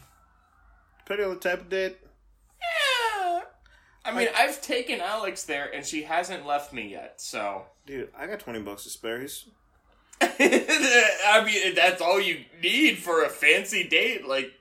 depending 0.99 1.27
on 1.27 1.33
the 1.35 1.39
type 1.39 1.61
of 1.61 1.69
date. 1.69 1.97
Yeah. 2.61 3.41
I 4.05 4.13
mean, 4.15 4.27
I've 4.35 4.61
taken 4.61 4.99
Alex 5.01 5.43
there, 5.43 5.73
and 5.73 5.83
she 5.85 6.03
hasn't 6.03 6.45
left 6.45 6.71
me 6.73 6.89
yet, 6.91 7.19
so. 7.21 7.63
Dude, 7.87 8.09
I 8.17 8.27
got 8.27 8.39
twenty 8.41 8.59
bucks 8.59 8.83
to 8.83 8.89
spare. 8.89 9.19
He's 9.21 9.45
I 10.21 11.43
mean, 11.45 11.75
that's 11.75 12.01
all 12.01 12.19
you 12.19 12.45
need 12.61 12.97
for 12.97 13.23
a 13.23 13.29
fancy 13.29 13.87
date, 13.87 14.27
like, 14.27 14.51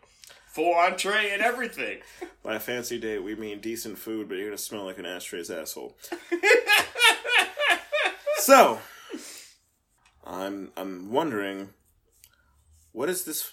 full 0.47 0.75
entree 0.75 1.31
and 1.33 1.43
everything. 1.43 2.01
by 2.43 2.57
a 2.57 2.61
fancy 2.61 2.99
date, 2.99 3.23
we 3.23 3.35
mean 3.35 3.61
decent 3.61 3.99
food, 3.99 4.29
but 4.29 4.37
you're 4.37 4.49
gonna 4.49 4.59
smell 4.59 4.85
like 4.85 4.99
an 4.99 5.07
ashtray's 5.07 5.51
asshole. 5.51 5.97
So, 8.45 8.81
I'm 10.27 10.73
I'm 10.77 11.13
wondering, 11.13 11.69
what 12.91 13.09
is 13.09 13.23
this 13.23 13.53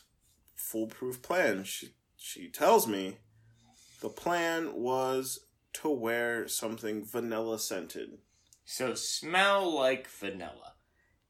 foolproof 0.55 1.21
plan? 1.21 1.63
She 1.63 1.89
she 2.17 2.49
tells 2.49 2.87
me 2.87 3.17
the 4.01 4.09
plan 4.09 4.73
was 4.73 5.41
to 5.73 5.89
wear 5.89 6.47
something 6.47 7.05
vanilla 7.05 7.59
scented. 7.59 8.17
so, 8.65 8.95
smell 8.95 9.71
like 9.71 10.07
vanilla. 10.07 10.73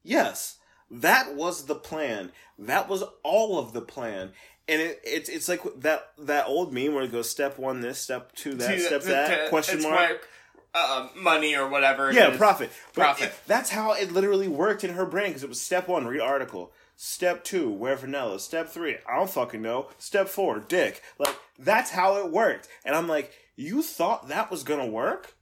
Yes, 0.02 0.59
that 0.91 1.36
was 1.36 1.65
the 1.65 1.75
plan. 1.75 2.32
That 2.58 2.89
was 2.89 3.04
all 3.23 3.60
of 3.60 3.73
the 3.73 3.82
plan. 3.82 4.32
And 4.67 4.82
it, 4.82 5.02
it's 5.04 5.30
it's 5.30 5.47
like 5.49 5.62
that 5.82 6.12
that 6.19 6.47
old 6.47 6.71
meme 6.73 6.93
where 6.93 7.04
it 7.04 7.12
goes 7.12 7.30
step 7.30 7.58
one 7.58 7.82
this, 7.82 7.99
step 7.99 8.34
two 8.36 8.54
that, 8.56 8.78
See, 8.78 8.80
step 8.86 9.02
the- 9.02 9.08
that, 9.10 9.43
the- 9.45 9.49
question 9.49 9.78
it's 9.78 9.86
mark. 9.88 10.28
my, 10.73 10.80
uh, 10.80 11.08
money 11.15 11.56
or 11.56 11.67
whatever. 11.67 12.12
Yeah, 12.12 12.36
profit. 12.38 12.69
Profit. 12.93 13.28
it- 13.30 13.34
that's 13.47 13.71
how 13.71 13.93
it 13.93 14.12
literally 14.12 14.47
worked 14.47 14.84
in 14.84 14.91
her 14.93 15.06
brain 15.06 15.28
because 15.30 15.43
it 15.43 15.49
was 15.49 15.60
step 15.62 15.88
one, 15.88 16.06
read 16.06 16.21
article. 16.21 16.71
Step 16.95 17.43
two, 17.45 17.69
wear 17.71 17.95
vanilla. 17.95 18.39
Step 18.39 18.69
three, 18.69 18.97
I 19.10 19.15
don't 19.15 19.30
fucking 19.30 19.62
know. 19.62 19.88
Step 19.97 20.28
four, 20.28 20.60
dick. 20.60 21.02
Like, 21.17 21.36
that's 21.58 21.91
how 21.91 22.17
it 22.17 22.30
worked. 22.32 22.67
And 22.84 22.93
I'm 22.95 23.08
like, 23.08 23.32
you 23.56 23.82
thought 23.82 24.28
that 24.28 24.52
was 24.52 24.63
gonna 24.63 24.86
work? 24.86 25.34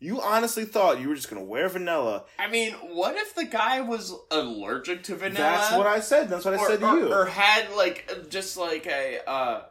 You 0.00 0.20
honestly 0.20 0.64
thought 0.64 1.00
you 1.00 1.08
were 1.08 1.16
just 1.16 1.28
gonna 1.28 1.42
wear 1.44 1.68
vanilla? 1.68 2.24
I 2.38 2.48
mean, 2.48 2.72
what 2.74 3.16
if 3.16 3.34
the 3.34 3.44
guy 3.44 3.80
was 3.80 4.14
allergic 4.30 5.02
to 5.04 5.16
vanilla? 5.16 5.40
That's 5.40 5.76
what 5.76 5.86
I 5.86 5.98
said. 6.00 6.28
That's 6.28 6.44
what 6.44 6.54
I 6.54 6.66
said 6.66 6.80
to 6.80 6.86
or, 6.86 6.98
you. 6.98 7.12
or 7.12 7.24
had 7.26 7.72
like 7.74 8.28
just 8.30 8.56
like 8.56 8.86
a 8.86 9.18
uh 9.28 9.62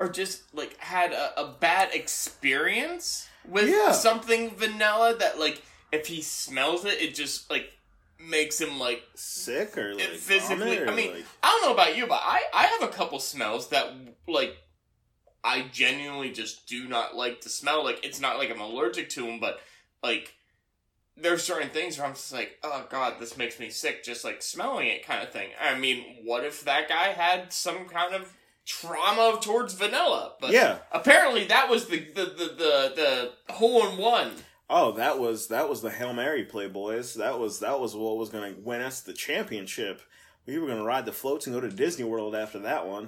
or 0.00 0.08
just 0.08 0.54
like 0.54 0.76
had 0.78 1.12
a, 1.12 1.40
a 1.40 1.48
bad 1.60 1.94
experience 1.94 3.28
with 3.46 3.68
Yeah. 3.68 3.92
something 3.92 4.50
vanilla 4.56 5.16
that 5.18 5.38
like 5.38 5.62
if 5.92 6.06
he 6.06 6.22
smells 6.22 6.84
it 6.86 7.00
it 7.02 7.14
just 7.14 7.50
like 7.50 7.70
makes 8.18 8.58
him 8.58 8.78
like 8.78 9.02
Sick 9.14 9.76
or 9.76 9.94
like 9.94 10.08
physically 10.08 10.78
or, 10.78 10.88
I 10.88 10.94
mean 10.94 11.12
like- 11.12 11.24
I 11.42 11.48
don't 11.48 11.68
know 11.68 11.74
about 11.74 11.94
you 11.96 12.06
but 12.06 12.20
I 12.22 12.40
I 12.54 12.64
have 12.64 12.82
a 12.82 12.88
couple 12.92 13.18
smells 13.20 13.68
that 13.68 13.92
like 14.26 14.56
I 15.44 15.66
genuinely 15.70 16.30
just 16.32 16.66
do 16.66 16.88
not 16.88 17.14
like 17.14 17.42
to 17.42 17.50
smell 17.50 17.84
like 17.84 18.02
it's 18.04 18.18
not 18.20 18.38
like 18.38 18.50
I'm 18.50 18.60
allergic 18.62 19.10
to 19.10 19.26
them 19.26 19.40
but 19.40 19.60
like 20.04 20.34
there's 21.16 21.42
certain 21.44 21.70
things 21.70 21.96
where 21.98 22.06
I'm 22.06 22.14
just 22.14 22.32
like, 22.32 22.58
oh 22.62 22.86
god, 22.90 23.14
this 23.18 23.36
makes 23.36 23.58
me 23.58 23.70
sick 23.70 24.04
just 24.04 24.24
like 24.24 24.42
smelling 24.42 24.86
it 24.88 25.04
kind 25.06 25.22
of 25.22 25.32
thing. 25.32 25.48
I 25.60 25.76
mean, 25.76 26.04
what 26.24 26.44
if 26.44 26.64
that 26.64 26.88
guy 26.88 27.08
had 27.08 27.52
some 27.52 27.86
kind 27.88 28.14
of 28.14 28.32
trauma 28.66 29.38
towards 29.40 29.74
vanilla? 29.74 30.34
But 30.40 30.52
Yeah. 30.52 30.78
apparently 30.92 31.44
that 31.46 31.68
was 31.70 31.86
the 31.86 31.98
the 31.98 32.24
the 32.24 32.54
the, 32.56 33.32
the 33.46 33.52
hole 33.54 33.86
in 33.88 33.96
one. 33.98 34.32
Oh, 34.70 34.92
that 34.92 35.18
was 35.18 35.48
that 35.48 35.68
was 35.68 35.82
the 35.82 35.90
Hail 35.90 36.12
Mary 36.14 36.44
play, 36.44 36.66
boys. 36.68 37.14
That 37.14 37.38
was 37.38 37.60
that 37.60 37.78
was 37.80 37.94
what 37.94 38.16
was 38.16 38.30
going 38.30 38.54
to 38.54 38.60
win 38.60 38.80
us 38.80 39.00
the 39.00 39.12
championship. 39.12 40.00
We 40.46 40.58
were 40.58 40.66
going 40.66 40.78
to 40.78 40.84
ride 40.84 41.06
the 41.06 41.12
floats 41.12 41.46
and 41.46 41.54
go 41.54 41.60
to 41.60 41.70
Disney 41.70 42.04
World 42.04 42.34
after 42.34 42.58
that 42.60 42.86
one. 42.86 43.06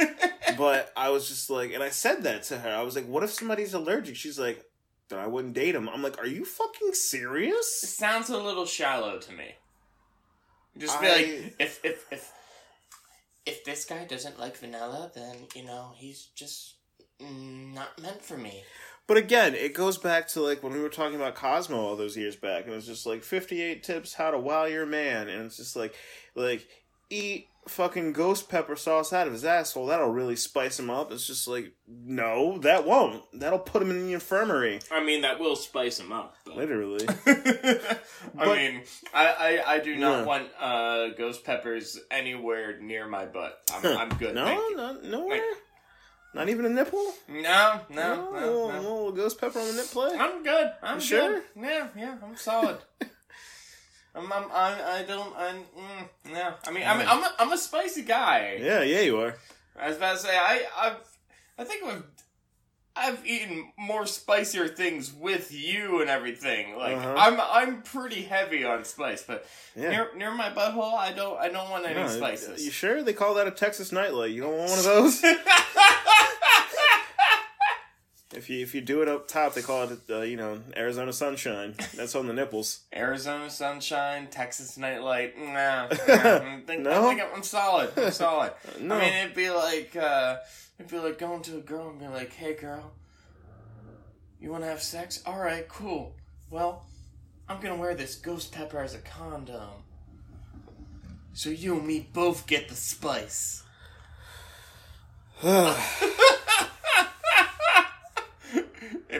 but 0.58 0.92
I 0.96 1.08
was 1.10 1.28
just 1.28 1.50
like, 1.50 1.72
and 1.72 1.82
I 1.82 1.88
said 1.90 2.22
that 2.24 2.44
to 2.44 2.58
her. 2.58 2.70
I 2.70 2.82
was 2.82 2.94
like, 2.94 3.06
"What 3.06 3.22
if 3.22 3.30
somebody's 3.32 3.74
allergic?" 3.74 4.16
She's 4.16 4.38
like, 4.38 4.64
"Then 5.08 5.18
I 5.18 5.26
wouldn't 5.26 5.54
date 5.54 5.74
him." 5.74 5.88
I'm 5.88 6.02
like, 6.02 6.18
"Are 6.18 6.26
you 6.26 6.44
fucking 6.44 6.88
It 6.88 6.96
serious?" 6.96 7.80
sounds 7.80 8.28
a 8.30 8.36
little 8.38 8.66
shallow 8.66 9.18
to 9.18 9.32
me. 9.32 9.54
Just 10.76 11.00
be 11.00 11.06
I- 11.06 11.10
like, 11.10 11.54
if 11.58 11.84
if 11.84 12.12
if 12.12 12.32
if 13.46 13.64
this 13.64 13.84
guy 13.84 14.04
doesn't 14.04 14.38
like 14.38 14.56
vanilla, 14.58 15.10
then 15.14 15.46
you 15.54 15.64
know 15.64 15.92
he's 15.96 16.26
just 16.34 16.74
not 17.20 18.00
meant 18.00 18.22
for 18.22 18.36
me. 18.36 18.64
But 19.06 19.16
again, 19.16 19.54
it 19.54 19.72
goes 19.72 19.96
back 19.96 20.28
to 20.28 20.42
like 20.42 20.62
when 20.62 20.74
we 20.74 20.80
were 20.80 20.90
talking 20.90 21.16
about 21.16 21.34
Cosmo 21.34 21.78
all 21.78 21.96
those 21.96 22.16
years 22.16 22.36
back, 22.36 22.64
and 22.64 22.72
it 22.72 22.76
was 22.76 22.86
just 22.86 23.06
like 23.06 23.22
58 23.22 23.82
tips 23.82 24.14
how 24.14 24.30
to 24.30 24.38
wow 24.38 24.66
your 24.66 24.84
man, 24.84 25.28
and 25.28 25.46
it's 25.46 25.56
just 25.56 25.74
like, 25.76 25.94
like 26.34 26.68
eat 27.10 27.48
fucking 27.66 28.14
ghost 28.14 28.48
pepper 28.48 28.74
sauce 28.76 29.12
out 29.12 29.26
of 29.26 29.32
his 29.34 29.44
asshole. 29.44 29.86
That'll 29.86 30.08
really 30.08 30.36
spice 30.36 30.78
him 30.78 30.88
up. 30.88 31.12
It's 31.12 31.26
just 31.26 31.46
like, 31.46 31.72
no, 31.86 32.56
that 32.58 32.86
won't. 32.86 33.22
That'll 33.34 33.58
put 33.58 33.82
him 33.82 33.90
in 33.90 34.06
the 34.06 34.14
infirmary, 34.14 34.80
I 34.90 35.04
mean, 35.04 35.20
that 35.22 35.38
will 35.38 35.54
spice 35.56 36.00
him 36.00 36.10
up. 36.10 36.34
But... 36.46 36.56
literally. 36.56 37.06
I 37.26 37.98
But- 38.34 38.56
mean, 38.56 38.82
I, 39.12 39.26
I, 39.66 39.74
I 39.74 39.78
do 39.80 39.96
not 39.96 40.20
Yeah. 40.20 40.24
want 40.24 40.48
uh, 40.58 41.08
ghost 41.08 41.44
peppers 41.44 41.98
anywhere 42.10 42.80
near 42.80 43.06
my 43.06 43.26
butt. 43.26 43.58
I'm, 43.74 43.96
I'm 43.98 44.08
good. 44.18 44.34
no, 44.34 44.44
thank 44.46 44.70
you. 44.70 44.76
not 44.76 45.04
nowhere. 45.04 45.42
Not 46.34 46.48
even 46.50 46.66
a 46.66 46.68
nipple. 46.68 47.12
No, 47.28 47.80
no, 47.90 47.94
No, 47.94 48.14
no, 48.16 48.30
little, 48.32 48.68
no. 48.72 48.80
little 48.80 49.12
ghost 49.12 49.40
pepper 49.40 49.58
on 49.60 49.66
the 49.66 49.72
nip 49.74 49.86
play. 49.86 50.16
I'm 50.18 50.42
good. 50.42 50.72
I'm 50.82 50.96
You 50.96 51.00
sure? 51.02 51.32
good. 51.32 51.42
Yeah, 51.56 51.88
yeah, 51.96 52.16
I'm 52.22 52.36
solid. 52.36 52.78
I'm, 54.14 54.32
I'm, 54.32 54.44
I'm, 54.52 54.76
I 54.84 55.04
don't, 55.06 55.34
I'm, 55.36 55.56
mm, 55.56 56.32
no. 56.32 56.54
I 56.66 56.70
mean, 56.72 56.84
I 56.86 56.96
mean, 56.98 57.06
I'm 57.08 57.22
a, 57.22 57.32
I'm 57.38 57.52
a 57.52 57.58
spicy 57.58 58.02
guy. 58.02 58.58
Yeah, 58.60 58.82
yeah, 58.82 59.00
you 59.00 59.18
are. 59.20 59.34
I 59.78 59.88
was 59.88 59.96
about 59.96 60.12
to 60.16 60.18
say, 60.22 60.36
I, 60.36 60.62
I've, 60.76 60.96
I 61.58 61.64
think 61.64 61.84
I've, 61.84 62.02
I've 62.96 63.24
eaten 63.26 63.70
more 63.78 64.06
spicier 64.06 64.66
things 64.66 65.12
with 65.12 65.52
you 65.54 66.00
and 66.00 66.10
everything. 66.10 66.76
Like, 66.76 66.96
Uh-huh. 66.96 67.14
I'm, 67.16 67.40
I'm 67.40 67.82
pretty 67.82 68.22
heavy 68.22 68.64
on 68.64 68.84
spice, 68.84 69.22
but 69.22 69.46
Yeah. 69.76 69.90
near, 69.90 70.08
near 70.16 70.30
my 70.34 70.50
butthole, 70.50 70.94
I 70.94 71.12
don't, 71.12 71.38
I 71.38 71.48
don't 71.48 71.70
want 71.70 71.84
any 71.86 71.94
No, 72.00 72.08
spices. 72.08 72.64
You 72.64 72.72
sure? 72.72 73.02
They 73.04 73.12
call 73.12 73.34
that 73.34 73.46
a 73.46 73.52
Texas 73.52 73.92
nightlight. 73.92 74.32
You 74.32 74.40
don't 74.42 74.56
want 74.56 74.70
one 74.70 74.78
of 74.80 74.84
those? 74.84 75.22
if 78.34 78.50
you 78.50 78.62
if 78.62 78.74
you 78.74 78.80
do 78.80 79.00
it 79.02 79.08
up 79.08 79.26
top, 79.26 79.54
they 79.54 79.62
call 79.62 79.84
it 79.84 79.98
uh, 80.10 80.20
you 80.20 80.36
know 80.36 80.60
Arizona 80.76 81.12
sunshine. 81.12 81.74
That's 81.94 82.14
on 82.14 82.26
the 82.26 82.32
nipples. 82.34 82.80
Arizona 82.94 83.48
sunshine, 83.48 84.28
Texas 84.30 84.76
nightlight. 84.76 85.38
Nah, 85.38 85.86
nah, 85.86 85.88
I 85.88 86.62
think, 86.66 86.82
No? 86.82 87.06
I 87.08 87.14
think 87.14 87.22
I'm 87.34 87.42
solid. 87.42 87.90
I'm 87.96 88.10
solid. 88.10 88.52
No. 88.80 88.94
I 88.98 89.00
mean, 89.00 89.14
it'd 89.14 89.34
be 89.34 89.50
like 89.50 89.96
uh, 89.96 90.36
it'd 90.78 90.90
be 90.90 90.98
like 90.98 91.18
going 91.18 91.42
to 91.42 91.56
a 91.56 91.60
girl 91.60 91.88
and 91.88 91.98
be 91.98 92.06
like, 92.06 92.32
"Hey, 92.32 92.54
girl, 92.54 92.92
you 94.40 94.50
want 94.50 94.62
to 94.62 94.68
have 94.68 94.82
sex? 94.82 95.22
All 95.24 95.38
right, 95.38 95.66
cool. 95.68 96.14
Well, 96.50 96.84
I'm 97.48 97.60
gonna 97.60 97.76
wear 97.76 97.94
this 97.94 98.16
ghost 98.16 98.52
pepper 98.52 98.80
as 98.80 98.94
a 98.94 98.98
condom, 98.98 99.84
so 101.32 101.48
you 101.50 101.78
and 101.78 101.86
me 101.86 102.08
both 102.12 102.46
get 102.46 102.68
the 102.68 102.74
spice." 102.74 103.62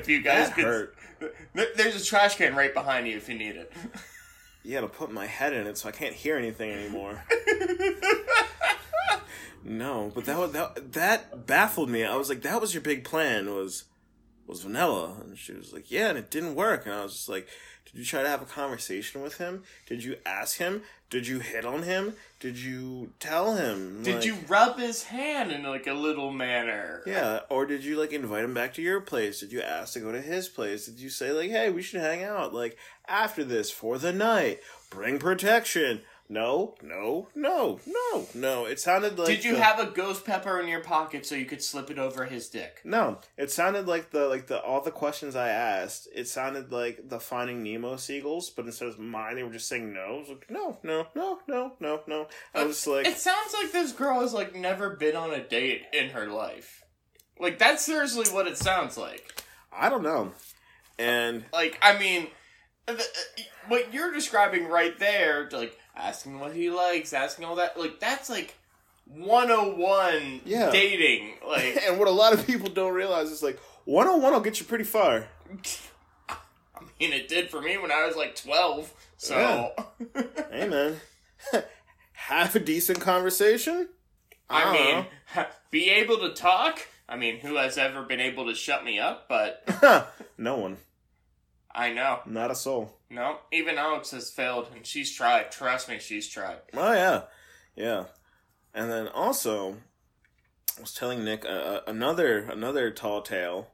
if 0.09 0.17
you 0.17 0.23
guys 0.23 0.49
that 0.49 0.55
could, 0.55 0.65
hurt. 0.65 0.97
There's 1.77 2.01
a 2.01 2.05
trash 2.05 2.37
can 2.37 2.55
right 2.55 2.73
behind 2.73 3.07
you 3.07 3.17
if 3.17 3.29
you 3.29 3.37
need 3.37 3.57
it. 3.57 3.73
You 4.65 4.73
got 4.73 4.81
to 4.81 4.89
put 4.89 5.13
my 5.13 5.27
head 5.27 5.53
in 5.53 5.67
it 5.67 5.79
so 5.79 5.89
I 5.89 5.93
can't 5.93 6.15
hear 6.15 6.37
anything 6.37 6.71
anymore. 6.71 7.25
no, 9.65 10.11
but 10.15 10.25
that 10.25 10.39
was, 10.39 10.53
that 10.53 10.93
that 10.93 11.47
baffled 11.47 11.91
me. 11.91 12.05
I 12.05 12.17
was 12.17 12.29
like, 12.29 12.43
that 12.43 12.61
was 12.61 12.75
your 12.75 12.83
big 12.83 13.05
plan 13.05 13.55
was 13.55 13.85
was 14.47 14.63
vanilla, 14.63 15.17
and 15.23 15.39
she 15.39 15.53
was 15.53 15.73
like, 15.73 15.91
yeah, 15.91 16.09
and 16.09 16.19
it 16.19 16.31
didn't 16.31 16.55
work. 16.55 16.87
And 16.87 16.95
I 16.95 17.03
was 17.03 17.13
just 17.13 17.29
like, 17.29 17.49
did 17.93 17.99
you 18.01 18.05
try 18.05 18.23
to 18.23 18.29
have 18.29 18.43
a 18.43 18.47
conversation 18.47 19.23
with 19.23 19.39
him? 19.39 19.65
Did 19.87 20.05
you 20.05 20.17
ask 20.27 20.59
him? 20.59 20.83
Did 21.11 21.27
you 21.27 21.39
hit 21.39 21.65
on 21.65 21.85
him? 21.85 22.15
Did 22.39 22.59
you 22.59 23.13
tell 23.19 23.57
him? 23.57 24.03
Did 24.03 24.17
Like- 24.17 24.25
you 24.27 24.37
rub 24.47 24.79
his 24.79 25.05
hand 25.05 25.51
in 25.51 25.63
like 25.63 25.87
a 25.87 25.95
little 25.95 26.31
manner? 26.31 27.03
Yeah, 27.07 27.41
or 27.49 27.65
did 27.65 27.83
you 27.83 27.99
like 27.99 28.13
invite 28.13 28.45
him 28.45 28.53
back 28.53 28.75
to 28.75 28.83
your 28.83 29.01
place? 29.01 29.41
Did 29.41 29.51
you 29.53 29.63
ask 29.63 29.95
to 29.95 30.01
go 30.01 30.13
to 30.13 30.21
his 30.21 30.49
place? 30.49 30.85
Did 30.87 31.01
you 31.01 31.09
say 31.09 31.33
like, 31.33 31.51
"Hey, 31.51 31.71
we 31.71 31.83
should 31.83 32.01
hang 32.03 32.23
out 32.25 32.53
like 32.53 32.77
after 33.09 33.43
this 33.43 33.71
for 33.71 33.97
the 33.99 34.13
night. 34.13 34.61
Bring 34.91 35.19
protection." 35.19 36.03
No, 36.31 36.75
no, 36.83 37.29
no, 37.35 37.81
no, 37.87 38.27
no. 38.35 38.67
It 38.67 38.79
sounded 38.79 39.19
like 39.19 39.29
Did 39.29 39.45
you 39.45 39.55
the- 39.55 39.63
have 39.63 39.79
a 39.79 39.87
ghost 39.87 40.27
pepper 40.27 40.61
in 40.61 40.69
your 40.69 40.83
pocket 40.83 41.25
so 41.25 41.35
you 41.35 41.47
could 41.47 41.63
slip 41.63 41.91
it 41.91 41.99
over 41.99 42.27
his 42.27 42.51
dick? 42.51 42.83
No, 42.85 43.19
it 43.39 43.51
sounded 43.51 43.87
like 43.89 44.11
the 44.11 44.29
like 44.29 44.47
the 44.47 44.61
all 44.61 44.83
the 44.83 44.91
questions 44.91 45.35
I 45.35 45.49
asked. 45.49 46.07
It 46.15 46.29
sounded 46.29 46.71
like 46.71 47.09
the 47.09 47.19
Finding 47.19 47.63
Nemo 47.63 47.97
seagulls, 47.97 48.51
but 48.51 48.67
instead 48.67 48.89
of 48.89 48.99
mine, 48.99 49.37
they 49.37 49.43
were 49.43 49.53
just 49.53 49.69
saying 49.69 49.95
no. 49.95 50.01
I 50.01 50.19
was 50.19 50.29
like, 50.29 50.51
no, 50.51 50.77
no, 50.83 51.07
no, 51.15 51.39
no, 51.49 51.73
no, 51.81 52.01
no. 52.07 52.29
I 52.55 52.65
was 52.65 52.87
like, 52.87 53.07
It 53.07 53.17
sounds 53.17 53.55
like 53.55 53.73
this 53.73 53.93
girl 53.93 54.21
has 54.21 54.35
like 54.35 54.55
never 54.55 54.91
been 54.97 55.17
on 55.17 55.33
a 55.33 55.43
date 55.43 55.85
in 55.95 56.11
her 56.11 56.27
life. 56.27 56.85
Like 57.41 57.59
that's 57.59 57.83
seriously 57.85 58.27
what 58.35 58.47
it 58.47 58.59
sounds 58.59 58.99
like. 58.99 59.43
I 59.73 59.89
don't 59.89 60.03
know, 60.03 60.33
and 60.99 61.45
Like 61.55 61.79
I 61.81 61.99
mean, 61.99 62.27
the, 62.87 62.95
uh, 62.95 63.43
what 63.69 63.95
you're 63.95 64.13
describing 64.13 64.67
right 64.67 64.99
there, 64.99 65.49
like 65.53 65.79
asking 66.09 66.41
what 66.41 66.55
he 66.55 66.71
likes, 66.71 67.13
asking 67.13 67.45
all 67.45 67.57
that, 67.57 67.79
like 67.79 68.01
that's 68.01 68.29
like 68.31 68.55
101 69.07 70.41
Yeah. 70.45 70.71
dating. 70.71 71.35
Like 71.47 71.79
and 71.89 71.99
what 71.99 72.09
a 72.09 72.13
lot 72.13 72.33
of 72.33 72.47
people 72.47 72.69
don't 72.69 72.95
realize 72.95 73.31
is 73.31 73.43
like 73.43 73.59
one 73.85 74.07
on 74.07 74.21
one 74.23 74.33
will 74.33 74.41
get 74.41 74.61
you 74.61 74.67
pretty 74.67 74.85
far. 74.85 75.27
I 76.29 76.81
mean, 77.01 77.13
it 77.13 77.29
did 77.29 77.51
for 77.51 77.61
me 77.61 77.77
when 77.79 77.93
I 77.93 78.07
was 78.07 78.17
like 78.17 78.35
12. 78.37 78.93
So 79.17 79.73
Hey 80.51 80.69
man, 80.69 80.97
have 82.13 82.55
a 82.57 82.61
decent 82.61 83.01
conversation. 83.01 83.89
I 84.51 84.65
don't 84.65 84.73
mean, 85.37 85.47
be 85.71 85.91
able 85.91 86.19
to 86.21 86.33
talk. 86.33 86.81
I 87.09 87.17
mean, 87.17 87.41
who 87.41 87.57
has 87.57 87.77
ever 87.79 88.03
been 88.03 88.21
able 88.21 88.47
to 88.47 88.55
shut 88.55 88.85
me 88.85 88.99
up? 88.99 89.29
But 89.29 89.63
no 90.39 90.57
one, 90.57 90.79
I 91.79 91.93
know. 91.93 92.19
not 92.27 92.51
a 92.51 92.57
soul. 92.57 92.99
No, 93.09 93.39
even 93.53 93.79
Alex 93.79 94.11
has 94.11 94.31
failed, 94.31 94.67
and 94.75 94.85
she's 94.85 95.15
tried. 95.15 95.53
Trust 95.53 95.89
me, 95.89 96.01
she's 96.01 96.29
tried. 96.29 96.59
Oh 96.75 96.93
yeah, 96.93 97.23
yeah. 97.77 98.05
And 98.75 98.91
then 98.91 99.07
also, 99.07 99.77
I 100.77 100.81
was 100.81 100.93
telling 100.93 101.25
Nick 101.25 101.45
uh, 101.45 101.49
uh, 101.49 101.81
another 101.87 102.41
another 102.41 102.91
tall 102.91 103.23
tale. 103.23 103.69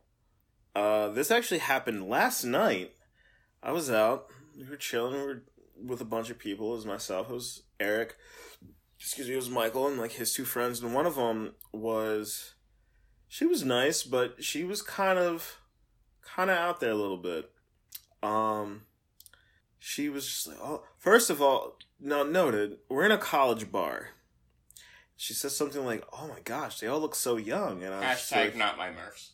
Uh, 0.77 1.09
this 1.09 1.31
actually 1.31 1.61
happened 1.61 2.07
last 2.07 2.45
night. 2.45 2.93
I 3.63 3.73
was 3.73 3.91
out. 3.91 4.27
We 4.55 4.69
were 4.69 4.77
chilling. 4.77 5.15
We 5.15 5.23
were 5.27 5.43
with 5.83 6.03
a 6.03 6.05
bunch 6.05 6.29
of 6.29 6.39
people. 6.39 6.73
It 6.73 6.77
was 6.77 6.87
myself. 6.87 7.31
It 7.31 7.35
was 7.35 7.63
Eric. 7.81 8.17
Excuse 8.99 9.29
me. 9.29 9.33
It 9.33 9.37
was 9.37 9.49
Michael 9.49 9.89
and 9.89 9.99
like 9.99 10.13
his 10.13 10.35
two 10.35 10.45
friends. 10.45 10.83
And 10.83 10.93
one 10.93 11.07
of 11.07 11.15
them 11.17 11.55
was. 11.73 12.53
She 13.29 13.47
was 13.47 13.65
nice, 13.65 14.03
but 14.03 14.45
she 14.45 14.63
was 14.63 14.83
kind 14.83 15.19
of, 15.19 15.59
kind 16.23 16.51
of 16.51 16.59
out 16.59 16.79
there 16.81 16.91
a 16.91 16.95
little 16.95 17.17
bit. 17.17 17.51
Um, 18.25 18.83
she 19.79 20.09
was 20.09 20.27
just 20.27 20.47
like, 20.47 20.59
oh, 20.63 20.83
first 20.99 21.29
of 21.31 21.43
all, 21.43 21.77
now 22.01 22.23
noted, 22.23 22.79
we're 22.89 23.05
in 23.05 23.13
a 23.13 23.19
college 23.19 23.71
bar. 23.71 24.11
She 25.17 25.33
says 25.33 25.57
something 25.57 25.85
like, 25.85 26.05
"Oh 26.13 26.27
my 26.27 26.41
gosh, 26.41 26.81
they 26.81 26.89
all 26.89 26.99
look 26.99 27.15
so 27.15 27.37
young," 27.37 27.85
and 27.85 27.95
I 27.95 27.99
was 27.99 28.19
Hashtag 28.19 28.37
like, 28.37 28.57
not 28.57 28.77
my 28.77 28.91
Murphs. 28.91 29.31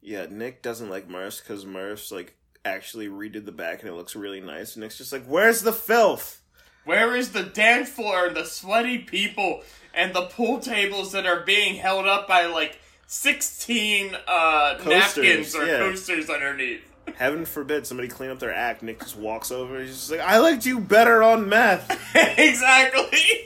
"Yeah." 0.00 0.26
Nick 0.28 0.60
doesn't 0.60 0.90
like 0.90 1.08
Murphs 1.08 1.40
because 1.40 1.64
Murphs 1.64 2.10
like 2.10 2.36
actually 2.64 3.08
redid 3.08 3.44
the 3.44 3.52
back 3.52 3.80
and 3.80 3.88
it 3.88 3.94
looks 3.94 4.16
really 4.16 4.40
nice. 4.40 4.74
And 4.74 4.82
Nick's 4.82 4.98
just 4.98 5.12
like, 5.12 5.24
"Where's 5.24 5.62
the 5.62 5.72
filth?" 5.72 6.42
Where 6.84 7.14
is 7.14 7.32
the 7.32 7.42
dance 7.42 7.90
floor 7.90 8.26
and 8.26 8.36
the 8.36 8.44
sweaty 8.44 8.98
people 8.98 9.62
and 9.92 10.14
the 10.14 10.22
pool 10.22 10.58
tables 10.58 11.12
that 11.12 11.26
are 11.26 11.40
being 11.40 11.74
held 11.74 12.06
up 12.06 12.26
by 12.26 12.46
like 12.46 12.80
16 13.06 14.16
uh, 14.26 14.78
Coasters, 14.78 15.16
napkins 15.16 15.54
or 15.54 15.66
yeah. 15.66 15.78
coasters 15.78 16.30
underneath? 16.30 16.87
Heaven 17.18 17.44
forbid 17.46 17.84
somebody 17.84 18.06
clean 18.06 18.30
up 18.30 18.38
their 18.38 18.54
act. 18.54 18.80
Nick 18.80 19.00
just 19.00 19.16
walks 19.16 19.50
over. 19.50 19.80
He's 19.80 19.90
just 19.90 20.10
like, 20.12 20.20
"I 20.20 20.38
liked 20.38 20.64
you 20.64 20.78
better 20.78 21.20
on 21.20 21.48
meth." 21.48 21.90
exactly. 22.38 23.44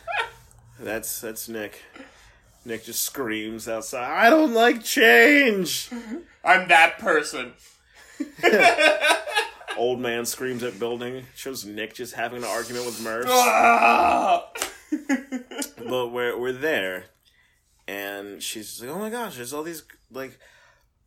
that's 0.80 1.20
that's 1.20 1.46
Nick. 1.46 1.82
Nick 2.64 2.84
just 2.84 3.02
screams 3.02 3.68
outside. 3.68 4.10
I 4.10 4.30
don't 4.30 4.54
like 4.54 4.82
change. 4.82 5.90
I'm 6.44 6.68
that 6.68 6.98
person. 6.98 7.52
Old 9.76 10.00
man 10.00 10.24
screams 10.24 10.62
at 10.62 10.78
building. 10.78 11.26
Shows 11.34 11.66
Nick 11.66 11.92
just 11.92 12.14
having 12.14 12.38
an 12.38 12.48
argument 12.48 12.86
with 12.86 13.02
Murph. 13.02 13.26
Ah! 13.28 14.48
but 15.86 16.08
we're 16.08 16.38
we're 16.38 16.52
there, 16.52 17.04
and 17.86 18.42
she's 18.42 18.80
like, 18.80 18.90
"Oh 18.90 18.98
my 18.98 19.10
gosh, 19.10 19.36
there's 19.36 19.52
all 19.52 19.64
these 19.64 19.82
like, 20.10 20.38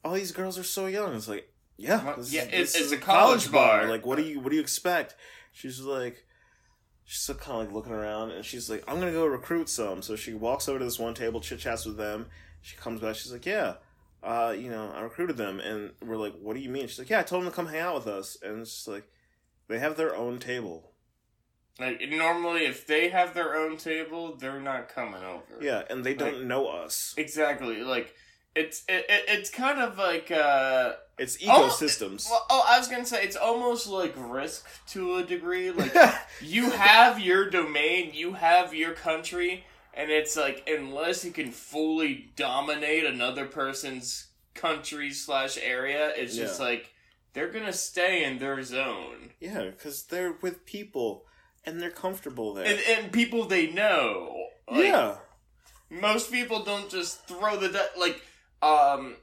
all 0.03 0.13
these 0.13 0.31
girls 0.31 0.59
are 0.59 0.63
so 0.63 0.85
young." 0.85 1.15
It's 1.15 1.27
like, 1.27 1.49
yeah, 1.77 2.03
Well, 2.03 2.15
yeah, 2.19 2.41
is- 2.43 2.47
it- 2.47 2.51
this 2.51 2.75
it's 2.75 2.85
is 2.85 2.91
a 2.91 2.97
college 2.97 3.51
bar. 3.51 3.87
Like, 3.87 4.05
what 4.05 4.17
do 4.17 4.23
you 4.23 4.39
what 4.39 4.49
do 4.49 4.55
you 4.55 4.61
expect? 4.61 5.15
She's 5.51 5.79
like, 5.81 6.25
she's 7.05 7.19
still 7.21 7.35
kind 7.35 7.61
of 7.61 7.67
like 7.67 7.73
looking 7.75 7.93
around, 7.93 8.31
and 8.31 8.43
she's 8.45 8.69
like, 8.69 8.83
"I'm 8.87 8.99
gonna 8.99 9.11
go 9.11 9.25
recruit 9.25 9.69
some." 9.69 10.01
So 10.01 10.15
she 10.15 10.33
walks 10.33 10.67
over 10.67 10.79
to 10.79 10.85
this 10.85 10.99
one 10.99 11.13
table, 11.13 11.39
chit 11.41 11.59
chats 11.59 11.85
with 11.85 11.97
them. 11.97 12.27
She 12.61 12.75
comes 12.77 12.99
back. 13.01 13.15
She's 13.15 13.31
like, 13.31 13.45
"Yeah." 13.45 13.75
Uh, 14.23 14.55
you 14.57 14.69
know, 14.71 14.91
I 14.95 15.01
recruited 15.01 15.37
them, 15.37 15.59
and 15.59 15.91
we're 16.01 16.17
like, 16.17 16.33
"What 16.41 16.55
do 16.55 16.59
you 16.59 16.69
mean?" 16.69 16.87
She's 16.87 16.97
like, 16.99 17.09
"Yeah, 17.09 17.19
I 17.19 17.23
told 17.23 17.43
them 17.43 17.51
to 17.51 17.55
come 17.55 17.67
hang 17.67 17.79
out 17.81 17.95
with 17.95 18.07
us," 18.07 18.37
and 18.41 18.61
it's 18.61 18.71
just 18.73 18.87
like, 18.87 19.07
they 19.67 19.77
have 19.79 19.97
their 19.97 20.15
own 20.15 20.39
table. 20.39 20.91
like 21.79 22.01
normally, 22.09 22.65
if 22.65 22.87
they 22.87 23.09
have 23.09 23.33
their 23.33 23.53
own 23.55 23.75
table, 23.77 24.35
they're 24.37 24.59
not 24.61 24.87
coming 24.89 25.23
over. 25.23 25.43
Yeah, 25.61 25.83
and 25.89 26.03
they 26.03 26.13
don't 26.15 26.45
know 26.47 26.67
us. 26.67 27.13
exactly. 27.17 27.81
Like 27.83 28.15
it's 28.55 28.83
it, 28.87 29.05
it, 29.09 29.25
it's 29.27 29.49
kind 29.49 29.79
of 29.79 29.97
like 29.97 30.31
uh. 30.31 30.93
It's 31.17 31.37
Oh, 31.47 31.69
ecosystems. 31.69 32.29
Well, 32.29 32.45
oh, 32.49 32.65
I 32.67 32.77
was 32.77 32.87
gonna 32.87 33.05
say 33.05 33.23
it's 33.23 33.35
almost 33.37 33.87
like 33.87 34.13
risk 34.17 34.65
to 34.89 35.15
a 35.17 35.23
degree. 35.23 35.71
Like 35.71 35.93
you 36.41 36.69
have 36.71 37.19
your 37.19 37.49
domain, 37.49 38.11
you 38.13 38.33
have 38.33 38.73
your 38.73 38.91
country, 38.93 39.63
and 39.93 40.11
it's 40.11 40.35
like 40.35 40.67
unless 40.69 41.23
you 41.23 41.31
can 41.31 41.51
fully 41.51 42.29
dominate 42.35 43.05
another 43.05 43.45
person's 43.45 44.27
country 44.53 45.11
slash 45.11 45.57
area, 45.61 46.11
it's 46.15 46.35
just 46.35 46.59
Yeah. 46.59 46.65
like 46.65 46.91
they're 47.33 47.49
gonna 47.51 47.73
stay 47.73 48.23
in 48.25 48.39
their 48.39 48.61
zone 48.63 49.31
yeah, 49.39 49.65
because 49.65 50.03
they're 50.03 50.33
with 50.41 50.65
people 50.65 51.25
and 51.65 51.81
they're 51.81 51.91
comfortable 51.91 52.53
there. 52.53 52.65
and, 52.65 52.79
and 52.89 53.11
people 53.11 53.45
they 53.45 53.67
know. 53.71 54.47
Like, 54.69 54.85
yeah, 54.85 55.15
most 55.89 56.31
people 56.31 56.63
don't 56.63 56.89
just 56.89 57.25
throw 57.27 57.55
the 57.57 57.69
di- 57.69 57.99
like. 57.99 58.21
Um, 58.61 59.15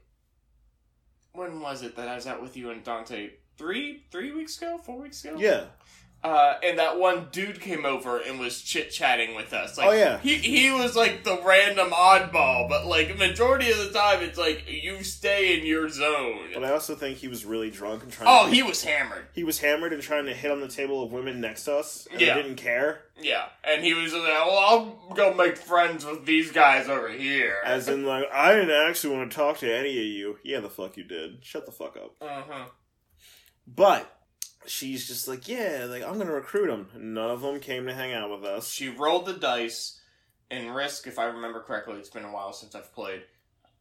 when 1.33 1.61
was 1.61 1.83
it 1.83 1.97
that 1.97 2.09
I 2.09 2.15
was 2.15 2.27
out 2.27 2.43
with 2.43 2.57
you 2.57 2.71
and 2.71 2.83
Dante? 2.85 3.31
Three, 3.59 4.05
three 4.11 4.33
weeks 4.33 4.57
ago, 4.59 4.79
four 4.79 4.99
weeks 4.99 5.25
ago. 5.25 5.37
yeah, 5.39 5.65
Uh, 6.25 6.55
and 6.63 6.79
that 6.79 7.01
one 7.01 7.27
dude 7.33 7.61
came 7.61 7.85
over 7.85 8.19
and 8.21 8.39
was 8.39 8.63
chit 8.63 8.93
chatting 8.93 9.35
with 9.35 9.53
us. 9.53 9.77
Like, 9.77 9.89
Oh, 9.89 9.91
yeah. 9.91 10.19
he 10.21 10.37
he 10.37 10.71
was 10.71 10.95
like 10.95 11.25
the 11.25 11.41
random 11.45 11.91
oddball, 11.91 12.69
but 12.69 12.87
like 12.87 13.19
majority 13.19 13.73
of 13.73 13.79
the 13.79 13.91
time, 13.91 14.23
it's 14.23 14.39
like 14.39 14.65
you 14.69 15.03
stay 15.03 15.59
in 15.59 15.67
your 15.67 15.89
zone. 15.89 16.51
but 16.55 16.63
I 16.63 16.71
also 16.71 16.95
think 16.95 17.19
he 17.19 17.27
was 17.27 17.45
really 17.45 17.71
drunk 17.71 18.05
and 18.05 18.13
trying. 18.13 18.27
To 18.29 18.45
Oh, 18.45 18.49
to, 18.49 18.55
he 18.55 18.63
was 18.63 18.85
hammered. 18.85 19.27
he 19.35 19.43
was 19.43 19.59
hammered 19.59 19.93
and 19.93 20.01
trying 20.01 20.27
to 20.27 20.33
hit 20.33 20.53
on 20.53 20.61
the 20.61 20.69
table 20.69 21.03
of 21.03 21.11
women 21.11 21.41
next 21.41 21.65
to 21.65 21.75
us, 21.79 22.07
and 22.13 22.21
Yeah. 22.21 22.35
didn't 22.35 22.55
care. 22.57 23.03
Yeah, 23.21 23.47
and 23.65 23.83
he 23.85 23.93
was 23.93 24.13
like, 24.15 24.23
"Well, 24.23 24.59
I'll 24.59 25.15
go 25.15 25.35
make 25.35 25.57
friends 25.57 26.05
with 26.05 26.25
these 26.25 26.53
guys 26.53 26.89
over 26.89 27.09
here." 27.09 27.57
As 27.65 27.89
in, 27.89 28.05
like, 28.07 28.27
I 28.33 28.55
didn't 28.55 28.71
actually 28.89 29.17
want 29.17 29.31
to 29.33 29.37
talk 29.37 29.59
to 29.59 29.73
any 29.77 29.91
of 29.99 30.05
you. 30.07 30.39
Yeah, 30.45 30.61
the 30.61 30.71
fuck 30.71 30.97
you 30.97 31.03
did. 31.05 31.45
Shut 31.45 31.67
the 31.67 31.73
fuck 31.73 31.97
up. 31.97 32.15
uh-huh. 32.21 32.67
But 33.67 34.09
she's 34.67 35.07
just 35.07 35.29
like, 35.29 35.49
yeah, 35.49 35.87
like 35.89 36.03
I'm 36.03 36.19
gonna 36.19 36.33
recruit 36.33 36.69
them. 36.69 36.89
None 36.97 37.31
of 37.31 37.43
them 37.43 37.61
came 37.61 37.87
to 37.87 37.95
hang 37.95 38.13
out 38.13 38.31
with 38.31 38.45
us. 38.45 38.71
She 38.71 38.89
rolled 38.89 39.27
the 39.27 39.35
dice 39.35 40.01
and 40.53 40.75
risk, 40.75 41.07
if 41.07 41.19
I 41.19 41.25
remember 41.25 41.61
correctly, 41.61 41.95
it's 41.95 42.11
been 42.11 42.25
a 42.25 42.31
while 42.31 42.53
since 42.53 42.75
I've 42.75 42.93
played. 42.95 43.23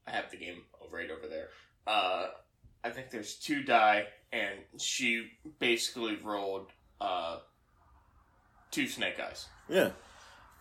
I 0.08 0.12
have 0.12 0.32
the 0.32 0.38
game 0.38 0.64
right 0.90 1.12
over 1.12 1.28
there. 1.28 1.50
Uh, 1.86 2.28
I 2.82 2.90
think 2.90 3.10
there's 3.12 3.36
two 3.36 3.62
die, 3.62 4.06
and 4.32 4.56
she 4.80 5.32
basically 5.60 6.16
rolled 6.16 6.72
uh, 7.02 7.40
two 8.72 8.88
snake 8.88 9.20
eyes. 9.20 9.48
Yeah. 9.68 9.92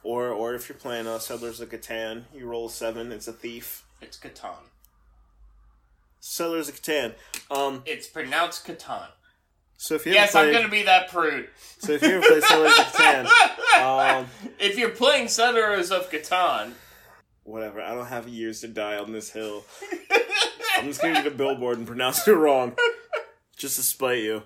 Or, 0.02 0.30
or 0.30 0.54
if 0.54 0.68
you're 0.68 0.78
playing 0.78 1.06
uh, 1.06 1.20
Settlers 1.20 1.60
of 1.60 1.70
Catan, 1.70 2.24
you 2.34 2.46
roll 2.46 2.66
a 2.66 2.70
seven. 2.70 3.12
It's 3.12 3.28
a 3.28 3.32
thief. 3.32 3.84
It's 4.00 4.18
Catan. 4.18 4.64
Settlers 6.18 6.68
of 6.68 6.82
Catan. 6.82 7.14
Um. 7.52 7.82
It's 7.86 8.08
pronounced 8.08 8.66
Catan. 8.66 9.08
So 9.82 9.94
if 9.94 10.04
you 10.04 10.12
Yes, 10.12 10.34
I'm 10.34 10.52
gonna 10.52 10.68
be 10.68 10.82
that 10.82 11.08
prude. 11.08 11.48
so 11.78 11.92
if 11.92 12.02
you 12.02 12.10
ever 12.10 12.26
play 12.26 12.40
Settlers 12.42 12.78
of 12.78 12.84
Catan, 12.92 13.80
um, 13.80 14.26
if 14.58 14.76
you're 14.76 14.90
playing 14.90 15.28
Settlers 15.28 15.90
of 15.90 16.10
Catan, 16.10 16.72
whatever. 17.44 17.80
I 17.80 17.94
don't 17.94 18.06
have 18.08 18.28
years 18.28 18.60
to 18.60 18.68
die 18.68 18.98
on 18.98 19.12
this 19.12 19.30
hill. 19.30 19.64
I'm 20.76 20.84
just 20.84 21.00
gonna 21.00 21.14
get 21.14 21.26
a 21.26 21.30
billboard 21.30 21.78
and 21.78 21.86
pronounce 21.86 22.28
it 22.28 22.32
wrong, 22.32 22.76
just 23.56 23.76
to 23.76 23.82
spite 23.82 24.18
you. 24.22 24.42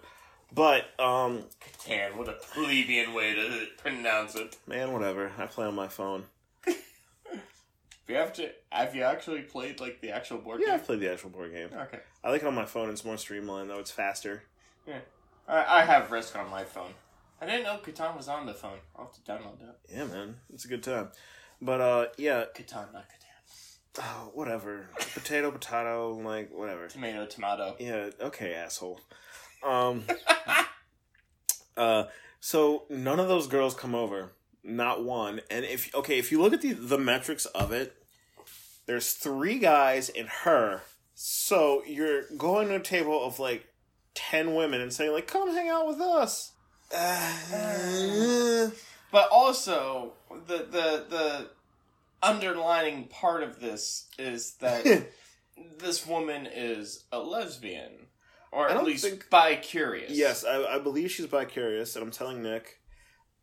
But 0.53 0.85
um, 1.01 1.43
Catan, 1.85 2.15
what 2.15 2.29
a 2.29 2.35
plebeian 2.35 3.13
way 3.13 3.35
to 3.35 3.67
pronounce 3.79 4.37
it. 4.37 4.57
man, 4.69 4.93
whatever. 4.93 5.33
I 5.37 5.47
play 5.47 5.67
on 5.67 5.75
my 5.75 5.89
phone. 5.89 6.27
If 6.65 8.09
you 8.09 8.15
have 8.15 8.33
to, 8.35 8.51
have 8.71 8.95
you 8.95 9.03
actually 9.03 9.41
played 9.43 9.81
like 9.81 10.01
the 10.01 10.11
actual 10.13 10.39
board 10.39 10.61
Yeah, 10.61 10.67
game? 10.67 10.69
Yeah, 10.75 10.75
I've 10.77 10.87
played 10.87 11.01
the 11.01 11.11
actual 11.13 11.31
board 11.31 11.51
game. 11.53 11.71
Okay. 11.77 11.99
I 12.23 12.31
like 12.31 12.43
it 12.43 12.47
on 12.47 12.55
my 12.55 12.67
phone. 12.67 12.89
It's 12.91 13.05
more 13.05 13.17
streamlined 13.17 13.69
though. 13.69 13.81
It's 13.81 13.91
faster. 13.91 14.45
I, 15.49 15.81
I 15.81 15.85
have 15.85 16.11
Risk 16.11 16.37
on 16.37 16.51
my 16.51 16.65
phone. 16.65 16.93
I 17.41 17.47
didn't 17.47 17.65
know 17.65 17.79
Catan 17.85 18.17
was 18.17 18.29
on 18.29 18.47
the 18.47 18.55
phone. 18.55 18.79
I'll 18.97 19.07
have 19.07 19.15
to 19.15 19.21
download 19.21 19.59
that. 19.61 19.77
Yeah, 19.89 20.05
man, 20.05 20.37
it's 20.53 20.65
a 20.65 20.69
good 20.69 20.83
time. 20.83 21.09
But 21.61 21.81
uh, 21.81 22.07
yeah, 22.17 22.45
Catan, 22.55 22.93
not 22.93 23.07
Catan. 23.09 24.01
oh, 24.01 24.31
whatever. 24.35 24.89
Potato, 25.15 25.51
potato, 25.51 26.15
like 26.15 26.51
whatever. 26.51 26.89
Tomato, 26.89 27.27
tomato. 27.27 27.77
Yeah, 27.79 28.11
okay, 28.21 28.55
asshole. 28.55 29.01
Um, 29.63 30.05
uh, 31.77 32.05
so 32.41 32.85
none 32.89 33.21
of 33.21 33.29
those 33.29 33.47
girls 33.47 33.75
come 33.75 33.95
over, 33.95 34.33
not 34.63 35.05
one. 35.05 35.41
And 35.51 35.65
if 35.65 35.95
okay, 35.95 36.19
if 36.19 36.33
you 36.33 36.41
look 36.41 36.53
at 36.53 36.63
the 36.63 36.73
the 36.73 36.99
metrics 36.99 37.47
of 37.47 37.73
it, 37.73 37.95
there's 38.87 39.13
three 39.13 39.59
guys 39.59 40.09
and 40.09 40.29
her. 40.29 40.83
So 41.15 41.83
you're 41.87 42.25
going 42.37 42.69
to 42.69 42.77
a 42.77 42.81
table 42.81 43.23
of 43.25 43.39
like 43.39 43.67
ten 44.15 44.55
women 44.55 44.81
and 44.81 44.93
saying 44.93 45.13
like, 45.13 45.27
"Come 45.27 45.51
hang 45.55 45.69
out 45.69 45.87
with 45.87 46.01
us." 46.01 46.53
Uh, 46.95 48.71
But 49.11 49.29
also, 49.31 50.15
the 50.47 50.59
the 50.59 51.05
the 51.09 51.51
underlining 52.23 53.05
part 53.09 53.43
of 53.43 53.61
this 53.61 54.07
is 54.19 54.55
that 54.55 55.07
this 55.79 56.07
woman 56.07 56.49
is 56.53 57.05
a 57.13 57.19
lesbian, 57.19 57.93
or 58.51 58.69
at 58.69 58.83
least 58.85 59.05
think- 59.05 59.31
bi-curious. 59.31 60.11
yes, 60.11 60.45
I, 60.45 60.65
I 60.65 60.79
believe 60.79 61.11
she's 61.11 61.27
bi 61.27 61.45
curious, 61.45 61.95
and 61.97 62.03
I'm 62.05 62.11
telling 62.11 62.43
Nick. 62.43 62.81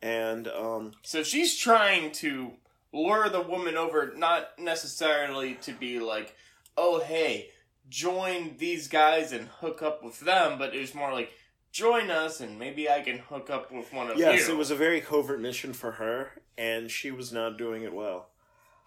And 0.01 0.47
um, 0.47 0.93
So 1.03 1.21
she's 1.23 1.55
trying 1.57 2.11
to 2.13 2.53
lure 2.91 3.29
the 3.29 3.41
woman 3.41 3.77
over, 3.77 4.11
not 4.17 4.57
necessarily 4.57 5.53
to 5.61 5.71
be 5.73 5.99
like, 5.99 6.35
oh, 6.75 6.99
hey, 7.01 7.51
join 7.91 8.55
these 8.57 8.87
guys 8.87 9.31
and 9.31 9.47
hook 9.59 9.83
up 9.83 10.03
with 10.03 10.21
them, 10.21 10.57
but 10.57 10.73
it 10.73 10.79
was 10.79 10.95
more 10.95 11.13
like, 11.13 11.31
join 11.71 12.09
us 12.09 12.41
and 12.41 12.57
maybe 12.57 12.89
I 12.89 13.01
can 13.01 13.19
hook 13.19 13.49
up 13.49 13.71
with 13.71 13.93
one 13.93 14.09
of 14.09 14.17
yes, 14.17 14.33
you. 14.33 14.39
Yes, 14.39 14.49
it 14.49 14.57
was 14.57 14.71
a 14.71 14.75
very 14.75 15.01
covert 15.01 15.39
mission 15.39 15.73
for 15.73 15.91
her, 15.91 16.31
and 16.57 16.89
she 16.89 17.11
was 17.11 17.31
not 17.31 17.57
doing 17.57 17.83
it 17.83 17.93
well. 17.93 18.29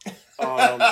Um, 0.36 0.82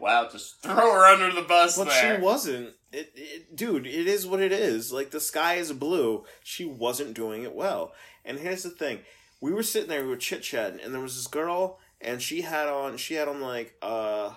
wow, 0.00 0.28
just 0.30 0.60
throw 0.60 0.74
her 0.74 1.04
under 1.04 1.32
the 1.32 1.46
bus 1.46 1.78
But 1.78 1.86
there. 1.86 2.16
she 2.16 2.20
wasn't. 2.20 2.70
It, 2.90 3.12
it, 3.14 3.54
dude, 3.54 3.86
it 3.86 4.08
is 4.08 4.26
what 4.26 4.40
it 4.40 4.50
is. 4.50 4.92
Like 4.92 5.12
the 5.12 5.20
sky 5.20 5.54
is 5.54 5.72
blue. 5.72 6.24
She 6.42 6.64
wasn't 6.64 7.14
doing 7.14 7.44
it 7.44 7.54
well. 7.54 7.92
And 8.24 8.40
here's 8.40 8.64
the 8.64 8.70
thing: 8.70 8.98
we 9.40 9.52
were 9.52 9.62
sitting 9.62 9.88
there, 9.88 10.02
we 10.02 10.08
were 10.08 10.16
chit 10.16 10.42
chatting, 10.42 10.80
and 10.80 10.92
there 10.92 11.00
was 11.00 11.14
this 11.14 11.28
girl, 11.28 11.78
and 12.00 12.20
she 12.20 12.40
had 12.40 12.66
on, 12.66 12.96
she 12.96 13.14
had 13.14 13.28
on 13.28 13.40
like, 13.40 13.76
uh, 13.82 14.32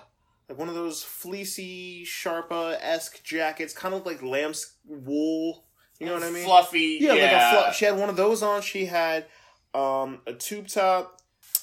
like 0.48 0.58
one 0.58 0.68
of 0.68 0.74
those 0.74 1.02
fleecy 1.02 2.04
Sherpa 2.04 2.78
esque 2.80 3.22
jackets, 3.24 3.72
kind 3.72 3.94
of 3.94 4.06
like 4.06 4.22
lamb's 4.22 4.74
wool. 4.86 5.64
You 5.98 6.06
know 6.06 6.14
what 6.14 6.22
I 6.22 6.30
mean? 6.30 6.44
Fluffy. 6.44 6.98
Yeah, 7.00 7.14
Yeah, 7.14 7.22
like 7.22 7.32
a 7.32 7.50
fluff. 7.62 7.76
She 7.76 7.84
had 7.84 7.98
one 7.98 8.08
of 8.08 8.16
those 8.16 8.42
on. 8.42 8.62
She 8.62 8.86
had 8.86 9.26
um, 9.74 10.20
a 10.26 10.34
tube 10.34 10.68
top, 10.68 11.20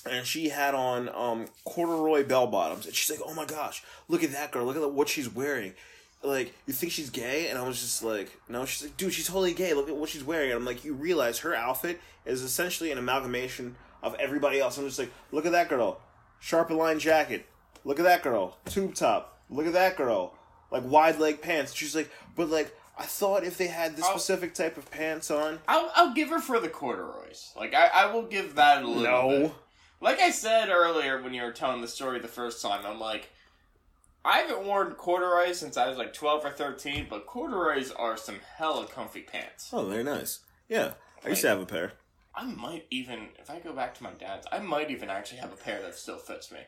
and 0.09 0.25
she 0.25 0.49
had 0.49 0.73
on 0.73 1.09
um, 1.09 1.45
corduroy 1.65 2.25
bell 2.25 2.47
bottoms. 2.47 2.85
And 2.85 2.95
she's 2.95 3.09
like, 3.15 3.25
"Oh 3.25 3.33
my 3.33 3.45
gosh, 3.45 3.83
look 4.07 4.23
at 4.23 4.31
that 4.31 4.51
girl! 4.51 4.65
Look 4.65 4.75
at 4.75 4.91
what 4.91 5.07
she's 5.07 5.29
wearing." 5.29 5.73
Like, 6.25 6.53
you 6.65 6.73
think 6.73 6.93
she's 6.93 7.09
gay? 7.09 7.49
And 7.49 7.59
I 7.59 7.67
was 7.67 7.79
just 7.79 8.01
like, 8.03 8.31
"No." 8.49 8.65
She's 8.65 8.83
like, 8.83 8.97
"Dude, 8.97 9.13
she's 9.13 9.27
totally 9.27 9.53
gay. 9.53 9.73
Look 9.73 9.87
at 9.87 9.95
what 9.95 10.09
she's 10.09 10.23
wearing." 10.23 10.49
And 10.51 10.57
I'm 10.57 10.65
like, 10.65 10.83
"You 10.83 10.93
realize 10.93 11.39
her 11.39 11.55
outfit 11.55 12.01
is 12.25 12.41
essentially 12.41 12.91
an 12.91 12.97
amalgamation 12.97 13.75
of 14.01 14.15
everybody 14.15 14.59
else." 14.59 14.77
I'm 14.77 14.85
just 14.85 14.99
like, 14.99 15.11
"Look 15.31 15.45
at 15.45 15.51
that 15.51 15.69
girl, 15.69 16.01
sharp 16.39 16.71
line 16.71 16.99
jacket. 16.99 17.45
Look 17.83 17.99
at 17.99 18.05
that 18.05 18.23
girl, 18.23 18.57
tube 18.65 18.95
top. 18.95 19.41
Look 19.49 19.67
at 19.67 19.73
that 19.73 19.97
girl, 19.97 20.37
like 20.71 20.83
wide 20.85 21.19
leg 21.19 21.41
pants." 21.41 21.73
She's 21.73 21.95
like, 21.95 22.09
"But 22.35 22.49
like." 22.49 22.75
I 22.95 23.05
thought 23.05 23.43
if 23.43 23.57
they 23.57 23.65
had 23.65 23.95
this 23.95 24.05
I'll- 24.05 24.19
specific 24.19 24.53
type 24.53 24.77
of 24.77 24.91
pants 24.91 25.31
on, 25.31 25.57
I'll, 25.67 25.91
I'll 25.95 26.13
give 26.13 26.29
her 26.29 26.39
for 26.39 26.59
the 26.59 26.69
corduroys. 26.69 27.51
Like, 27.55 27.73
I, 27.73 27.87
I 27.87 28.13
will 28.13 28.21
give 28.21 28.53
that 28.53 28.83
a 28.83 28.87
little 28.87 29.01
no. 29.01 29.29
bit. 29.29 29.51
Like 29.99 30.19
I 30.19 30.29
said 30.29 30.69
earlier 30.69 31.19
when 31.19 31.33
you 31.33 31.41
were 31.41 31.51
telling 31.51 31.81
the 31.81 31.87
story 31.87 32.19
the 32.19 32.27
first 32.27 32.61
time, 32.61 32.85
I'm 32.85 32.99
like, 32.99 33.31
I 34.23 34.39
haven't 34.39 34.65
worn 34.65 34.91
corduroys 34.91 35.57
since 35.59 35.75
I 35.75 35.87
was 35.89 35.97
like 35.97 36.13
12 36.13 36.45
or 36.45 36.51
13, 36.51 37.07
but 37.09 37.25
corduroys 37.25 37.91
are 37.91 38.15
some 38.15 38.41
hella 38.57 38.85
comfy 38.85 39.21
pants. 39.21 39.71
Oh, 39.73 39.89
they're 39.89 40.03
nice. 40.03 40.41
Yeah, 40.69 40.93
I 41.25 41.29
used 41.29 41.41
to 41.41 41.47
have 41.49 41.61
a 41.61 41.65
pair. 41.65 41.93
I 42.35 42.45
might 42.45 42.85
even, 42.91 43.29
if 43.39 43.49
I 43.49 43.59
go 43.59 43.73
back 43.73 43.95
to 43.95 44.03
my 44.03 44.11
dad's, 44.11 44.45
I 44.51 44.59
might 44.59 44.91
even 44.91 45.09
actually 45.09 45.39
have 45.39 45.51
a 45.51 45.57
pair 45.57 45.81
that 45.81 45.95
still 45.95 46.17
fits 46.17 46.51
me. 46.51 46.59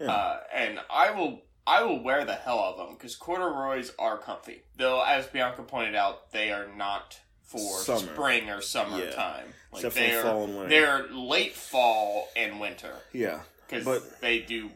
Yeah. 0.00 0.10
Uh, 0.12 0.40
and 0.54 0.78
I 0.90 1.10
will, 1.12 1.42
I 1.66 1.82
will 1.84 2.02
wear 2.02 2.24
the 2.24 2.34
hell 2.34 2.58
of 2.58 2.76
them 2.76 2.94
because 2.96 3.14
corduroys 3.16 3.92
are 3.98 4.18
comfy. 4.18 4.62
Though, 4.76 5.02
as 5.02 5.26
Bianca 5.26 5.62
pointed 5.62 5.94
out, 5.94 6.32
they 6.32 6.50
are 6.50 6.66
not 6.76 7.20
for 7.42 7.58
Summer. 7.80 8.12
spring 8.14 8.50
or 8.50 8.60
summer 8.62 8.98
Yeah. 8.98 9.10
time. 9.12 9.46
Like 9.72 9.92
they're, 9.94 10.22
fall 10.22 10.44
and 10.44 10.54
winter. 10.56 10.68
they're 10.68 11.06
late 11.12 11.54
fall 11.54 12.28
and 12.36 12.58
winter 12.60 12.94
Yeah, 13.12 13.40
because 13.68 14.02
they 14.20 14.40
do 14.40 14.70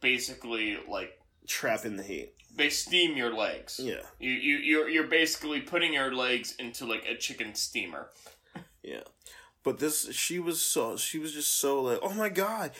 basically 0.00 0.78
like 0.88 1.18
trap 1.46 1.84
in 1.84 1.96
the 1.96 2.02
heat. 2.02 2.32
they 2.54 2.68
steam 2.70 3.16
your 3.16 3.32
legs. 3.34 3.78
Yeah, 3.82 4.00
You 4.18 4.30
you 4.30 4.56
you're 4.58 4.88
you're 4.88 5.06
basically 5.06 5.60
putting 5.60 5.92
your 5.94 6.14
legs 6.14 6.54
into 6.58 6.86
like 6.86 7.04
a 7.06 7.16
chicken 7.16 7.54
steamer. 7.54 8.08
yeah. 8.82 9.00
But 9.64 9.78
this, 9.78 10.12
she 10.12 10.40
was 10.40 10.60
so, 10.60 10.96
she 10.96 11.18
was 11.20 11.32
just 11.32 11.56
so 11.60 11.80
like, 11.82 12.00
oh 12.02 12.12
my 12.14 12.28
god, 12.28 12.72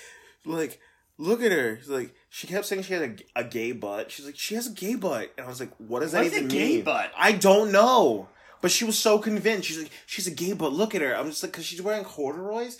like, 0.44 0.80
look 1.18 1.42
at 1.42 1.52
her. 1.52 1.78
She's 1.78 1.88
Like, 1.88 2.14
she 2.28 2.46
kept 2.46 2.66
saying 2.66 2.82
she 2.82 2.94
had 2.94 3.24
a, 3.36 3.40
a 3.40 3.44
gay 3.44 3.72
butt. 3.72 4.10
She's 4.10 4.26
like, 4.26 4.36
she 4.36 4.54
has 4.54 4.66
a 4.66 4.72
gay 4.72 4.94
butt, 4.94 5.32
and 5.36 5.46
I 5.46 5.48
was 5.48 5.60
like, 5.60 5.72
what 5.78 6.00
does 6.00 6.12
that 6.12 6.24
What's 6.24 6.36
a 6.36 6.44
gay 6.44 6.76
mean? 6.76 6.84
butt? 6.84 7.12
I 7.16 7.32
don't 7.32 7.72
know. 7.72 8.28
But 8.60 8.70
she 8.70 8.84
was 8.84 8.96
so 8.96 9.18
convinced. 9.18 9.68
She's 9.68 9.82
like, 9.82 9.90
she's 10.06 10.26
a 10.26 10.30
gay 10.30 10.52
butt. 10.52 10.72
Look 10.72 10.94
at 10.94 11.02
her. 11.02 11.16
I'm 11.16 11.26
just 11.30 11.42
like, 11.42 11.52
because 11.52 11.64
she's 11.64 11.82
wearing 11.82 12.04
corduroys, 12.04 12.78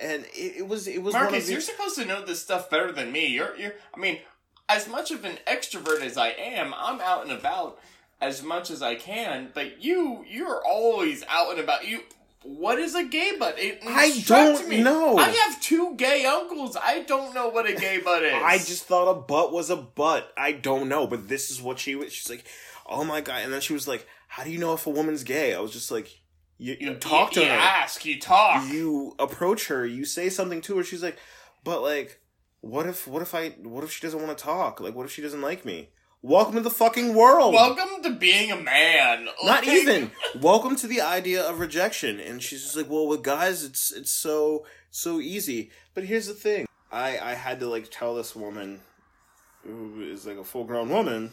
and 0.00 0.24
it, 0.34 0.58
it 0.58 0.68
was, 0.68 0.86
it 0.86 1.02
was 1.02 1.14
one 1.14 1.24
of 1.24 1.30
Marcus, 1.30 1.46
the, 1.46 1.52
you're 1.52 1.60
supposed 1.60 1.96
to 1.96 2.04
know 2.04 2.24
this 2.24 2.40
stuff 2.40 2.70
better 2.70 2.92
than 2.92 3.10
me. 3.12 3.26
You're 3.26 3.56
you're 3.56 3.74
I 3.94 3.98
mean, 3.98 4.18
as 4.68 4.88
much 4.88 5.10
of 5.10 5.24
an 5.24 5.38
extrovert 5.46 6.02
as 6.02 6.16
I 6.16 6.28
am, 6.28 6.72
I'm 6.76 7.00
out 7.00 7.22
and 7.22 7.32
about 7.32 7.78
as 8.20 8.42
much 8.42 8.70
as 8.70 8.80
I 8.80 8.94
can, 8.94 9.50
but 9.54 9.82
you 9.82 10.24
you're 10.28 10.62
always 10.64 11.24
out 11.28 11.50
and 11.50 11.60
about. 11.60 11.86
You 11.86 12.00
what 12.44 12.78
is 12.78 12.94
a 12.94 13.04
gay 13.04 13.32
butt? 13.38 13.58
It 13.58 13.80
I 13.86 14.22
don't 14.26 14.68
me. 14.68 14.82
know. 14.82 15.16
I 15.16 15.30
have 15.30 15.60
two 15.60 15.94
gay 15.96 16.26
uncles. 16.26 16.76
I 16.76 17.02
don't 17.02 17.34
know 17.34 17.48
what 17.48 17.66
a 17.68 17.74
gay 17.74 18.00
butt 18.00 18.22
is. 18.22 18.34
I 18.34 18.58
just 18.58 18.84
thought 18.84 19.10
a 19.10 19.14
butt 19.14 19.52
was 19.52 19.70
a 19.70 19.76
butt. 19.76 20.30
I 20.36 20.52
don't 20.52 20.88
know, 20.88 21.06
but 21.06 21.28
this 21.28 21.50
is 21.50 21.60
what 21.62 21.78
she 21.78 21.94
was. 21.94 22.12
She's 22.12 22.28
like, 22.28 22.44
oh 22.86 23.02
my 23.02 23.22
god, 23.22 23.42
and 23.44 23.52
then 23.52 23.62
she 23.62 23.72
was 23.72 23.88
like, 23.88 24.06
how 24.28 24.44
do 24.44 24.50
you 24.50 24.58
know 24.58 24.74
if 24.74 24.86
a 24.86 24.90
woman's 24.90 25.24
gay? 25.24 25.54
I 25.54 25.60
was 25.60 25.72
just 25.72 25.90
like, 25.90 26.20
you, 26.58 26.76
you 26.78 26.94
talk 26.94 27.32
to 27.32 27.40
you 27.40 27.46
her, 27.46 27.52
ask, 27.52 28.04
you 28.04 28.20
talk. 28.20 28.70
you 28.70 29.14
approach 29.18 29.68
her, 29.68 29.86
you 29.86 30.04
say 30.04 30.28
something 30.28 30.60
to 30.62 30.76
her. 30.76 30.84
She's 30.84 31.02
like, 31.02 31.16
but 31.64 31.82
like, 31.82 32.20
what 32.60 32.86
if, 32.86 33.06
what 33.06 33.22
if 33.22 33.34
I, 33.34 33.50
what 33.62 33.84
if 33.84 33.92
she 33.92 34.02
doesn't 34.02 34.20
want 34.22 34.36
to 34.36 34.44
talk? 34.44 34.80
Like, 34.80 34.94
what 34.94 35.06
if 35.06 35.12
she 35.12 35.22
doesn't 35.22 35.40
like 35.40 35.64
me? 35.64 35.88
Welcome 36.26 36.54
to 36.54 36.60
the 36.62 36.70
fucking 36.70 37.12
world. 37.14 37.52
Welcome 37.52 38.02
to 38.02 38.08
being 38.08 38.50
a 38.50 38.56
man. 38.56 39.26
Not 39.26 39.66
Like- 39.66 39.68
even. 39.68 40.10
Welcome 40.40 40.74
to 40.76 40.86
the 40.86 41.02
idea 41.02 41.42
of 41.42 41.60
rejection. 41.60 42.18
And 42.18 42.42
she's 42.42 42.62
just 42.62 42.76
like, 42.78 42.88
well, 42.88 43.06
with 43.06 43.22
guys, 43.22 43.62
it's 43.62 43.92
it's 43.92 44.10
so 44.10 44.64
so 44.90 45.20
easy. 45.20 45.70
But 45.92 46.04
here's 46.04 46.26
the 46.26 46.32
thing. 46.32 46.64
I 46.90 47.18
I 47.18 47.34
had 47.34 47.60
to 47.60 47.66
like 47.68 47.90
tell 47.90 48.14
this 48.14 48.34
woman, 48.34 48.80
who 49.64 50.00
is 50.00 50.24
like 50.24 50.38
a 50.38 50.44
full 50.44 50.64
grown 50.64 50.88
woman, 50.88 51.32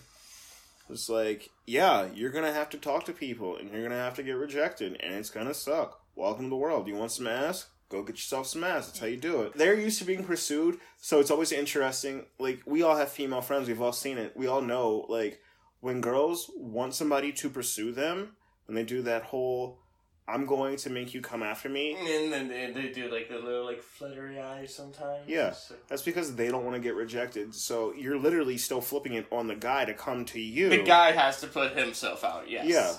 it's 0.89 1.07
like, 1.07 1.51
yeah, 1.65 2.09
you're 2.13 2.29
gonna 2.31 2.51
have 2.51 2.69
to 2.71 2.77
talk 2.77 3.05
to 3.05 3.13
people, 3.13 3.55
and 3.55 3.71
you're 3.71 3.83
gonna 3.83 3.95
have 3.95 4.15
to 4.15 4.23
get 4.23 4.33
rejected, 4.35 4.97
and 4.99 5.13
it's 5.15 5.29
gonna 5.29 5.53
suck. 5.53 6.01
Welcome 6.17 6.47
to 6.47 6.49
the 6.49 6.57
world. 6.57 6.89
You 6.89 6.95
want 6.95 7.13
some 7.13 7.27
ass? 7.27 7.67
Go 7.91 8.01
get 8.03 8.15
yourself 8.15 8.47
some 8.47 8.63
ass. 8.63 8.87
That's 8.87 8.99
how 8.99 9.07
you 9.07 9.17
do 9.17 9.41
it. 9.41 9.53
Mm. 9.53 9.57
They're 9.57 9.79
used 9.79 9.99
to 9.99 10.05
being 10.05 10.23
pursued, 10.23 10.79
so 11.01 11.19
it's 11.19 11.29
always 11.29 11.51
interesting. 11.51 12.25
Like 12.39 12.61
we 12.65 12.83
all 12.83 12.95
have 12.95 13.09
female 13.09 13.41
friends. 13.41 13.67
We've 13.67 13.81
all 13.81 13.91
seen 13.91 14.17
it. 14.17 14.35
We 14.35 14.47
all 14.47 14.61
know 14.61 15.05
like 15.09 15.41
when 15.81 15.99
girls 15.99 16.49
want 16.55 16.95
somebody 16.95 17.33
to 17.33 17.49
pursue 17.49 17.91
them, 17.91 18.37
when 18.65 18.75
they 18.75 18.83
do 18.83 19.01
that 19.01 19.23
whole 19.23 19.79
"I'm 20.25 20.45
going 20.45 20.77
to 20.77 20.89
make 20.89 21.13
you 21.13 21.19
come 21.19 21.43
after 21.43 21.67
me," 21.67 21.97
And 21.99 22.31
then 22.31 22.47
they, 22.47 22.71
they 22.71 22.93
do 22.93 23.11
like 23.11 23.27
the 23.27 23.39
little 23.39 23.65
like 23.65 23.81
fluttery 23.81 24.39
eyes 24.39 24.73
sometimes. 24.73 25.27
Yeah. 25.27 25.53
that's 25.89 26.01
because 26.01 26.35
they 26.35 26.47
don't 26.47 26.63
want 26.63 26.77
to 26.77 26.81
get 26.81 26.95
rejected. 26.95 27.53
So 27.53 27.93
you're 27.93 28.17
literally 28.17 28.57
still 28.57 28.79
flipping 28.79 29.15
it 29.15 29.27
on 29.33 29.47
the 29.47 29.55
guy 29.55 29.83
to 29.83 29.93
come 29.93 30.23
to 30.25 30.39
you. 30.39 30.69
The 30.69 30.83
guy 30.83 31.11
has 31.11 31.41
to 31.41 31.47
put 31.47 31.77
himself 31.77 32.23
out. 32.23 32.49
Yes. 32.49 32.67
Yeah. 32.67 32.93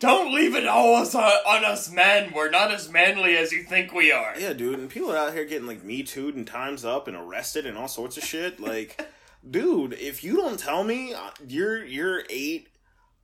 Don't 0.00 0.34
leave 0.34 0.54
it 0.54 0.66
all 0.66 0.94
us 0.94 1.14
on, 1.14 1.22
on 1.22 1.62
us 1.62 1.90
men. 1.92 2.32
We're 2.34 2.48
not 2.48 2.72
as 2.72 2.90
manly 2.90 3.36
as 3.36 3.52
you 3.52 3.62
think 3.62 3.92
we 3.92 4.10
are. 4.10 4.32
Yeah, 4.38 4.54
dude, 4.54 4.78
and 4.78 4.88
people 4.88 5.12
are 5.12 5.16
out 5.18 5.34
here 5.34 5.44
getting 5.44 5.66
like 5.66 5.84
me 5.84 6.02
too'd 6.02 6.34
and 6.34 6.46
times 6.46 6.86
up 6.86 7.06
and 7.06 7.14
arrested 7.14 7.66
and 7.66 7.76
all 7.76 7.86
sorts 7.86 8.16
of 8.16 8.24
shit. 8.24 8.58
Like, 8.70 9.04
dude, 9.48 9.94
if 9.94 10.22
you 10.22 10.36
don't 10.36 10.58
tell 10.58 10.84
me 10.84 11.12
uh, 11.12 11.30
your 11.46 11.84
your 11.84 12.24
eight 12.30 12.68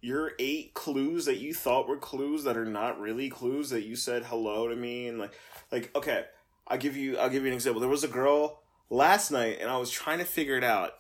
your 0.00 0.32
eight 0.38 0.74
clues 0.74 1.24
that 1.26 1.38
you 1.38 1.54
thought 1.54 1.88
were 1.88 1.96
clues 1.96 2.44
that 2.44 2.56
are 2.56 2.66
not 2.66 3.00
really 3.00 3.28
clues 3.28 3.70
that 3.70 3.84
you 3.84 3.94
said 3.96 4.24
hello 4.24 4.68
to 4.68 4.74
me 4.74 5.06
and 5.06 5.18
like 5.18 5.32
like 5.70 5.94
okay, 5.94 6.24
I'll 6.66 6.78
give 6.78 6.96
you 6.96 7.16
I'll 7.16 7.30
give 7.30 7.42
you 7.42 7.48
an 7.48 7.54
example. 7.54 7.80
There 7.80 7.88
was 7.88 8.04
a 8.04 8.08
girl 8.08 8.60
last 8.90 9.30
night 9.30 9.58
and 9.60 9.70
I 9.70 9.78
was 9.78 9.90
trying 9.90 10.18
to 10.18 10.24
figure 10.24 10.58
it 10.58 10.64
out 10.64 10.92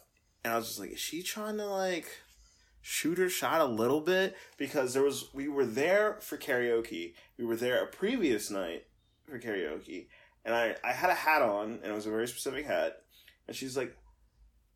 and 0.44 0.54
I 0.54 0.56
was 0.56 0.68
just 0.68 0.80
like, 0.80 0.92
is 0.92 1.00
she 1.00 1.22
trying 1.22 1.56
to 1.58 1.66
like 1.66 2.06
shoot 2.88 3.18
her 3.18 3.28
shot 3.28 3.60
a 3.60 3.64
little 3.64 4.00
bit? 4.00 4.36
Because 4.56 4.94
there 4.94 5.02
was 5.02 5.28
we 5.34 5.48
were 5.48 5.66
there 5.66 6.18
for 6.20 6.36
karaoke. 6.36 7.14
We 7.36 7.44
were 7.44 7.56
there 7.56 7.82
a 7.82 7.86
previous 7.86 8.50
night 8.50 8.86
for 9.28 9.38
karaoke 9.40 10.06
and 10.44 10.54
I, 10.54 10.76
I 10.84 10.92
had 10.92 11.10
a 11.10 11.14
hat 11.14 11.42
on, 11.42 11.80
and 11.82 11.86
it 11.86 11.94
was 11.94 12.06
a 12.06 12.10
very 12.10 12.28
specific 12.28 12.66
hat. 12.66 12.98
And 13.48 13.56
she's 13.56 13.76
like, 13.76 13.96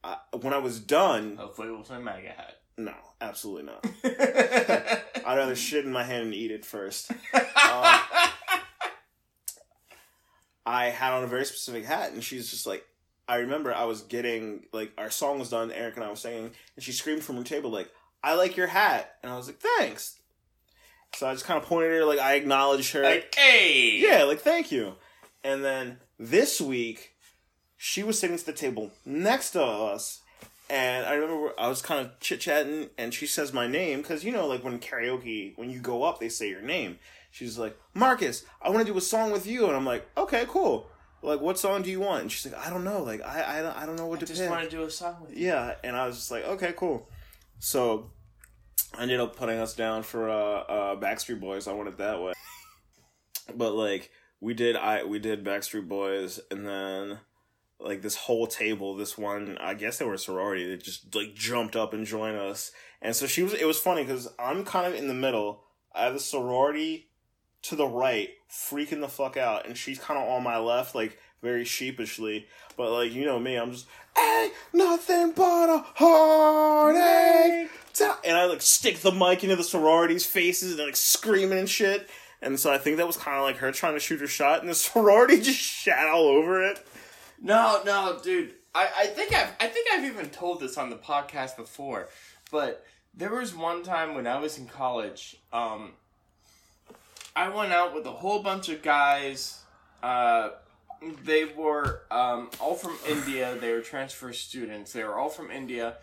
I, 0.03 0.17
when 0.41 0.53
I 0.53 0.59
was 0.59 0.81
done, 0.81 1.37
Hopefully, 1.37 1.71
we'll 1.71 1.83
play 1.83 2.01
MAGA 2.01 2.29
hat. 2.31 2.55
no, 2.77 2.93
absolutely 3.21 3.71
not. 3.71 3.87
I'd 4.05 5.37
rather 5.37 5.55
shit 5.55 5.85
in 5.85 5.93
my 5.93 6.03
hand 6.03 6.25
and 6.25 6.35
eat 6.35 6.51
it 6.51 6.65
first. 6.65 7.13
Um, 7.73 8.01
I 10.67 10.87
had 10.87 11.13
on 11.13 11.23
a 11.23 11.29
very 11.29 11.45
specific 11.45 11.85
hat, 11.85 12.13
and 12.13 12.23
she's 12.25 12.51
just 12.51 12.67
like, 12.67 12.85
I 13.29 13.37
remember 13.37 13.73
I 13.73 13.85
was 13.85 14.03
getting, 14.03 14.65
like, 14.73 14.91
our 14.99 15.09
song 15.11 15.39
was 15.39 15.51
done, 15.51 15.71
Eric 15.71 15.95
and 15.97 16.05
I 16.05 16.11
was 16.11 16.19
singing, 16.21 16.51
and 16.75 16.85
she 16.85 16.91
screamed 16.91 17.23
from 17.23 17.37
her 17.37 17.45
table, 17.45 17.71
like, 17.71 17.89
I 18.23 18.35
like 18.35 18.57
your 18.57 18.67
hat. 18.67 19.17
And 19.23 19.33
I 19.33 19.37
was 19.37 19.47
like, 19.47 19.59
thanks. 19.59 20.17
So 21.15 21.27
I 21.29 21.33
just 21.33 21.45
kind 21.45 21.61
of 21.61 21.69
pointed 21.69 21.93
at 21.93 21.99
her, 21.99 22.05
like, 22.05 22.19
I 22.21 22.35
acknowledged 22.35 22.93
her. 22.93 23.03
like, 23.03 23.35
hey. 23.35 23.99
Yeah, 23.99 24.25
like 24.25 24.41
thank 24.41 24.71
you. 24.71 24.95
And 25.43 25.65
then 25.65 25.99
this 26.19 26.61
week, 26.61 27.15
she 27.77 28.03
was 28.03 28.19
sitting 28.19 28.37
at 28.37 28.45
the 28.45 28.53
table 28.53 28.91
next 29.07 29.53
to 29.53 29.63
us, 29.65 30.21
and 30.69 31.07
I 31.07 31.15
remember 31.15 31.53
I 31.59 31.69
was 31.69 31.81
kind 31.81 32.05
of 32.05 32.21
chit 32.21 32.41
chatting, 32.41 32.91
and 32.99 33.13
she 33.15 33.27
says 33.27 33.53
my 33.55 33.67
name 33.67 34.03
because 34.03 34.23
you 34.23 34.33
know, 34.33 34.47
like 34.47 34.63
when 34.63 34.79
karaoke, 34.79 35.57
when 35.57 35.71
you 35.71 35.81
go 35.81 36.03
up, 36.03 36.21
they 36.21 36.29
say 36.29 36.49
your 36.51 36.61
name. 36.61 36.99
She's 37.31 37.59
like, 37.59 37.77
Marcus, 37.95 38.45
I 38.61 38.69
want 38.69 38.87
to 38.87 38.93
do 38.93 38.99
a 38.99 39.01
song 39.01 39.31
with 39.33 39.47
you, 39.47 39.67
and 39.67 39.75
I'm 39.75 39.87
like, 39.87 40.07
okay, 40.17 40.45
cool. 40.47 40.89
Like, 41.23 41.41
what 41.41 41.59
song 41.59 41.83
do 41.83 41.91
you 41.91 42.01
want? 42.01 42.23
And 42.23 42.31
she's 42.33 42.53
like, 42.53 42.67
I 42.67 42.71
don't 42.71 42.85
know. 42.85 43.03
Like, 43.03 43.23
I 43.23 43.59
I 43.59 43.63
don't, 43.63 43.77
I 43.79 43.87
don't 43.87 43.97
know 43.97 44.07
what 44.07 44.19
I 44.19 44.21
to 44.21 44.27
just 44.27 44.41
pick. 44.41 44.49
Just 44.49 44.59
want 44.59 44.71
to 44.71 44.77
do 44.77 44.83
a 44.83 44.91
song 44.91 45.17
with 45.23 45.37
you. 45.37 45.47
Yeah, 45.47 45.75
and 45.83 45.97
I 45.97 46.07
was 46.07 46.17
just 46.17 46.31
like, 46.31 46.45
okay, 46.45 46.75
cool. 46.77 47.09
So 47.61 48.11
I 48.99 49.03
ended 49.03 49.21
up 49.21 49.37
putting 49.37 49.59
us 49.59 49.75
down 49.75 50.03
for 50.03 50.29
uh, 50.29 50.35
uh 50.35 50.97
Backstreet 50.97 51.41
Boys. 51.41 51.69
I 51.69 51.73
went 51.73 51.89
it 51.89 51.99
that 51.99 52.21
way. 52.21 52.33
But 53.53 53.75
like 53.75 54.11
we 54.41 54.55
did, 54.55 54.77
I 54.77 55.05
we 55.05 55.19
did 55.19 55.45
Backstreet 55.45 55.89
Boys, 55.89 56.39
and 56.51 56.67
then 56.67 57.19
like 57.81 58.01
this 58.03 58.15
whole 58.15 58.47
table, 58.47 58.95
this 58.95 59.19
one, 59.19 59.59
I 59.59 59.75
guess 59.75 59.99
they 59.99 60.05
were 60.05 60.15
a 60.15 60.19
sorority. 60.19 60.69
They 60.69 60.77
just 60.77 61.15
like 61.15 61.35
jumped 61.35 61.75
up 61.75 61.93
and 61.93 62.07
joined 62.07 62.37
us, 62.39 62.71
and 63.03 63.15
so 63.15 63.27
she 63.27 63.43
was. 63.43 63.55
It 63.55 63.67
was 63.67 63.79
funny 63.79 64.03
because 64.03 64.29
I'm 64.39 64.65
kind 64.65 64.87
of 64.87 64.95
in 64.95 65.09
the 65.09 65.15
middle. 65.15 65.65
I 65.93 66.05
have 66.05 66.15
the 66.15 66.21
sorority 66.21 67.09
to 67.63 67.77
the 67.77 67.87
right, 67.87 68.31
freaking 68.51 69.01
the 69.01 69.09
fuck 69.09 69.37
out, 69.37 69.67
and 69.67 69.77
she's 69.77 69.99
kind 69.99 70.19
of 70.19 70.29
on 70.29 70.43
my 70.43 70.59
left, 70.59 70.95
like 70.95 71.19
very 71.43 71.65
sheepishly. 71.65 72.47
But 72.77 72.93
like 72.93 73.13
you 73.13 73.25
know 73.25 73.39
me, 73.39 73.57
I'm 73.57 73.73
just 73.73 73.87
ain't 74.19 74.53
nothing 74.73 75.33
but 75.33 75.69
a 75.69 75.85
heartache. 75.95 77.71
Ta-" 77.95 78.21
And 78.25 78.37
I 78.37 78.47
like 78.47 78.63
stick 78.63 78.99
the 78.99 79.13
mic 79.13 79.43
into 79.43 79.57
the 79.57 79.65
sororities' 79.65 80.27
faces 80.27 80.73
and 80.73 80.87
like 80.87 80.97
screaming 80.97 81.59
and 81.59 81.69
shit. 81.69 82.09
And 82.43 82.59
so 82.59 82.73
I 82.73 82.79
think 82.79 82.97
that 82.97 83.07
was 83.07 83.17
kind 83.17 83.37
of 83.37 83.43
like 83.43 83.57
her 83.57 83.71
trying 83.73 83.95
to 83.95 84.01
shoot 84.01 84.21
her 84.21 84.27
shot, 84.27 84.61
and 84.61 84.71
the 84.71 84.75
sorority 84.75 85.41
just 85.41 85.59
shat 85.59 86.09
all 86.09 86.27
over 86.27 86.65
it. 86.65 86.85
No, 87.41 87.83
no, 87.85 88.19
dude. 88.23 88.55
I, 88.75 88.89
I 88.99 89.07
think 89.07 89.35
I've 89.35 89.53
I 89.61 89.67
think 89.67 89.89
I've 89.93 90.05
even 90.05 90.31
told 90.31 90.61
this 90.61 90.79
on 90.79 90.91
the 90.91 90.97
podcast 90.97 91.57
before, 91.57 92.09
but 92.51 92.85
there 93.15 93.35
was 93.35 93.55
one 93.55 93.83
time 93.83 94.15
when 94.15 94.27
I 94.27 94.39
was 94.39 94.59
in 94.59 94.67
college. 94.67 95.37
Um, 95.53 95.93
I 97.35 97.49
went 97.49 97.73
out 97.73 97.95
with 97.95 98.07
a 98.07 98.13
whole 98.13 98.43
bunch 98.43 98.69
of 98.69 98.83
guys. 98.83 99.61
Uh, 100.03 100.51
they 101.25 101.45
were 101.45 102.03
um, 102.11 102.51
all 102.61 102.75
from 102.75 102.97
India. 103.09 103.57
They 103.61 103.73
were 103.73 103.81
transfer 103.81 104.33
students. 104.33 104.93
They 104.93 105.05
were 105.05 105.17
all 105.17 105.29
from 105.29 105.51
India, 105.51 105.97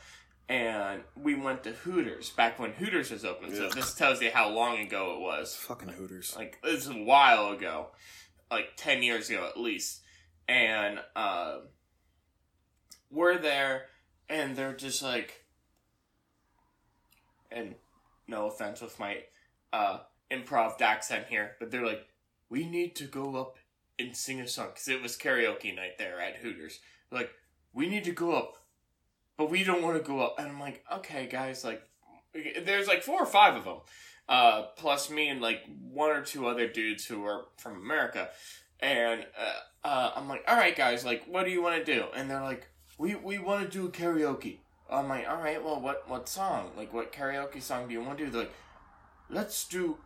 and 0.49 1.01
we 1.15 1.35
went 1.35 1.63
to 1.63 1.71
Hooters 1.71 2.31
back 2.31 2.59
when 2.59 2.71
Hooters 2.71 3.11
was 3.11 3.23
open. 3.23 3.53
So 3.53 3.69
this 3.69 3.93
tells 3.93 4.21
you 4.21 4.31
how 4.31 4.49
long 4.49 4.79
ago 4.79 5.15
it 5.15 5.21
was. 5.21 5.55
Fucking 5.55 5.89
Hooters. 5.89 6.35
Like 6.35 6.59
this 6.63 6.85
is 6.85 6.89
a 6.89 7.03
while 7.03 7.51
ago, 7.51 7.87
like 8.49 8.69
ten 8.75 9.03
years 9.03 9.29
ago 9.29 9.45
at 9.47 9.59
least, 9.59 10.01
and 10.47 10.99
uh, 11.15 11.59
we're 13.11 13.37
there, 13.37 13.85
and 14.29 14.55
they're 14.55 14.75
just 14.75 15.03
like, 15.03 15.45
and 17.51 17.75
no 18.27 18.47
offense 18.47 18.81
with 18.81 18.99
my 18.99 19.23
uh, 19.71 19.99
improv 20.31 20.81
accent 20.81 21.25
here, 21.29 21.55
but 21.59 21.71
they're 21.71 21.85
like, 21.85 22.07
we 22.49 22.67
need 22.67 22.95
to 22.95 23.05
go 23.05 23.35
up 23.35 23.57
and 23.99 24.15
sing 24.15 24.39
a 24.39 24.47
song 24.47 24.67
because 24.67 24.87
it 24.87 25.01
was 25.01 25.17
karaoke 25.17 25.75
night 25.75 25.97
there 25.97 26.19
at 26.19 26.37
Hooters. 26.37 26.79
Like, 27.11 27.31
we 27.73 27.87
need 27.87 28.03
to 28.05 28.11
go 28.11 28.33
up, 28.33 28.57
but 29.37 29.49
we 29.49 29.63
don't 29.63 29.81
want 29.81 29.97
to 29.97 30.03
go 30.03 30.19
up. 30.19 30.35
And 30.39 30.47
I'm 30.47 30.59
like, 30.59 30.83
okay, 30.91 31.27
guys, 31.27 31.63
like, 31.63 31.81
there's 32.63 32.87
like 32.87 33.03
four 33.03 33.21
or 33.21 33.25
five 33.25 33.55
of 33.55 33.63
them, 33.65 33.77
uh, 34.29 34.63
plus 34.75 35.09
me 35.09 35.29
and 35.29 35.41
like 35.41 35.61
one 35.91 36.11
or 36.11 36.21
two 36.21 36.47
other 36.47 36.67
dudes 36.67 37.05
who 37.05 37.25
are 37.25 37.45
from 37.57 37.75
America. 37.75 38.29
And 38.79 39.25
uh, 39.39 39.87
uh, 39.87 40.11
I'm 40.15 40.27
like, 40.27 40.43
all 40.47 40.55
right, 40.55 40.75
guys, 40.75 41.03
like, 41.03 41.25
what 41.25 41.45
do 41.45 41.51
you 41.51 41.61
want 41.61 41.83
to 41.83 41.93
do? 41.95 42.05
And 42.15 42.29
they're 42.29 42.43
like, 42.43 42.69
we 42.97 43.15
we 43.15 43.39
want 43.39 43.63
to 43.63 43.77
do 43.77 43.89
karaoke. 43.89 44.57
I'm 44.89 45.09
like, 45.09 45.27
all 45.27 45.37
right, 45.37 45.63
well, 45.63 45.79
what 45.81 46.07
what 46.09 46.29
song? 46.29 46.71
Like, 46.77 46.93
what 46.93 47.11
karaoke 47.11 47.61
song 47.61 47.87
do 47.87 47.93
you 47.93 48.01
want 48.01 48.17
to 48.19 48.25
do? 48.25 48.31
They're 48.31 48.41
like, 48.41 48.53
let's 49.29 49.67
do 49.67 49.97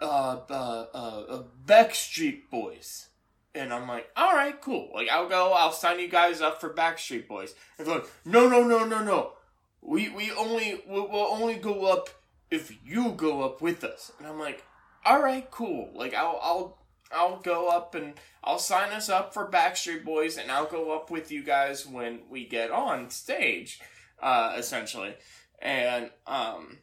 uh, 0.00 0.40
uh, 0.48 0.86
uh, 0.94 1.24
uh, 1.28 1.42
Backstreet 1.66 2.50
Boys. 2.50 3.08
And 3.54 3.72
I'm 3.72 3.88
like, 3.88 4.08
all 4.16 4.34
right, 4.34 4.60
cool. 4.60 4.90
Like, 4.94 5.08
I'll 5.08 5.28
go, 5.28 5.52
I'll 5.52 5.72
sign 5.72 5.98
you 5.98 6.08
guys 6.08 6.40
up 6.40 6.60
for 6.60 6.72
Backstreet 6.72 7.26
Boys. 7.26 7.54
And 7.78 7.86
they're 7.86 7.96
like, 7.96 8.10
no, 8.24 8.48
no, 8.48 8.62
no, 8.62 8.84
no, 8.84 9.02
no. 9.02 9.32
We, 9.80 10.08
we 10.10 10.30
only, 10.32 10.82
we'll, 10.86 11.08
we'll 11.08 11.26
only 11.26 11.56
go 11.56 11.86
up 11.86 12.08
if 12.50 12.76
you 12.84 13.12
go 13.12 13.42
up 13.42 13.60
with 13.60 13.82
us. 13.84 14.12
And 14.18 14.28
I'm 14.28 14.38
like, 14.38 14.64
all 15.04 15.22
right, 15.22 15.50
cool. 15.50 15.90
Like, 15.94 16.14
I'll, 16.14 16.38
I'll, 16.42 16.78
I'll 17.10 17.40
go 17.40 17.68
up 17.68 17.94
and 17.94 18.14
I'll 18.44 18.58
sign 18.58 18.92
us 18.92 19.08
up 19.08 19.32
for 19.32 19.50
Backstreet 19.50 20.04
Boys 20.04 20.36
and 20.36 20.52
I'll 20.52 20.66
go 20.66 20.94
up 20.94 21.10
with 21.10 21.32
you 21.32 21.42
guys 21.42 21.86
when 21.86 22.20
we 22.30 22.46
get 22.46 22.70
on 22.70 23.10
stage, 23.10 23.80
uh, 24.22 24.54
essentially. 24.56 25.14
And, 25.60 26.10
um, 26.26 26.78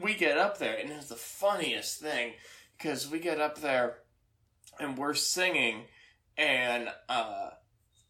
we 0.00 0.14
get 0.14 0.38
up 0.38 0.58
there, 0.58 0.76
and 0.78 0.90
it's 0.90 1.08
the 1.08 1.16
funniest 1.16 2.00
thing 2.00 2.32
because 2.76 3.10
we 3.10 3.18
get 3.18 3.40
up 3.40 3.60
there 3.60 3.98
and 4.80 4.96
we're 4.96 5.14
singing, 5.14 5.84
and 6.36 6.88
uh, 7.08 7.50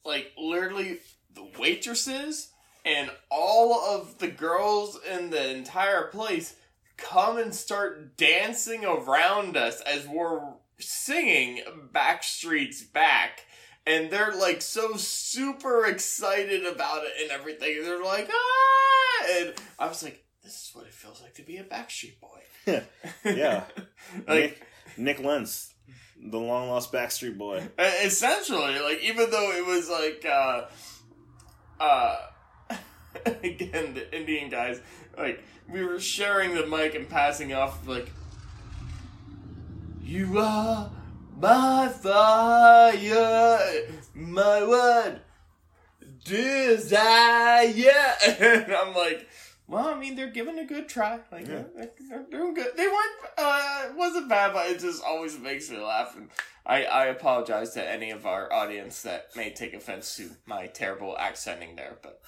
like 0.05 0.33
literally 0.39 1.01
the 1.35 1.49
waitresses 1.59 2.51
and 2.85 3.11
all 3.31 3.81
of 3.81 4.19
the 4.19 4.29
girls 4.29 4.99
in 5.11 5.31
the 5.31 5.51
entire 5.51 6.07
place 6.09 6.57
come 6.97 7.39
and 7.39 7.55
start 7.55 8.17
dancing 8.17 8.85
around 8.85 9.57
us 9.57 9.81
as 9.83 10.07
we're 10.07 10.41
singing 10.79 11.63
Backstreet's 11.93 12.83
Back. 12.83 13.47
And 13.87 14.11
they're 14.11 14.35
like 14.35 14.63
so 14.63 14.95
super 14.95 15.87
excited 15.87 16.65
about 16.65 17.03
it 17.05 17.13
and 17.21 17.31
everything. 17.33 17.83
They're 17.83 18.03
like, 18.03 18.31
ah! 18.33 19.27
And 19.39 19.55
I 19.79 19.89
was 19.89 20.03
like, 20.03 20.25
this 20.43 20.53
is 20.55 20.71
what 20.75 20.87
it 20.87 20.93
feels 20.93 21.23
like 21.23 21.35
to 21.35 21.43
be 21.43 21.57
a 21.59 21.65
Backstreet 21.65 22.21
Boy. 22.21 22.41
yeah. 23.25 23.65
like 24.27 24.67
Nick, 24.97 25.19
Nick 25.19 25.21
Lenz, 25.21 25.75
the 26.21 26.39
long 26.39 26.69
lost 26.69 26.93
Backstreet 26.93 27.39
Boy. 27.39 27.69
essentially, 27.79 28.79
like 28.81 29.03
even 29.03 29.31
though 29.31 29.53
it 29.53 29.65
was 29.65 29.89
like 29.89 30.27
uh 30.29 30.67
uh 31.81 32.17
again 33.43 33.95
the 33.95 34.17
Indian 34.17 34.49
guys, 34.49 34.81
like 35.17 35.43
we 35.69 35.85
were 35.85 36.01
sharing 36.01 36.55
the 36.55 36.67
mic 36.67 36.95
and 36.95 37.09
passing 37.09 37.53
off 37.55 37.87
like 37.87 38.11
You 40.03 40.39
are 40.39 40.91
my 41.39 41.89
fire, 41.89 43.59
my 44.15 44.63
one 44.65 45.21
desire 46.25 47.91
and 48.29 48.73
I'm 48.73 48.95
like 48.95 49.29
well, 49.73 49.89
I 49.89 49.99
mean, 49.99 50.15
they're 50.15 50.31
giving 50.31 50.59
a 50.59 50.65
good 50.65 50.89
try. 50.89 51.21
Like 51.33 51.47
Yeah. 51.49 51.65
they're, 51.75 51.91
they're 52.09 52.27
doing 52.31 52.55
good. 52.55 52.77
They 52.77 52.87
weren't. 52.87 53.17
Uh, 53.39 53.85
it 53.89 53.97
wasn't 53.97 54.29
bad, 54.29 54.53
but 54.53 54.67
it 54.71 54.79
just 54.81 55.03
always 55.03 55.39
makes 55.39 55.71
me 55.71 55.79
laugh. 55.79 56.15
And 56.17 56.29
I, 56.67 56.85
I 56.85 57.07
apologize 57.07 57.71
to 57.75 57.91
any 57.91 58.11
of 58.11 58.27
our 58.27 58.53
audience 58.53 59.03
that 59.03 59.35
may 59.35 59.51
take 59.51 59.75
offense 59.75 60.15
to 60.17 60.31
my 60.47 60.67
terrible 60.67 61.17
accenting 61.19 61.75
there. 61.77 61.97
But 62.03 62.21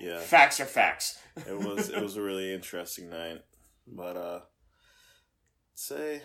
Yeah. 0.00 0.18
facts 0.20 0.58
are 0.60 0.64
facts. 0.64 1.18
It 1.46 1.58
was 1.58 1.88
it 1.90 2.00
was 2.02 2.16
a 2.16 2.22
really 2.28 2.52
interesting 2.54 3.10
night. 3.10 3.42
But 3.86 4.16
uh 4.16 4.40
say 5.74 6.22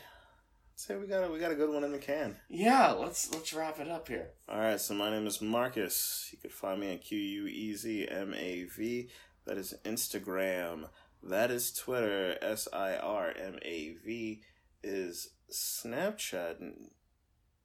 say 0.76 0.96
we 0.96 1.06
got 1.08 1.24
a, 1.24 1.32
we 1.32 1.40
got 1.40 1.52
a 1.52 1.56
good 1.56 1.70
one 1.70 1.84
in 1.84 1.92
the 1.92 1.98
can. 2.00 2.36
Yeah, 2.50 2.92
let's 2.92 3.32
let's 3.34 3.54
wrap 3.54 3.80
it 3.80 3.90
up 3.90 4.08
here. 4.08 4.30
All 4.50 4.58
right, 4.60 4.80
so 4.80 4.94
my 4.94 5.10
name 5.12 5.28
is 5.28 5.42
Marcus. 5.42 6.30
You 6.32 6.38
could 6.40 6.52
find 6.52 6.80
me 6.80 6.94
at 6.94 7.04
Q 7.04 7.18
U 7.18 7.48
E 7.48 7.76
Z 7.76 8.08
M 8.10 8.34
A 8.34 8.64
V. 8.64 9.10
That 9.46 9.58
is 9.58 9.74
Instagram. 9.84 10.88
That 11.22 11.52
is 11.52 11.74
Twitter. 11.74 12.38
S 12.42 12.70
I 12.72 12.96
R 12.96 13.34
M 13.38 13.60
A 13.62 13.96
V 14.06 14.42
is 14.84 15.32
Snapchat. 15.52 16.60
And 16.60 16.92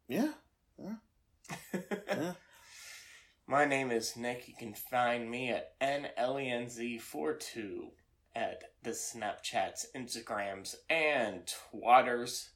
yeah, 0.09 0.33
yeah. 0.79 0.97
My 3.47 3.65
name 3.65 3.91
is 3.91 4.17
Nick. 4.17 4.47
You 4.47 4.55
can 4.59 4.75
find 4.75 5.31
me 5.31 5.51
at 5.51 5.79
NLENZ42 5.81 7.93
at 8.37 8.65
the 8.83 8.91
Snapchats, 8.91 9.87
Instagrams, 9.97 10.75
and 10.91 11.51
Twatters. 11.73 12.49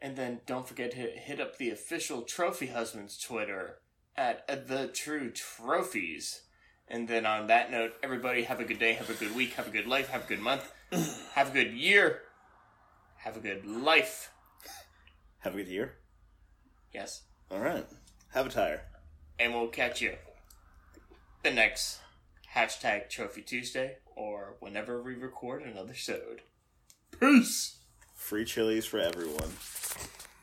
And 0.00 0.16
then 0.16 0.40
don't 0.46 0.66
forget 0.66 0.92
to 0.92 0.96
hit 0.96 1.40
up 1.40 1.58
the 1.58 1.68
official 1.70 2.22
Trophy 2.22 2.68
Husbands 2.68 3.18
Twitter 3.18 3.80
at 4.16 4.68
The 4.68 4.88
True 4.88 5.30
Trophies. 5.30 6.42
And 6.92 7.08
then 7.08 7.24
on 7.24 7.46
that 7.46 7.70
note, 7.70 7.94
everybody 8.02 8.42
have 8.42 8.60
a 8.60 8.64
good 8.64 8.78
day, 8.78 8.92
have 8.92 9.08
a 9.08 9.14
good 9.14 9.34
week, 9.34 9.54
have 9.54 9.66
a 9.66 9.70
good 9.70 9.86
life, 9.86 10.08
have 10.10 10.24
a 10.24 10.28
good 10.28 10.40
month, 10.40 10.70
have 11.34 11.48
a 11.48 11.52
good 11.52 11.72
year, 11.72 12.20
have 13.16 13.34
a 13.36 13.40
good 13.40 13.64
life. 13.66 14.30
Have 15.38 15.54
a 15.54 15.56
good 15.56 15.68
year. 15.68 15.94
Yes. 16.92 17.22
All 17.50 17.60
right. 17.60 17.86
Have 18.34 18.46
a 18.46 18.50
tire. 18.50 18.82
and 19.38 19.54
we'll 19.54 19.68
catch 19.68 20.00
you 20.02 20.14
the 21.42 21.50
next 21.50 21.98
hashtag 22.54 23.08
Trophy 23.08 23.40
Tuesday 23.42 23.96
or 24.14 24.56
whenever 24.60 25.02
we 25.02 25.14
record 25.14 25.62
another 25.62 25.94
sode. 25.94 26.42
Peace. 27.18 27.78
Free 28.14 28.44
chilies 28.44 28.84
for 28.84 28.98
everyone. 29.00 29.50